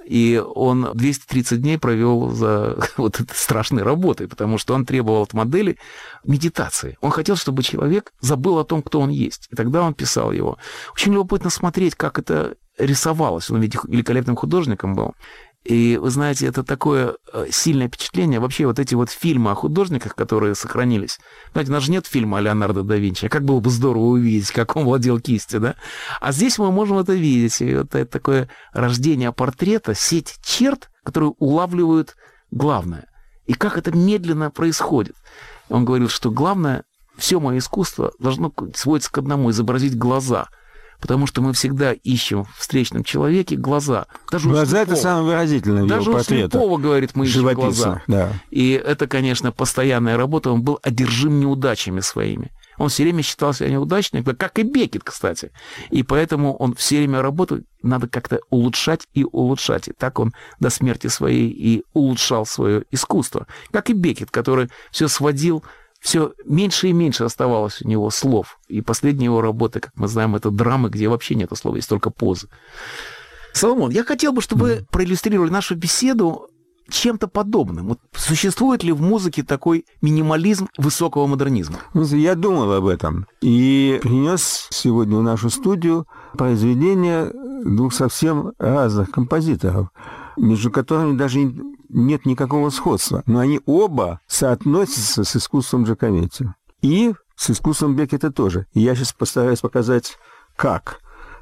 И 0.05 0.43
он 0.55 0.89
230 0.93 1.61
дней 1.61 1.77
провел 1.77 2.29
за 2.29 2.77
вот 2.97 3.19
этой 3.19 3.35
страшной 3.35 3.83
работой, 3.83 4.27
потому 4.27 4.57
что 4.57 4.73
он 4.73 4.85
требовал 4.85 5.23
от 5.23 5.33
модели 5.33 5.77
медитации. 6.23 6.97
Он 7.01 7.11
хотел, 7.11 7.35
чтобы 7.35 7.63
человек 7.63 8.13
забыл 8.19 8.59
о 8.59 8.63
том, 8.63 8.81
кто 8.81 8.99
он 8.99 9.09
есть. 9.09 9.47
И 9.51 9.55
тогда 9.55 9.81
он 9.83 9.93
писал 9.93 10.31
его. 10.31 10.57
Очень 10.93 11.13
любопытно 11.13 11.49
смотреть, 11.49 11.95
как 11.95 12.19
это 12.19 12.55
рисовалось. 12.77 13.49
Он 13.49 13.61
ведь 13.61 13.75
великолепным 13.87 14.35
художником 14.35 14.95
был. 14.95 15.13
И 15.63 15.97
вы 16.01 16.09
знаете, 16.09 16.47
это 16.47 16.63
такое 16.63 17.15
э, 17.33 17.47
сильное 17.51 17.87
впечатление. 17.87 18.39
Вообще 18.39 18.65
вот 18.65 18.79
эти 18.79 18.95
вот 18.95 19.11
фильмы 19.11 19.51
о 19.51 19.55
художниках, 19.55 20.15
которые 20.15 20.55
сохранились. 20.55 21.19
Знаете, 21.51 21.71
у 21.71 21.73
нас 21.75 21.83
же 21.83 21.91
нет 21.91 22.07
фильма 22.07 22.39
о 22.39 22.41
Леонардо 22.41 22.81
да 22.81 22.95
Винчи. 22.95 23.25
А 23.25 23.29
как 23.29 23.43
было 23.43 23.59
бы 23.59 23.69
здорово 23.69 24.05
увидеть, 24.05 24.51
как 24.51 24.75
он 24.75 24.85
владел 24.85 25.19
кистью, 25.19 25.59
да? 25.59 25.75
А 26.19 26.31
здесь 26.31 26.57
мы 26.57 26.71
можем 26.71 26.97
это 26.97 27.13
видеть. 27.13 27.61
И 27.61 27.75
вот 27.75 27.93
это 27.93 28.11
такое 28.11 28.49
рождение 28.73 29.31
портрета, 29.31 29.93
сеть 29.93 30.35
черт, 30.43 30.89
которые 31.03 31.33
улавливают 31.37 32.15
главное. 32.49 33.05
И 33.45 33.53
как 33.53 33.77
это 33.77 33.95
медленно 33.95 34.49
происходит. 34.49 35.15
Он 35.69 35.85
говорил, 35.85 36.09
что 36.09 36.31
главное, 36.31 36.85
все 37.17 37.39
мое 37.39 37.59
искусство 37.59 38.13
должно 38.17 38.51
сводиться 38.73 39.11
к 39.11 39.17
одному, 39.19 39.51
изобразить 39.51 39.95
глаза– 39.95 40.47
потому 41.01 41.27
что 41.27 41.41
мы 41.41 41.51
всегда 41.53 41.91
ищем 41.91 42.45
в 42.45 42.59
встречном 42.59 43.03
человеке 43.03 43.55
глаза. 43.57 44.05
Даже 44.31 44.47
глаза– 44.47 44.81
это 44.83 44.95
самое 44.95 45.25
выразительное 45.25 45.85
Даже 45.85 46.11
у 46.11 46.19
Слепого, 46.19 46.77
говорит, 46.77 47.15
мы 47.15 47.25
ищем 47.25 47.53
глаза. 47.53 48.03
Да. 48.07 48.33
И 48.51 48.71
это, 48.71 49.07
конечно, 49.07 49.51
постоянная 49.51 50.15
работа. 50.15 50.51
Он 50.51 50.61
был 50.61 50.79
одержим 50.83 51.39
неудачами 51.39 51.99
своими. 51.99 52.51
Он 52.77 52.89
все 52.89 53.03
время 53.03 53.21
считал 53.21 53.53
себя 53.53 53.69
неудачником, 53.69 54.35
как 54.35 54.57
и 54.59 54.63
Бекет, 54.63 55.03
кстати. 55.03 55.51
И 55.89 56.03
поэтому 56.03 56.55
он 56.55 56.73
все 56.75 56.97
время 56.97 57.21
работал, 57.21 57.59
надо 57.83 58.07
как-то 58.07 58.39
улучшать 58.49 59.07
и 59.13 59.23
улучшать. 59.23 59.89
И 59.89 59.93
так 59.93 60.19
он 60.19 60.33
до 60.59 60.69
смерти 60.69 61.07
своей 61.07 61.49
и 61.49 61.83
улучшал 61.93 62.45
свое 62.45 62.85
искусство. 62.91 63.47
Как 63.71 63.89
и 63.89 63.93
Бекет, 63.93 64.31
который 64.31 64.69
все 64.91 65.07
сводил 65.07 65.63
все 66.01 66.33
меньше 66.45 66.89
и 66.89 66.93
меньше 66.93 67.23
оставалось 67.23 67.81
у 67.81 67.87
него 67.87 68.09
слов. 68.09 68.59
И 68.67 68.81
последняя 68.81 69.25
его 69.25 69.39
работа, 69.39 69.79
как 69.79 69.91
мы 69.95 70.07
знаем, 70.07 70.35
это 70.35 70.49
драмы, 70.49 70.89
где 70.89 71.07
вообще 71.07 71.35
нет 71.35 71.51
слова, 71.55 71.75
есть 71.75 71.87
только 71.87 72.09
позы. 72.09 72.47
Соломон, 73.53 73.91
я 73.91 74.03
хотел 74.03 74.33
бы, 74.33 74.41
чтобы 74.41 74.65
вы 74.65 74.85
проиллюстрировали 74.89 75.51
нашу 75.51 75.75
беседу 75.75 76.49
чем-то 76.89 77.27
подобным. 77.27 77.89
Вот 77.89 77.99
существует 78.15 78.83
ли 78.83 78.91
в 78.91 79.01
музыке 79.01 79.43
такой 79.43 79.85
минимализм 80.01 80.67
высокого 80.77 81.27
модернизма? 81.27 81.77
Я 81.93 82.35
думал 82.35 82.73
об 82.73 82.87
этом 82.87 83.27
и 83.41 83.99
принес 84.01 84.67
сегодня 84.71 85.17
в 85.17 85.23
нашу 85.23 85.49
студию 85.49 86.07
произведение 86.33 87.31
двух 87.63 87.93
совсем 87.93 88.53
разных 88.57 89.11
композиторов, 89.11 89.89
между 90.35 90.71
которыми 90.71 91.17
даже 91.17 91.53
нет 91.93 92.25
никакого 92.25 92.69
сходства, 92.69 93.23
но 93.25 93.39
они 93.39 93.59
оба 93.65 94.19
соотносятся 94.27 95.23
с 95.23 95.35
искусством 95.35 95.83
Джакометти. 95.83 96.53
И 96.81 97.13
с 97.35 97.49
искусством 97.49 97.95
Бекета 97.95 98.31
тоже. 98.31 98.67
И 98.73 98.81
я 98.81 98.95
сейчас 98.95 99.13
постараюсь 99.13 99.59
показать, 99.59 100.17
как 100.55 100.99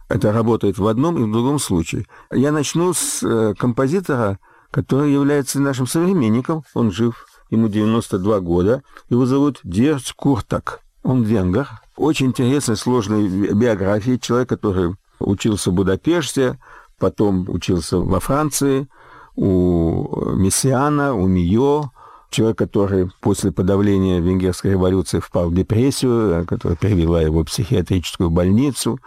это 0.07 0.31
работает 0.31 0.77
в 0.77 0.87
одном 0.87 1.17
и 1.17 1.23
в 1.27 1.31
другом 1.31 1.59
случае. 1.59 2.05
Я 2.31 2.51
начну 2.51 2.93
с 2.93 3.23
э, 3.23 3.53
композитора, 3.57 4.39
который 4.71 5.13
является 5.13 5.59
нашим 5.59 5.87
современником. 5.87 6.63
Он 6.73 6.91
жив, 6.91 7.25
ему 7.49 7.67
92 7.67 8.39
года. 8.39 8.83
Его 9.09 9.25
зовут 9.25 9.59
Дерц 9.63 10.11
Куртак. 10.13 10.81
Он 11.03 11.23
венгер. 11.23 11.67
Очень 11.95 12.27
интересная, 12.27 12.75
сложная 12.75 13.27
биография. 13.53 14.17
Человек, 14.17 14.49
который 14.49 14.95
учился 15.19 15.69
в 15.69 15.73
Будапеште, 15.73 16.59
потом 16.97 17.45
учился 17.49 17.97
во 17.97 18.19
Франции– 18.19 18.87
у 19.35 20.35
Мессиана, 20.35 21.13
у 21.13 21.27
Мио, 21.27 21.91
человек, 22.29 22.57
который 22.57 23.09
после 23.21 23.51
подавления 23.51 24.19
венгерской 24.19 24.71
революции 24.71 25.19
впал 25.19 25.49
в 25.49 25.55
депрессию, 25.55 26.45
которая 26.47 26.77
привела 26.77 27.21
его 27.21 27.41
в 27.41 27.45
психиатрическую 27.45 28.29
больницу. 28.29 28.99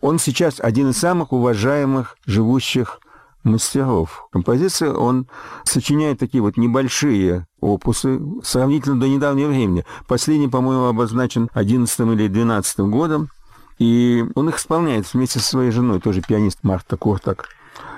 Он 0.00 0.18
сейчас 0.18 0.60
один 0.60 0.90
из 0.90 0.98
самых 0.98 1.32
уважаемых 1.32 2.16
живущих 2.24 3.00
мастеров 3.44 4.28
композиции. 4.30 4.88
Он 4.88 5.26
сочиняет 5.64 6.18
такие 6.18 6.42
вот 6.42 6.56
небольшие 6.56 7.46
опусы 7.60 8.20
сравнительно 8.42 9.00
до 9.00 9.08
недавнего 9.08 9.48
времени. 9.48 9.84
Последний, 10.06 10.48
по-моему, 10.48 10.84
обозначен 10.84 11.48
11 11.54 12.00
или 12.00 12.28
12 12.28 12.80
годом. 12.80 13.28
И 13.78 14.24
он 14.34 14.48
их 14.48 14.58
исполняет 14.58 15.12
вместе 15.12 15.38
со 15.38 15.46
своей 15.46 15.70
женой, 15.70 16.00
тоже 16.00 16.20
пианист 16.20 16.58
Марта 16.62 16.96
Куртак. 16.96 17.48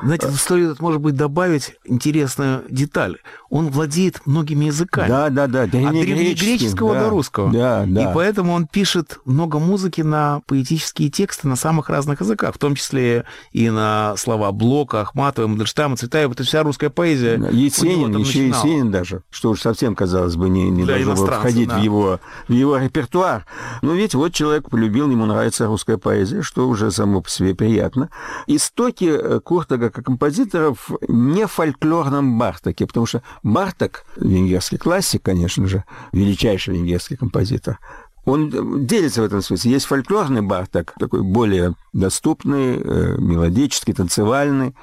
Знаете, 0.03 0.29
в 0.29 0.35
историю 0.35 0.77
может 0.79 1.01
быть 1.01 1.15
добавить 1.15 1.77
интересную 1.85 2.65
деталь. 2.71 3.19
Он 3.49 3.69
владеет 3.69 4.21
многими 4.27 4.67
языками. 4.67 5.09
Да, 5.09 5.29
да, 5.29 5.47
да. 5.47 5.63
От 5.63 5.71
древнегреческого 5.71 6.95
да, 6.95 7.05
до 7.05 7.11
русского. 7.11 7.53
Да, 7.53 7.85
да. 7.87 8.11
И 8.11 8.15
поэтому 8.15 8.53
он 8.53 8.67
пишет 8.67 9.19
много 9.25 9.59
музыки 9.59 10.01
на 10.01 10.41
поэтические 10.47 11.11
тексты 11.11 11.49
на 11.49 11.57
самых 11.57 11.89
разных 11.91 12.21
языках, 12.21 12.55
в 12.55 12.59
том 12.59 12.75
числе 12.75 13.25
и 13.53 13.69
на 13.71 14.15
слова 14.17 14.53
Блока, 14.53 15.03
Ахматова, 15.03 15.47
Мандельштама, 15.47 15.97
Цветаева. 15.97 16.33
Это 16.33 16.45
вся 16.45 16.63
русская 16.63 16.91
поэзия. 16.91 17.35
Есенин, 17.51 18.17
еще 18.17 18.41
начинала. 18.43 18.67
Есенин 18.67 18.91
даже, 18.91 19.23
что 19.31 19.51
уж 19.51 19.61
совсем, 19.61 19.95
казалось 19.95 20.37
бы, 20.37 20.49
не, 20.49 20.71
не 20.71 20.85
должно 20.85 21.15
было 21.15 21.27
входить 21.27 21.69
да. 21.69 21.79
в, 21.79 21.83
его, 21.83 22.21
в 22.49 22.53
его 22.53 22.77
репертуар. 22.79 23.47
Но 23.83 23.93
ведь 23.93 24.15
вот 24.15 24.33
человек 24.33 24.71
полюбил, 24.71 25.11
ему 25.11 25.27
нравится 25.27 25.67
русская 25.67 25.99
поэзия, 25.99 26.43
что 26.43 26.69
уже 26.69 26.91
само 26.91 27.21
по 27.21 27.29
себе 27.29 27.55
приятно. 27.55 28.11
Истоки 28.47 29.05
э, 29.05 29.41
Куртага 29.41 29.90
композиторов 29.91 30.91
не 31.09 31.47
в 31.47 31.53
фольклорном 31.53 32.39
Бартаке, 32.39 32.87
потому 32.87 33.07
что 33.07 33.23
Бартак, 33.43 34.05
венгерский 34.17 34.79
классик, 34.79 35.23
конечно 35.23 35.67
же, 35.67 35.85
величайший 36.13 36.75
венгерский 36.75 37.17
композитор, 37.17 37.79
он 38.25 38.87
делится 38.87 39.23
в 39.23 39.25
этом 39.25 39.43
смысле. 39.43 39.73
Есть 39.73 39.87
фольклорный 39.87 40.43
Бартак, 40.43 40.95
такой 40.99 41.23
более 41.23 41.75
доступный, 41.93 42.77
э, 42.77 43.17
мелодический, 43.19 43.95
танцевальный, 43.95 44.75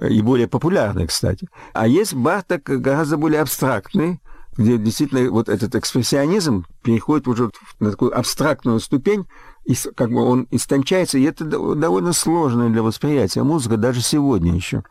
и 0.00 0.20
более 0.20 0.46
популярный, 0.46 1.06
кстати. 1.06 1.48
А 1.72 1.86
есть 1.86 2.14
Бартак 2.14 2.64
гораздо 2.64 3.16
более 3.16 3.40
абстрактный, 3.40 4.20
где 4.56 4.78
действительно 4.78 5.30
вот 5.30 5.48
этот 5.48 5.74
экспрессионизм 5.74 6.66
переходит 6.82 7.28
уже 7.28 7.50
на 7.80 7.90
такую 7.90 8.16
абстрактную 8.16 8.80
ступень, 8.80 9.26
и 9.66 9.74
как 9.94 10.10
бы 10.10 10.22
он 10.22 10.46
истончается, 10.50 11.18
и 11.18 11.24
это 11.24 11.44
довольно 11.44 12.12
сложная 12.12 12.68
для 12.70 12.82
восприятия 12.82 13.42
музыка 13.42 13.76
даже 13.76 14.00
сегодня 14.00 14.54
еще. 14.54 14.84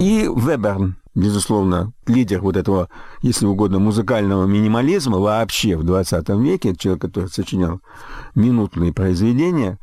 И 0.00 0.28
Веберн, 0.28 0.96
безусловно, 1.14 1.92
лидер 2.06 2.40
вот 2.40 2.56
этого, 2.56 2.88
если 3.22 3.46
угодно, 3.46 3.78
музыкального 3.78 4.44
минимализма 4.46 5.18
вообще 5.18 5.76
в 5.76 5.84
20 5.84 6.28
веке, 6.40 6.74
человек, 6.76 7.02
который 7.02 7.28
сочинял 7.28 7.80
минутные 8.34 8.92
произведения, 8.92 9.78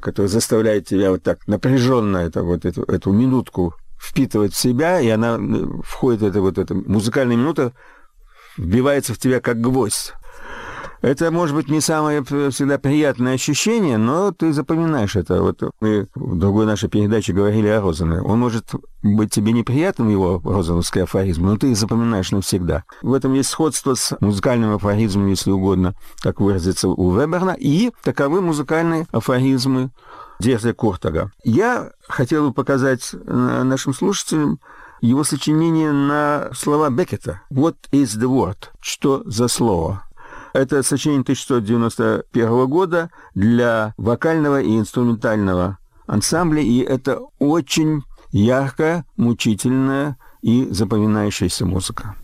который 0.00 0.26
заставляет 0.26 0.86
тебя 0.86 1.10
вот 1.10 1.22
так 1.22 1.46
напряженно 1.46 2.18
это, 2.18 2.42
вот 2.42 2.66
эту, 2.66 2.82
эту 2.82 3.10
минутку 3.12 3.74
впитывать 3.98 4.52
в 4.52 4.58
себя, 4.58 5.00
и 5.00 5.08
она 5.08 5.38
э, 5.38 5.64
входит, 5.82 6.22
эта 6.22 6.40
вот 6.40 6.58
эта 6.58 6.74
музыкальная 6.74 7.36
минута 7.36 7.72
вбивается 8.56 9.14
в 9.14 9.18
тебя 9.18 9.40
как 9.40 9.60
гвоздь. 9.60 10.12
Это, 11.00 11.30
может 11.30 11.54
быть, 11.54 11.68
не 11.68 11.80
самое 11.80 12.22
всегда 12.22 12.78
приятное 12.78 13.34
ощущение, 13.34 13.98
но 13.98 14.32
ты 14.32 14.52
запоминаешь 14.52 15.16
это. 15.16 15.40
Вот 15.42 15.62
мы 15.80 16.08
в 16.14 16.36
другой 16.36 16.66
нашей 16.66 16.88
передаче 16.88 17.32
говорили 17.32 17.68
о 17.68 17.80
Розене. 17.80 18.20
Он 18.20 18.40
может 18.40 18.72
быть 19.02 19.30
тебе 19.30 19.52
неприятным, 19.52 20.08
его 20.08 20.40
розановский 20.44 21.04
афоризм, 21.04 21.46
но 21.46 21.56
ты 21.56 21.74
запоминаешь 21.74 22.32
навсегда. 22.32 22.84
В 23.02 23.12
этом 23.12 23.34
есть 23.34 23.50
сходство 23.50 23.94
с 23.94 24.16
музыкальным 24.20 24.74
афоризмом, 24.74 25.28
если 25.28 25.50
угодно, 25.50 25.94
как 26.20 26.40
выразиться 26.40 26.88
у 26.88 27.10
Веберна, 27.12 27.54
и 27.58 27.92
таковы 28.02 28.40
музыкальные 28.40 29.06
афоризмы 29.12 29.90
Дерзя 30.40 30.72
Куртага. 30.72 31.30
Я 31.44 31.92
хотел 32.08 32.48
бы 32.48 32.52
показать 32.52 33.10
э, 33.12 33.62
нашим 33.64 33.92
слушателям 33.92 34.60
его 35.00 35.24
сочинение 35.24 35.92
на 35.92 36.50
слова 36.54 36.90
Беккета. 36.90 37.42
What 37.50 37.76
is 37.92 38.18
the 38.18 38.28
word? 38.28 38.68
Что 38.80 39.22
за 39.24 39.48
слово? 39.48 40.07
Это 40.58 40.82
сочинение 40.82 41.22
1691 41.22 42.66
года 42.66 43.10
для 43.36 43.94
вокального 43.96 44.60
и 44.60 44.76
инструментального 44.76 45.78
ансамбля, 46.08 46.60
и 46.60 46.80
это 46.80 47.20
очень 47.38 48.02
яркая, 48.32 49.04
мучительная 49.16 50.18
и 50.42 50.66
запоминающаяся 50.68 51.64
музыка. 51.64 52.16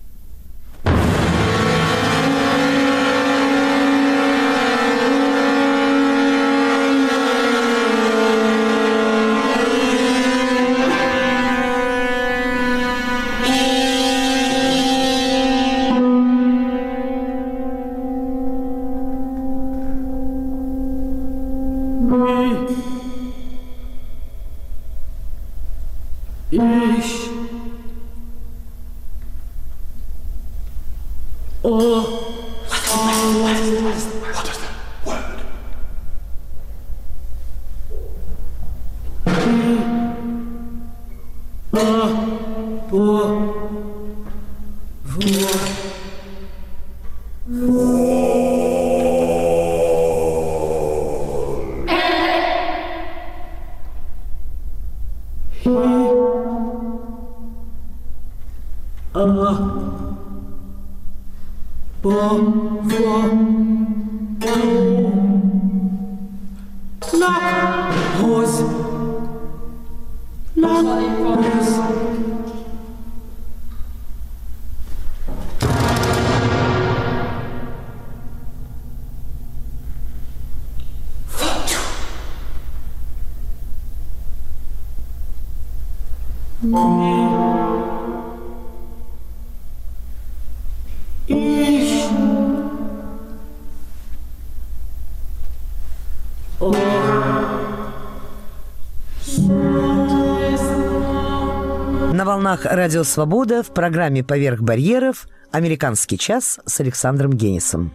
Волнах 102.34 102.64
«Радио 102.64 103.04
Свобода» 103.04 103.62
в 103.62 103.72
программе 103.72 104.24
«Поверх 104.24 104.60
барьеров» 104.60 105.28
«Американский 105.52 106.18
час» 106.18 106.58
с 106.66 106.80
Александром 106.80 107.32
Генисом. 107.32 107.94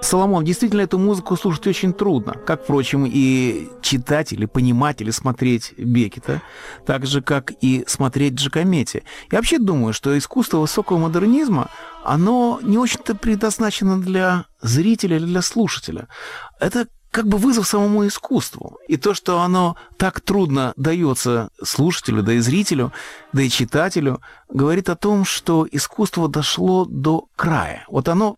Соломон, 0.00 0.46
действительно, 0.46 0.80
эту 0.80 0.98
музыку 0.98 1.36
слушать 1.36 1.66
очень 1.66 1.92
трудно. 1.92 2.32
Как, 2.46 2.62
впрочем, 2.62 3.04
и 3.06 3.68
читать 3.82 4.32
или 4.32 4.46
понимать 4.46 5.02
или 5.02 5.10
смотреть 5.10 5.74
Бекета, 5.76 6.40
так 6.86 7.04
же, 7.04 7.20
как 7.20 7.52
и 7.60 7.84
смотреть 7.86 8.34
Джакомети. 8.36 9.02
Я 9.30 9.38
вообще 9.38 9.58
думаю, 9.58 9.92
что 9.92 10.16
искусство 10.16 10.58
высокого 10.60 10.96
модернизма, 10.96 11.68
оно 12.02 12.58
не 12.62 12.78
очень-то 12.78 13.14
предназначено 13.14 14.00
для 14.00 14.46
зрителя 14.62 15.16
или 15.18 15.26
для 15.26 15.42
слушателя. 15.42 16.08
Это 16.60 16.86
как 17.16 17.28
бы 17.28 17.38
вызов 17.38 17.66
самому 17.66 18.06
искусству. 18.06 18.78
И 18.88 18.98
то, 18.98 19.14
что 19.14 19.40
оно 19.40 19.74
так 19.96 20.20
трудно 20.20 20.74
дается 20.76 21.48
слушателю, 21.64 22.22
да 22.22 22.34
и 22.34 22.40
зрителю, 22.40 22.92
да 23.32 23.40
и 23.40 23.48
читателю, 23.48 24.20
говорит 24.50 24.90
о 24.90 24.96
том, 24.96 25.24
что 25.24 25.66
искусство 25.72 26.28
дошло 26.28 26.84
до 26.84 27.24
края. 27.34 27.86
Вот 27.88 28.08
оно 28.08 28.36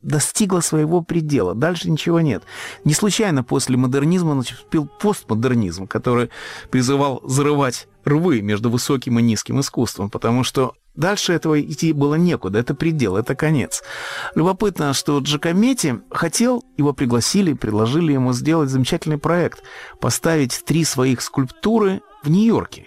достигло 0.00 0.60
своего 0.60 1.02
предела. 1.02 1.56
Дальше 1.56 1.90
ничего 1.90 2.20
нет. 2.20 2.44
Не 2.84 2.94
случайно 2.94 3.42
после 3.42 3.76
модернизма 3.76 4.34
наступил 4.34 4.86
постмодернизм, 4.86 5.88
который 5.88 6.30
призывал 6.70 7.20
взрывать 7.24 7.88
рвы 8.04 8.42
между 8.42 8.70
высоким 8.70 9.18
и 9.18 9.22
низким 9.22 9.58
искусством, 9.58 10.08
потому 10.08 10.44
что 10.44 10.74
Дальше 11.00 11.32
этого 11.32 11.58
идти 11.58 11.94
было 11.94 12.16
некуда, 12.16 12.58
это 12.58 12.74
предел, 12.74 13.16
это 13.16 13.34
конец. 13.34 13.82
Любопытно, 14.34 14.92
что 14.92 15.18
Джакомети 15.18 16.02
хотел, 16.10 16.62
его 16.76 16.92
пригласили, 16.92 17.54
предложили 17.54 18.12
ему 18.12 18.34
сделать 18.34 18.68
замечательный 18.68 19.16
проект, 19.16 19.62
поставить 19.98 20.62
три 20.66 20.84
своих 20.84 21.22
скульптуры 21.22 22.02
в 22.22 22.28
Нью-Йорке 22.28 22.86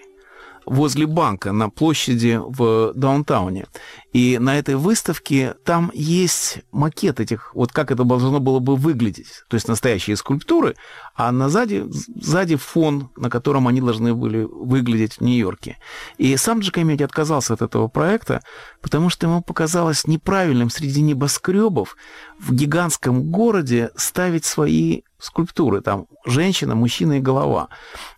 возле 0.65 1.07
банка 1.07 1.51
на 1.51 1.69
площади 1.69 2.39
в 2.41 2.93
даунтауне. 2.93 3.65
И 4.13 4.37
на 4.39 4.57
этой 4.57 4.75
выставке 4.75 5.55
там 5.65 5.91
есть 5.93 6.59
макет 6.71 7.19
этих, 7.19 7.53
вот 7.55 7.71
как 7.71 7.91
это 7.91 8.03
должно 8.03 8.39
было 8.39 8.59
бы 8.59 8.75
выглядеть. 8.75 9.43
То 9.49 9.55
есть 9.55 9.67
настоящие 9.67 10.15
скульптуры, 10.15 10.75
а 11.15 11.31
на 11.31 11.49
сзади, 11.49 11.85
сзади 11.89 12.55
фон, 12.55 13.09
на 13.15 13.29
котором 13.29 13.67
они 13.67 13.81
должны 13.81 14.13
были 14.13 14.43
выглядеть 14.43 15.13
в 15.13 15.21
Нью-Йорке. 15.21 15.77
И 16.17 16.37
сам 16.37 16.59
Джакомети 16.59 17.03
отказался 17.03 17.53
от 17.53 17.61
этого 17.61 17.87
проекта, 17.87 18.41
потому 18.81 19.09
что 19.09 19.27
ему 19.27 19.41
показалось 19.41 20.05
неправильным 20.05 20.69
среди 20.69 21.01
небоскребов 21.01 21.95
в 22.39 22.53
гигантском 22.53 23.23
городе 23.31 23.91
ставить 23.95 24.45
свои 24.45 25.01
скульптуры, 25.23 25.81
там 25.81 26.07
женщина, 26.25 26.75
мужчина 26.75 27.13
и 27.13 27.21
голова. 27.21 27.69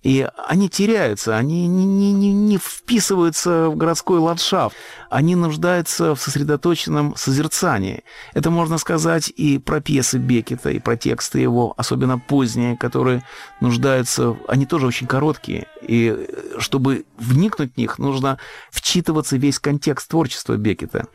И 0.02 0.28
они 0.48 0.70
теряются, 0.70 1.38
они 1.38 1.68
не, 1.68 1.86
не, 1.86 2.12
не, 2.14 2.34
не 2.34 2.58
вписываются 2.58 3.70
в 3.70 3.76
городской 3.76 4.20
ландшафт, 4.20 4.76
они 5.10 5.36
нуждаются 5.36 6.16
в 6.16 6.22
сосредоточенном 6.22 7.16
созерцании. 7.16 8.04
Это 8.34 8.50
можно 8.50 8.78
сказать 8.78 9.30
и 9.30 9.60
про 9.60 9.82
пьесы 9.82 10.18
Бекета, 10.18 10.72
и 10.72 10.80
про 10.80 10.98
тексты 10.98 11.40
его, 11.40 11.74
особенно 11.78 12.18
поздние, 12.18 12.76
которые 12.76 13.24
нуждаются, 13.62 14.36
они 14.48 14.66
тоже 14.66 14.88
очень 14.88 15.08
короткие, 15.08 15.68
и 15.82 16.28
чтобы 16.58 17.06
вникнуть 17.18 17.74
в 17.76 17.78
них, 17.78 18.00
нужно 18.00 18.40
вчитываться 18.72 19.38
весь 19.38 19.60
контекст 19.60 20.10
творчества 20.10 20.58
Бекета. 20.58 21.06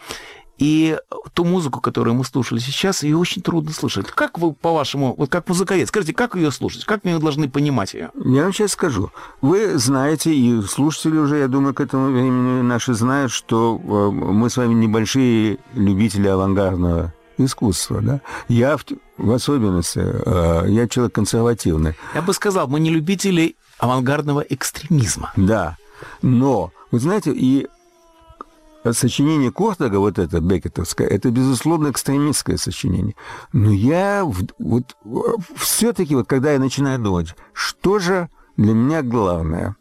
И 0.61 0.99
ту 1.33 1.45
музыку, 1.45 1.81
которую 1.81 2.15
мы 2.15 2.25
слушали 2.25 2.59
сейчас, 2.59 3.03
ее 3.03 3.17
очень 3.17 3.41
трудно 3.41 3.73
слышать. 3.73 4.07
Как 4.09 4.39
вы, 4.39 4.53
по-вашему, 4.53 5.15
вот 5.17 5.31
как 5.31 5.49
музыковед, 5.49 5.89
скажите, 5.89 6.13
как 6.13 6.37
ее 6.37 6.51
слушать? 6.51 6.85
Как 6.85 7.03
мы 7.03 7.19
должны 7.19 7.49
понимать 7.49 7.95
ее? 7.95 8.11
Я 8.23 8.43
вам 8.43 8.53
сейчас 8.53 8.73
скажу. 8.73 9.11
Вы 9.41 9.79
знаете, 9.79 10.35
и 10.35 10.61
слушатели 10.63 11.17
уже, 11.17 11.39
я 11.39 11.49
думаю, 11.49 11.73
к 11.73 11.81
этому 11.81 12.13
времени 12.13 12.61
наши 12.61 12.93
знают, 12.93 13.33
что 13.33 13.81
э, 13.83 14.11
мы 14.11 14.51
с 14.51 14.59
вами 14.59 14.75
небольшие 14.75 15.59
любители 15.73 16.29
авангардного 16.29 17.15
искусства, 17.39 18.03
да? 18.03 18.21
Я 18.49 18.77
в, 18.77 18.85
в 19.17 19.33
особенности, 19.33 20.01
э, 20.03 20.65
я 20.69 20.87
человек 20.89 21.15
консервативный. 21.15 21.95
Я 22.15 22.21
бы 22.21 22.35
сказал, 22.35 22.69
мы 22.69 22.81
не 22.81 22.91
любители 22.91 23.57
авангардного 23.79 24.41
экстремизма. 24.41 25.33
Да, 25.37 25.79
но, 26.21 26.71
вы 26.91 27.01
знаете, 27.01 27.33
и 27.33 27.67
сочинение 28.93 29.51
Кортога, 29.53 29.97
вот 29.99 30.19
это 30.19 30.41
Бекетовское, 30.41 31.07
это, 31.07 31.31
безусловно, 31.31 31.91
экстремистское 31.91 32.57
сочинение. 32.57 33.15
Но 33.53 33.71
я 33.71 34.25
вот 34.25 34.97
все-таки, 35.57 36.15
вот 36.15 36.27
когда 36.27 36.53
я 36.53 36.59
начинаю 36.59 36.99
думать, 36.99 37.35
что 37.53 37.99
же 37.99 38.29
для 38.57 38.73
меня 38.73 39.03
главное, 39.03 39.77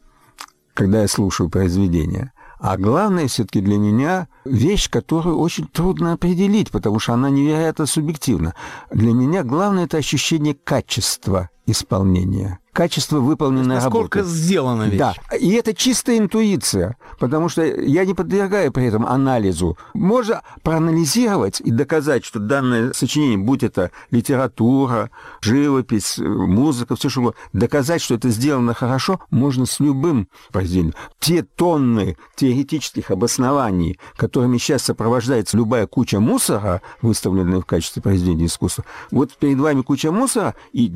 когда 0.73 1.01
я 1.01 1.07
слушаю 1.07 1.49
произведение, 1.49 2.31
а 2.59 2.75
главное 2.77 3.27
все-таки 3.29 3.61
для 3.61 3.77
меня 3.77 4.27
вещь, 4.43 4.89
которую 4.89 5.39
очень 5.39 5.65
трудно 5.65 6.13
определить, 6.13 6.71
потому 6.71 6.99
что 6.99 7.13
она 7.13 7.29
невероятно 7.29 7.85
субъективна. 7.85 8.53
Для 8.91 9.13
меня 9.13 9.43
главное 9.43 9.85
это 9.85 9.95
ощущение 9.97 10.55
качества 10.55 11.49
исполнения– 11.72 12.59
качество 12.80 13.20
выполненной 13.20 13.80
работы. 13.80 14.24
сделана 14.24 14.84
вещь. 14.84 14.99
Да, 14.99 15.13
и 15.38 15.51
это 15.51 15.74
чистая 15.74 16.17
интуиция, 16.17 16.95
потому 17.20 17.49
что 17.49 17.61
я 17.61 18.05
не 18.05 18.13
подвергаю 18.13 18.72
при 18.72 18.86
этом 18.86 19.05
анализу. 19.05 19.78
Можно 19.93 20.43
проанализировать 20.63 21.59
и 21.59 21.72
доказать, 21.72 22.24
что 22.24 22.39
данное 22.39 22.93
сочинение, 22.93 23.38
будь 23.38 23.63
это 23.63 23.91
литература, 24.11 25.09
живопись, 25.41 26.17
музыка, 26.20 26.95
все 26.95 27.09
что 27.09 27.20
угодно, 27.20 27.39
доказать, 27.51 28.01
что 28.01 28.15
это 28.15 28.30
сделано 28.30 28.74
хорошо, 28.74 29.20
можно 29.30 29.65
с 29.65 29.82
любым 29.82 30.30
произведением. 30.51 30.95
Те 31.20 31.43
тонны 31.43 32.15
теоретических 32.36 33.11
обоснований, 33.11 33.99
которыми 34.15 34.57
сейчас 34.57 34.84
сопровождается 34.84 35.57
любая 35.57 35.86
куча 35.86 36.22
мусора, 36.22 36.82
выставленная 37.01 37.59
в 37.59 37.65
качестве 37.65 38.01
произведения 38.01 38.45
искусства, 38.45 38.86
вот 39.11 39.34
перед 39.34 39.59
вами 39.59 39.82
куча 39.82 40.11
мусора 40.11 40.55
и 40.72 40.88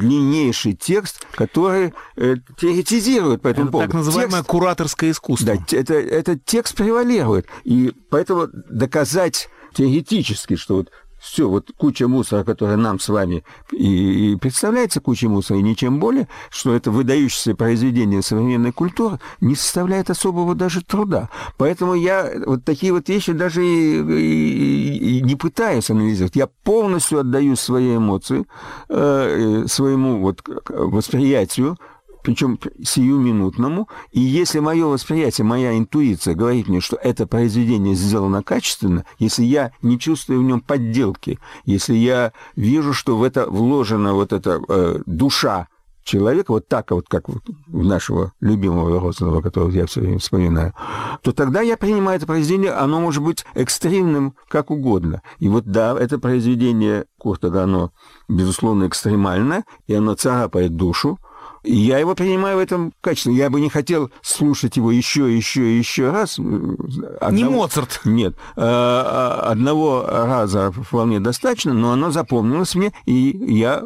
длиннейший 0.63 0.73
текст, 0.73 1.25
который 1.33 1.93
э, 2.15 2.35
теоретизирует 2.57 3.41
по 3.41 3.49
этому 3.49 3.65
это 3.65 3.71
поводу. 3.71 3.91
так 3.91 3.95
называемое 3.95 4.41
текст, 4.41 4.49
кураторское 4.49 5.11
искусство. 5.11 5.55
Да, 5.55 5.77
это, 5.77 5.93
этот 5.93 6.45
текст 6.45 6.75
превалирует. 6.75 7.47
И 7.63 7.91
поэтому 8.09 8.47
доказать 8.47 9.49
теоретически, 9.73 10.55
что 10.55 10.75
вот 10.75 10.91
все, 11.23 11.47
вот 11.47 11.71
куча 11.77 12.09
мусора, 12.09 12.43
которая 12.43 12.75
нам 12.75 12.99
с 12.99 13.07
вами 13.07 13.45
и, 13.71 14.37
представляется 14.41 14.99
кучей 14.99 15.27
мусора, 15.27 15.57
и 15.57 15.63
ничем 15.63 15.99
более, 15.99 16.27
что 16.49 16.75
это 16.75 16.91
выдающееся 16.91 17.55
произведение 17.55 18.21
современной 18.21 18.73
культуры, 18.73 19.19
не 19.39 19.55
составляет 19.55 20.09
особого 20.09 20.53
даже 20.53 20.83
труда. 20.83 21.29
Поэтому 21.57 21.93
я 21.93 22.29
вот 22.45 22.65
такие 22.65 22.91
вот 22.91 23.07
вещи 23.07 23.31
даже 23.31 23.65
и, 23.65 24.01
и, 24.01 25.19
и 25.19 25.21
не 25.21 25.35
пытаюсь 25.35 25.89
анализировать. 25.89 26.35
Я 26.35 26.47
полностью 26.47 27.19
отдаю 27.19 27.55
свои 27.55 27.95
эмоции, 27.95 28.45
э, 28.89 29.63
своему 29.67 30.19
вот 30.19 30.43
восприятию, 30.67 31.77
причем 32.23 32.57
сиюминутному. 32.81 33.89
И 34.11 34.19
если 34.19 34.59
мое 34.59 34.87
восприятие, 34.87 35.45
моя 35.45 35.77
интуиция 35.77 36.33
говорит 36.33 36.67
мне, 36.67 36.81
что 36.81 36.95
это 36.95 37.27
произведение 37.27 37.95
сделано 37.95 38.41
качественно, 38.41 39.05
если 39.19 39.43
я 39.43 39.71
не 39.81 39.99
чувствую 39.99 40.39
в 40.39 40.43
нем 40.43 40.61
подделки, 40.61 41.39
если 41.65 41.93
я 41.93 42.31
вижу, 42.55 42.93
что 42.93 43.17
в 43.17 43.23
это 43.23 43.45
вложена 43.47 44.13
вот 44.13 44.33
эта 44.33 44.61
э, 44.67 44.99
душа 45.05 45.67
человека, 46.03 46.51
вот 46.51 46.67
так 46.67 46.91
вот, 46.91 47.07
как 47.07 47.29
вот 47.29 47.43
в 47.67 47.83
нашего 47.83 48.33
любимого 48.39 48.99
Розанова, 48.99 49.41
которого 49.41 49.71
я 49.71 49.85
все 49.85 50.01
время 50.01 50.19
вспоминаю, 50.19 50.73
то 51.21 51.31
тогда 51.31 51.61
я 51.61 51.77
принимаю 51.77 52.17
это 52.17 52.27
произведение, 52.27 52.71
оно 52.71 52.99
может 52.99 53.23
быть 53.23 53.45
экстремным 53.55 54.35
как 54.49 54.71
угодно. 54.71 55.21
И 55.39 55.49
вот 55.49 55.65
да, 55.65 55.97
это 55.97 56.19
произведение 56.19 57.05
Курта, 57.17 57.63
оно, 57.63 57.91
безусловно, 58.27 58.87
экстремальное, 58.87 59.63
и 59.87 59.93
оно 59.93 60.15
царапает 60.15 60.75
душу, 60.75 61.19
я 61.63 61.97
его 61.97 62.15
принимаю 62.15 62.57
в 62.57 62.59
этом 62.59 62.93
качестве. 63.01 63.33
Я 63.33 63.49
бы 63.49 63.61
не 63.61 63.69
хотел 63.69 64.11
слушать 64.21 64.77
его 64.77 64.91
еще, 64.91 65.35
еще, 65.35 65.77
еще 65.77 66.11
раз. 66.11 66.37
Одного... 66.39 67.31
Не 67.31 67.43
Моцарт. 67.45 68.01
Нет. 68.05 68.35
Э, 68.55 69.39
одного 69.43 70.05
раза 70.05 70.71
вполне 70.71 71.19
достаточно, 71.19 71.73
но 71.73 71.91
оно 71.93 72.11
запомнилось 72.11 72.75
мне, 72.75 72.93
и 73.05 73.13
я... 73.53 73.83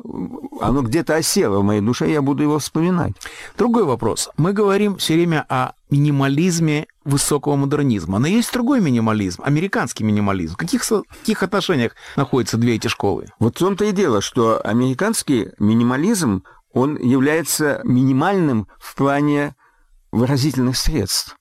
оно 0.60 0.82
где-то 0.82 1.16
осело 1.16 1.60
в 1.60 1.64
моей 1.64 1.82
душе, 1.82 2.10
я 2.10 2.22
буду 2.22 2.44
его 2.44 2.60
вспоминать. 2.60 3.14
Другой 3.58 3.84
вопрос. 3.84 4.30
Мы 4.38 4.54
говорим 4.54 4.98
все 4.98 5.14
время 5.14 5.46
о 5.50 5.74
минимализме 5.90 6.88
высокого 7.06 7.56
модернизма. 7.56 8.20
Но 8.20 8.28
есть 8.28 8.52
другой 8.52 8.82
минимализм, 8.82 9.42
американский 9.44 10.04
минимализм. 10.04 10.56
В 10.56 10.58
каких, 10.58 10.84
в 10.84 11.04
каких 11.20 11.44
отношениях 11.44 11.94
находятся 12.16 12.58
две 12.58 12.76
эти 12.76 12.88
школы? 12.88 13.28
Вот 13.40 13.56
в 13.56 13.60
том-то 13.60 13.86
и 13.86 13.92
дело, 13.92 14.22
что 14.22 14.60
американский 14.62 15.50
минимализм 15.60 16.44
он 16.78 16.98
является 16.98 17.82
минимальным 17.84 18.68
в 18.80 18.96
плане 18.96 19.56
выразительных 20.12 20.78
средств. 20.78 21.38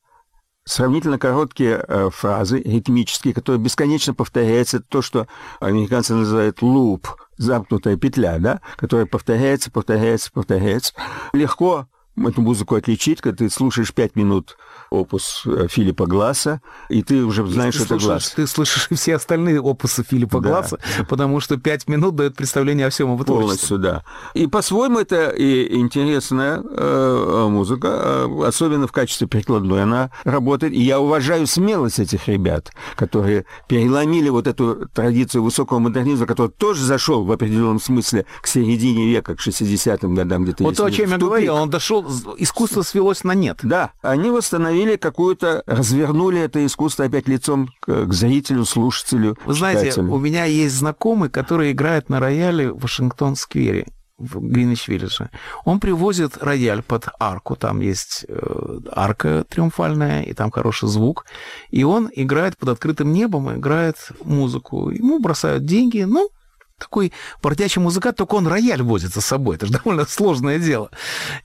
Сравнительно 0.64 1.18
короткие 1.18 1.84
э, 1.86 2.10
фразы, 2.10 2.60
ритмические, 2.60 3.34
которые 3.34 3.60
бесконечно 3.60 4.14
повторяются, 4.14 4.80
то, 4.80 5.00
что 5.00 5.28
американцы 5.60 6.14
называют 6.14 6.60
луп, 6.60 7.08
замкнутая 7.36 7.96
петля, 7.96 8.38
да, 8.38 8.60
которая 8.76 9.06
повторяется, 9.06 9.70
повторяется, 9.70 10.32
повторяется. 10.32 10.94
Легко 11.32 11.86
эту 12.16 12.40
музыку 12.40 12.74
отличить, 12.74 13.20
когда 13.20 13.36
ты 13.36 13.50
слушаешь 13.50 13.94
пять 13.94 14.16
минут 14.16 14.56
опус 14.90 15.42
э, 15.46 15.66
Филиппа 15.68 16.06
Гласса, 16.06 16.60
и 16.88 17.02
ты 17.02 17.24
уже 17.24 17.46
знаешь, 17.46 17.74
что 17.74 17.84
это 17.84 17.98
Гласс. 17.98 18.32
Ты 18.36 18.46
слышишь 18.46 18.88
все 18.92 19.16
остальные 19.16 19.60
опусы 19.60 20.04
Филиппа 20.04 20.40
да. 20.40 20.48
Гласса, 20.48 20.78
потому 21.08 21.40
что 21.40 21.56
пять 21.56 21.88
минут 21.88 22.16
дает 22.16 22.36
представление 22.36 22.86
о 22.86 22.90
всем 22.90 23.12
его 23.12 23.24
Полностью, 23.24 23.78
да. 23.78 24.04
И 24.34 24.46
по-своему 24.46 25.00
это 25.00 25.30
и 25.30 25.76
интересная 25.76 26.62
э, 26.62 27.46
музыка, 27.48 27.88
э, 28.28 28.46
особенно 28.46 28.86
в 28.86 28.92
качестве 28.92 29.26
прикладной 29.26 29.82
она 29.82 30.10
работает. 30.24 30.72
И 30.72 30.82
я 30.82 31.00
уважаю 31.00 31.46
смелость 31.46 31.98
этих 31.98 32.28
ребят, 32.28 32.72
которые 32.94 33.46
переломили 33.68 34.28
вот 34.28 34.46
эту 34.46 34.88
традицию 34.94 35.42
высокого 35.42 35.78
модернизма, 35.78 36.26
который 36.26 36.50
тоже 36.50 36.84
зашел 36.84 37.24
в 37.24 37.32
определенном 37.32 37.80
смысле 37.80 38.26
к 38.40 38.46
середине 38.46 39.08
века, 39.08 39.34
к 39.34 39.40
60-м 39.40 40.14
годам 40.14 40.44
где-то. 40.44 40.62
Вот 40.62 40.76
то, 40.76 40.84
о 40.84 40.90
чем 40.90 41.10
я 41.10 41.18
говорил, 41.18 41.54
он 41.54 41.70
дошел, 41.70 42.06
искусство 42.38 42.82
свелось 42.82 43.24
на 43.24 43.34
нет. 43.34 43.58
Да, 43.62 43.90
они 44.02 44.30
восстановили 44.30 44.75
установили 44.76 44.96
какую-то, 44.96 45.62
развернули 45.66 46.40
это 46.40 46.64
искусство 46.64 47.06
опять 47.06 47.28
лицом 47.28 47.68
к, 47.80 48.06
к 48.06 48.12
зрителю, 48.12 48.64
слушателю. 48.64 49.36
Вы 49.46 49.54
знаете, 49.54 50.00
у 50.00 50.18
меня 50.18 50.44
есть 50.44 50.74
знакомый, 50.74 51.30
который 51.30 51.72
играет 51.72 52.08
на 52.08 52.20
рояле 52.20 52.72
в 52.72 52.80
Вашингтон-сквере 52.80 53.86
в 54.18 54.38
Гринвич-Виллидже. 54.38 55.28
Он 55.64 55.78
привозит 55.78 56.38
рояль 56.42 56.82
под 56.82 57.08
арку, 57.18 57.54
там 57.54 57.80
есть 57.80 58.24
э, 58.28 58.80
арка 58.90 59.44
триумфальная, 59.48 60.22
и 60.22 60.32
там 60.32 60.50
хороший 60.50 60.88
звук, 60.88 61.26
и 61.70 61.84
он 61.84 62.10
играет 62.14 62.56
под 62.56 62.70
открытым 62.70 63.12
небом, 63.12 63.54
играет 63.54 63.96
музыку. 64.24 64.90
Ему 64.90 65.18
бросают 65.18 65.66
деньги, 65.66 66.00
ну, 66.00 66.30
такой 66.78 67.12
бродячий 67.42 67.80
музыкант, 67.80 68.16
только 68.16 68.34
он 68.34 68.46
рояль 68.46 68.82
возит 68.82 69.12
за 69.14 69.20
собой. 69.20 69.56
Это 69.56 69.66
же 69.66 69.72
довольно 69.84 70.06
сложное 70.06 70.58
дело. 70.58 70.90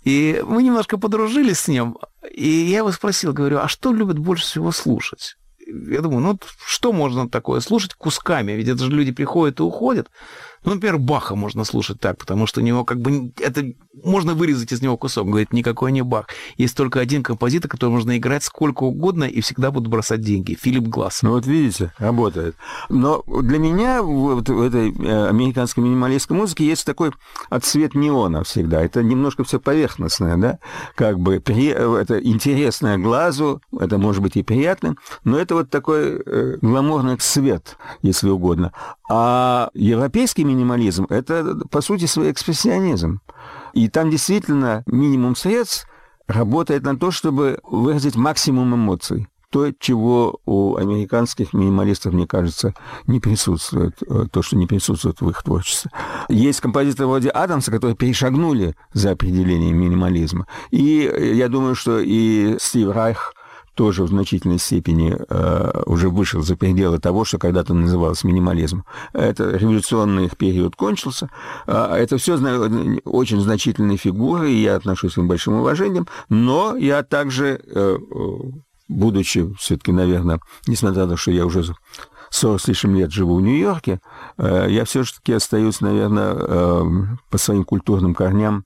И 0.03 0.43
мы 0.45 0.63
немножко 0.63 0.97
подружились 0.97 1.59
с 1.59 1.67
ним, 1.67 1.97
и 2.29 2.47
я 2.47 2.79
его 2.79 2.91
спросил, 2.91 3.33
говорю, 3.33 3.59
а 3.59 3.67
что 3.67 3.93
любит 3.93 4.19
больше 4.19 4.45
всего 4.45 4.71
слушать? 4.71 5.37
Я 5.67 6.01
думаю, 6.01 6.21
ну 6.21 6.39
что 6.65 6.91
можно 6.91 7.29
такое 7.29 7.61
слушать 7.61 7.93
кусками? 7.93 8.51
Ведь 8.53 8.67
это 8.67 8.83
же 8.83 8.91
люди 8.91 9.11
приходят 9.11 9.59
и 9.59 9.63
уходят. 9.63 10.09
Ну, 10.63 10.75
например, 10.75 10.97
Баха 10.97 11.35
можно 11.35 11.63
слушать 11.63 11.99
так, 11.99 12.17
потому 12.17 12.45
что 12.45 12.61
у 12.61 12.63
него 12.63 12.85
как 12.85 12.99
бы... 12.99 13.31
Это 13.39 13.63
можно 14.03 14.35
вырезать 14.35 14.71
из 14.71 14.81
него 14.81 14.97
кусок. 14.97 15.27
Говорит, 15.27 15.53
никакой 15.53 15.91
не 15.91 16.01
Бах. 16.03 16.27
Есть 16.57 16.77
только 16.77 16.99
один 16.99 17.23
композитор, 17.23 17.69
который 17.69 17.91
можно 17.91 18.17
играть 18.17 18.43
сколько 18.43 18.83
угодно 18.83 19.23
и 19.23 19.41
всегда 19.41 19.71
будут 19.71 19.89
бросать 19.89 20.21
деньги. 20.21 20.57
Филипп 20.59 20.87
Гласс. 20.87 21.23
Ну, 21.23 21.31
вот 21.31 21.45
видите, 21.45 21.93
работает. 21.97 22.55
Но 22.89 23.23
для 23.25 23.57
меня 23.57 24.03
вот 24.03 24.49
в 24.49 24.61
этой 24.61 24.91
э, 24.91 25.27
американской 25.27 25.83
минималистской 25.83 26.37
музыке 26.37 26.65
есть 26.65 26.85
такой 26.85 27.11
отцвет 27.49 27.95
неона 27.95 28.43
всегда. 28.43 28.81
Это 28.81 29.03
немножко 29.03 29.43
все 29.43 29.59
поверхностное, 29.59 30.37
да? 30.37 30.59
Как 30.95 31.19
бы 31.19 31.39
при... 31.39 31.67
это 31.67 32.19
интересное 32.19 32.97
глазу, 32.97 33.61
это 33.77 33.97
может 33.97 34.21
быть 34.21 34.37
и 34.37 34.43
приятно, 34.43 34.95
но 35.23 35.37
это 35.37 35.55
вот 35.55 35.69
такой 35.69 36.21
э, 36.25 36.57
гламурный 36.61 37.17
цвет, 37.17 37.77
если 38.01 38.29
угодно. 38.29 38.73
А 39.09 39.69
европейский 39.73 40.43
минимализм– 40.51 41.05
это, 41.09 41.57
по 41.69 41.81
сути, 41.81 42.05
свой 42.05 42.31
экспрессионизм. 42.31 43.21
И 43.73 43.87
там 43.87 44.09
действительно 44.09 44.83
минимум 44.85 45.35
средств 45.35 45.87
работает 46.27 46.83
на 46.83 46.97
то, 46.97 47.11
чтобы 47.11 47.59
выразить 47.63 48.15
максимум 48.15 48.75
эмоций. 48.75 49.27
То, 49.49 49.71
чего 49.77 50.39
у 50.45 50.77
американских 50.77 51.51
минималистов, 51.51 52.13
мне 52.13 52.25
кажется, 52.25 52.73
не 53.05 53.19
присутствует, 53.19 54.01
э, 54.07 54.25
то, 54.31 54.41
что 54.41 54.55
не 54.55 54.65
присутствует 54.65 55.19
в 55.19 55.29
их 55.29 55.43
творчестве. 55.43 55.91
Есть 56.29 56.61
композиторы 56.61 57.07
вроде 57.07 57.29
Адамса, 57.29 57.69
которые 57.69 57.97
перешагнули 57.97 58.75
за 58.93 59.11
определение 59.11 59.73
минимализма. 59.73 60.47
И 60.69 61.33
я 61.35 61.49
думаю, 61.49 61.75
что 61.75 61.99
и 61.99 62.55
Стив 62.59 62.91
Райх– 62.91 63.33
тоже 63.75 64.03
в 64.03 64.09
значительной 64.09 64.59
степени 64.59 65.15
э, 65.17 65.81
уже 65.85 66.09
вышел 66.09 66.41
за 66.41 66.55
пределы 66.55 66.99
того, 66.99 67.23
что 67.23 67.37
когда-то 67.37 67.73
называлось 67.73 68.23
минимализм. 68.23 68.83
Это 69.13 69.51
революционный 69.51 70.25
их 70.25 70.37
период 70.37 70.75
кончился. 70.75 71.29
Э, 71.67 71.95
это 71.95 72.17
все 72.17 72.37
очень 73.05 73.39
значительные 73.39 73.97
фигуры, 73.97 74.51
и 74.51 74.61
я 74.61 74.75
отношусь 74.75 75.13
к 75.13 75.17
ним 75.17 75.27
большим 75.27 75.53
уважением, 75.53 76.07
но 76.29 76.75
я 76.75 77.03
также, 77.03 77.61
э, 77.65 77.97
будучи 78.87 79.53
все-таки, 79.55 79.91
наверное, 79.91 80.39
несмотря 80.67 81.03
на 81.03 81.11
то, 81.11 81.17
что 81.17 81.31
я 81.31 81.45
уже 81.45 81.63
40 82.31 82.61
с 82.61 82.67
лишним 82.67 82.95
лет 82.95 83.11
живу 83.11 83.35
в 83.35 83.41
Нью-Йорке, 83.41 83.99
э, 84.37 84.67
я 84.69 84.85
все-таки 84.85 85.33
остаюсь, 85.33 85.81
наверное, 85.81 86.33
э, 86.33 86.83
по 87.29 87.37
своим 87.37 87.63
культурным 87.63 88.15
корням 88.15 88.65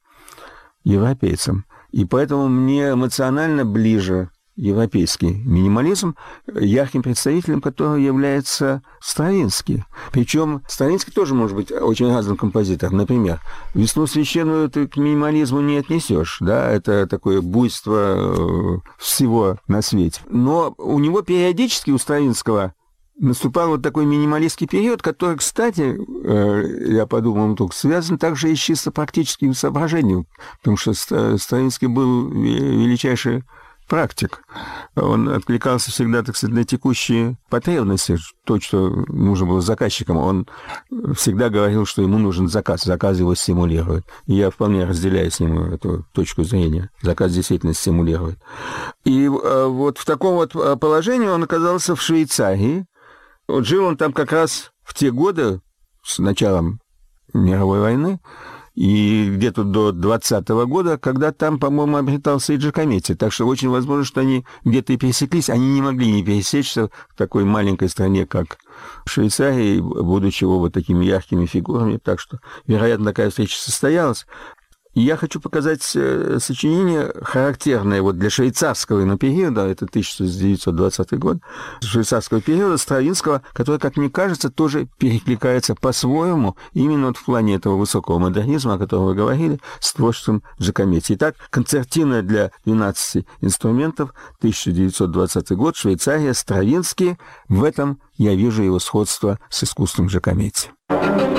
европейцем. 0.83 1.65
И 1.91 2.05
поэтому 2.05 2.47
мне 2.47 2.91
эмоционально 2.91 3.65
ближе 3.65 4.29
европейский 4.55 5.33
минимализм, 5.45 6.15
ярким 6.47 7.03
представителем 7.03 7.61
которого 7.61 7.95
является 7.95 8.81
Стравинский. 9.01 9.83
Причем 10.11 10.61
Стравинский 10.67 11.11
тоже 11.11 11.35
может 11.35 11.55
быть 11.55 11.71
очень 11.71 12.09
разным 12.09 12.37
композитором. 12.37 12.97
Например, 12.97 13.41
«Весну 13.73 14.07
священную» 14.07 14.69
ты 14.69 14.87
к 14.87 14.97
минимализму 14.97 15.61
не 15.61 15.77
отнесешь, 15.77 16.37
да, 16.39 16.71
это 16.71 17.07
такое 17.07 17.41
буйство 17.41 18.15
э, 18.15 18.79
всего 18.97 19.57
на 19.67 19.81
свете. 19.81 20.21
Но 20.29 20.73
у 20.77 20.99
него 20.99 21.21
периодически, 21.21 21.91
у 21.91 21.97
Стравинского, 21.97 22.73
наступал 23.17 23.69
вот 23.69 23.81
такой 23.81 24.05
минималистский 24.05 24.67
период, 24.67 25.01
который, 25.01 25.37
кстати, 25.37 25.97
э, 26.25 26.93
я 26.93 27.05
подумал, 27.05 27.55
только 27.55 27.75
связан 27.75 28.17
также 28.17 28.51
и 28.51 28.55
с 28.55 28.59
чисто 28.59 28.91
практическим 28.91 29.53
соображением, 29.53 30.27
потому 30.59 30.77
что 30.77 30.93
Стравинский 31.37 31.87
был 31.87 32.29
величайший 32.29 33.43
практик. 33.87 34.43
Он 34.95 35.29
откликался 35.29 35.91
всегда, 35.91 36.23
так 36.23 36.35
сказать, 36.35 36.55
на 36.55 36.63
текущие 36.63 37.37
потребности, 37.49 38.17
то, 38.45 38.59
что 38.59 38.89
нужно 39.07 39.45
было 39.45 39.61
заказчикам. 39.61 40.17
Он 40.17 40.47
всегда 41.15 41.49
говорил, 41.49 41.85
что 41.85 42.01
ему 42.01 42.17
нужен 42.17 42.47
заказ, 42.47 42.83
заказ 42.83 43.19
его 43.19 43.35
стимулирует. 43.35 44.05
Я 44.25 44.49
вполне 44.49 44.85
разделяю 44.85 45.29
с 45.31 45.39
ним 45.39 45.73
эту 45.73 46.05
точку 46.13 46.43
зрения. 46.43 46.89
Заказ 47.01 47.33
действительно 47.33 47.73
стимулирует. 47.73 48.39
И 49.03 49.25
э, 49.25 49.65
вот 49.67 49.97
в 49.97 50.05
таком 50.05 50.35
вот 50.35 50.55
э, 50.55 50.75
положении 50.77 51.27
он 51.27 51.43
оказался 51.43 51.95
в 51.95 52.01
Швейцарии. 52.01 52.85
Вот 53.47 53.65
жил 53.65 53.85
он 53.85 53.97
там 53.97 54.13
как 54.13 54.31
раз 54.31 54.71
в 54.83 54.93
те 54.93 55.11
годы, 55.11 55.61
с 56.03 56.19
началом 56.19 56.79
мировой 57.33 57.79
войны, 57.79 58.19
и 58.75 59.31
где-то 59.33 59.63
до 59.63 59.91
20 59.91 60.47
года, 60.49 60.97
когда 60.97 61.31
там, 61.31 61.59
по-моему, 61.59 61.97
обретался 61.97 62.53
и 62.53 62.57
Джакомети. 62.57 63.15
Так 63.15 63.31
что 63.31 63.47
очень 63.47 63.69
возможно, 63.69 64.03
что 64.03 64.21
они 64.21 64.45
где-то 64.65 64.93
и 64.93 64.97
пересеклись. 64.97 65.49
Они 65.49 65.73
не 65.73 65.81
могли 65.81 66.11
не 66.11 66.23
пересечься 66.23 66.89
в 67.09 67.17
такой 67.17 67.45
маленькой 67.45 67.89
стране, 67.89 68.25
как 68.25 68.57
Швейцария, 69.05 69.81
будучи 69.81 70.43
вот 70.43 70.73
такими 70.73 71.05
яркими 71.05 71.45
фигурами. 71.45 71.97
Так 71.97 72.19
что, 72.19 72.39
вероятно, 72.67 73.05
такая 73.05 73.29
встреча 73.29 73.57
состоялась. 73.57 74.25
Я 74.95 75.17
хочу 75.17 75.41
показать 75.41 75.91
э, 75.95 76.37
сочинение, 76.39 77.11
характерное 77.21 78.01
вот 78.01 78.17
для 78.17 78.29
швейцарского 78.29 79.17
периода, 79.17 79.67
это 79.67 79.83
1920 79.83 81.19
год, 81.19 81.39
швейцарского 81.81 82.39
периода 82.39 82.77
Стравинского, 82.77 83.41
который, 83.51 83.77
как 83.77 83.97
мне 83.97 84.09
кажется, 84.09 84.49
тоже 84.49 84.87
перекликается 84.97 85.75
по-своему 85.75 86.55
именно 86.71 87.07
вот 87.07 87.17
в 87.17 87.25
плане 87.25 87.55
этого 87.55 87.75
высокого 87.75 88.19
модернизма, 88.19 88.75
о 88.75 88.77
котором 88.77 89.07
вы 89.07 89.15
говорили, 89.15 89.59
с 89.81 89.91
творчеством 89.91 90.43
Джакометти. 90.61 91.15
Итак, 91.15 91.35
концертина 91.49 92.21
для 92.21 92.51
12 92.63 93.25
инструментов, 93.41 94.13
1920 94.37 95.51
год, 95.57 95.75
Швейцария, 95.75 96.33
Стравинский. 96.33 97.17
В 97.49 97.65
этом 97.65 97.99
я 98.15 98.33
вижу 98.33 98.63
его 98.63 98.79
сходство 98.79 99.39
с 99.49 99.65
искусством 99.65 100.07
Джакометти. 100.07 100.69
волнах 100.87 101.35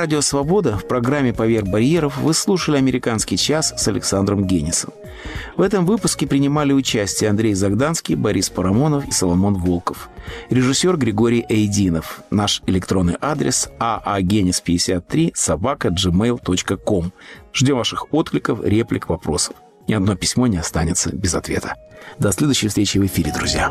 «Радио 0.00 0.22
Свобода» 0.22 0.78
в 0.78 0.88
программе 0.88 1.34
«Поверх 1.34 1.68
барьеров» 1.68 2.16
вы 2.16 2.32
слушали 2.32 2.78
«Американский 2.78 3.36
час» 3.36 3.74
с 3.76 3.86
Александром 3.86 4.46
Генисом. 4.46 4.94
В 5.58 5.60
этом 5.60 5.84
выпуске 5.84 6.26
принимали 6.26 6.72
участие 6.72 7.28
Андрей 7.28 7.52
Загданский, 7.52 8.14
Борис 8.14 8.48
Парамонов 8.48 9.06
и 9.06 9.10
Соломон 9.10 9.56
Волков. 9.56 10.08
Режиссер 10.48 10.96
Григорий 10.96 11.44
Эйдинов. 11.50 12.22
Наш 12.30 12.62
электронный 12.64 13.16
адрес 13.20 13.68
aagenis53 13.78 15.32
собака 15.34 15.88
gmail.com. 15.88 17.12
Ждем 17.52 17.76
ваших 17.76 18.14
откликов, 18.14 18.64
реплик, 18.64 19.10
вопросов. 19.10 19.54
Ни 19.86 19.92
одно 19.92 20.16
письмо 20.16 20.46
не 20.46 20.56
останется 20.56 21.14
без 21.14 21.34
ответа. 21.34 21.74
До 22.18 22.32
следующей 22.32 22.68
встречи 22.68 22.96
в 22.96 23.04
эфире, 23.04 23.34
друзья. 23.36 23.70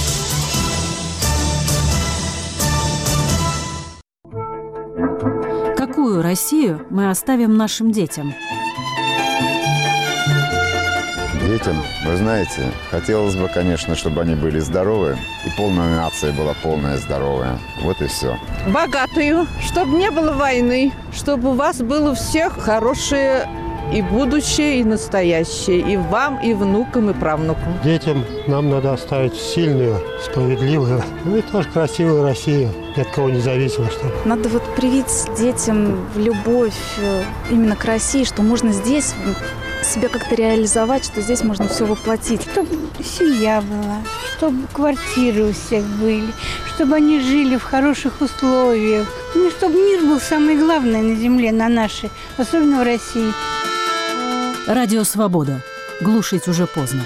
Россию 6.31 6.85
мы 6.89 7.09
оставим 7.09 7.57
нашим 7.57 7.91
детям? 7.91 8.33
Детям, 11.45 11.75
вы 12.05 12.15
знаете, 12.15 12.71
хотелось 12.89 13.35
бы, 13.35 13.49
конечно, 13.49 13.97
чтобы 13.97 14.21
они 14.21 14.35
были 14.35 14.59
здоровы, 14.59 15.17
и 15.45 15.49
полная 15.57 15.93
нация 15.97 16.31
была 16.31 16.53
полная 16.63 16.97
здоровая. 16.99 17.59
Вот 17.81 18.01
и 18.01 18.07
все. 18.07 18.37
Богатую, 18.73 19.45
чтобы 19.59 19.97
не 19.97 20.09
было 20.09 20.31
войны, 20.31 20.93
чтобы 21.11 21.49
у 21.49 21.53
вас 21.53 21.81
было 21.81 22.15
всех 22.15 22.57
хорошее 22.57 23.49
и 23.91 24.01
будущее, 24.01 24.79
и 24.79 24.85
настоящее, 24.85 25.81
и 25.81 25.97
вам, 25.97 26.39
и 26.39 26.53
внукам, 26.53 27.09
и 27.09 27.13
правнукам. 27.13 27.73
Детям 27.83 28.23
нам 28.47 28.69
надо 28.69 28.93
оставить 28.93 29.35
сильную, 29.35 29.99
справедливую, 30.23 31.03
ну 31.25 31.35
и 31.35 31.41
тоже 31.41 31.67
красивую 31.67 32.23
Россию, 32.23 32.69
ни 32.97 33.01
от 33.01 33.09
кого 33.09 33.29
не 33.29 33.39
зависимо. 33.39 33.89
Чтобы. 33.89 34.13
Надо 34.25 34.49
вот 34.49 34.63
привить 34.75 35.27
детям 35.37 36.05
любовь 36.15 36.73
э, 36.99 37.23
именно 37.49 37.75
к 37.75 37.85
России, 37.85 38.23
что 38.23 38.41
можно 38.41 38.71
здесь 38.71 39.13
себя 39.83 40.09
как-то 40.09 40.35
реализовать, 40.35 41.05
что 41.05 41.21
здесь 41.21 41.43
можно 41.43 41.67
все 41.67 41.85
воплотить. 41.85 42.41
Чтобы 42.43 42.69
семья 43.03 43.61
была, 43.61 43.97
чтобы 44.37 44.67
квартиры 44.73 45.45
у 45.45 45.53
всех 45.53 45.83
были, 45.83 46.31
чтобы 46.75 46.95
они 46.95 47.19
жили 47.19 47.57
в 47.57 47.63
хороших 47.63 48.21
условиях. 48.21 49.07
Ну, 49.35 49.49
чтобы 49.49 49.75
мир 49.75 50.01
был 50.01 50.19
самый 50.19 50.57
главный 50.57 51.01
на 51.01 51.15
земле, 51.15 51.51
на 51.51 51.69
нашей, 51.69 52.09
особенно 52.37 52.81
в 52.81 52.83
России. 52.83 53.33
Радио 54.67 55.03
«Свобода». 55.03 55.61
Глушить 56.01 56.47
уже 56.47 56.65
поздно. 56.65 57.05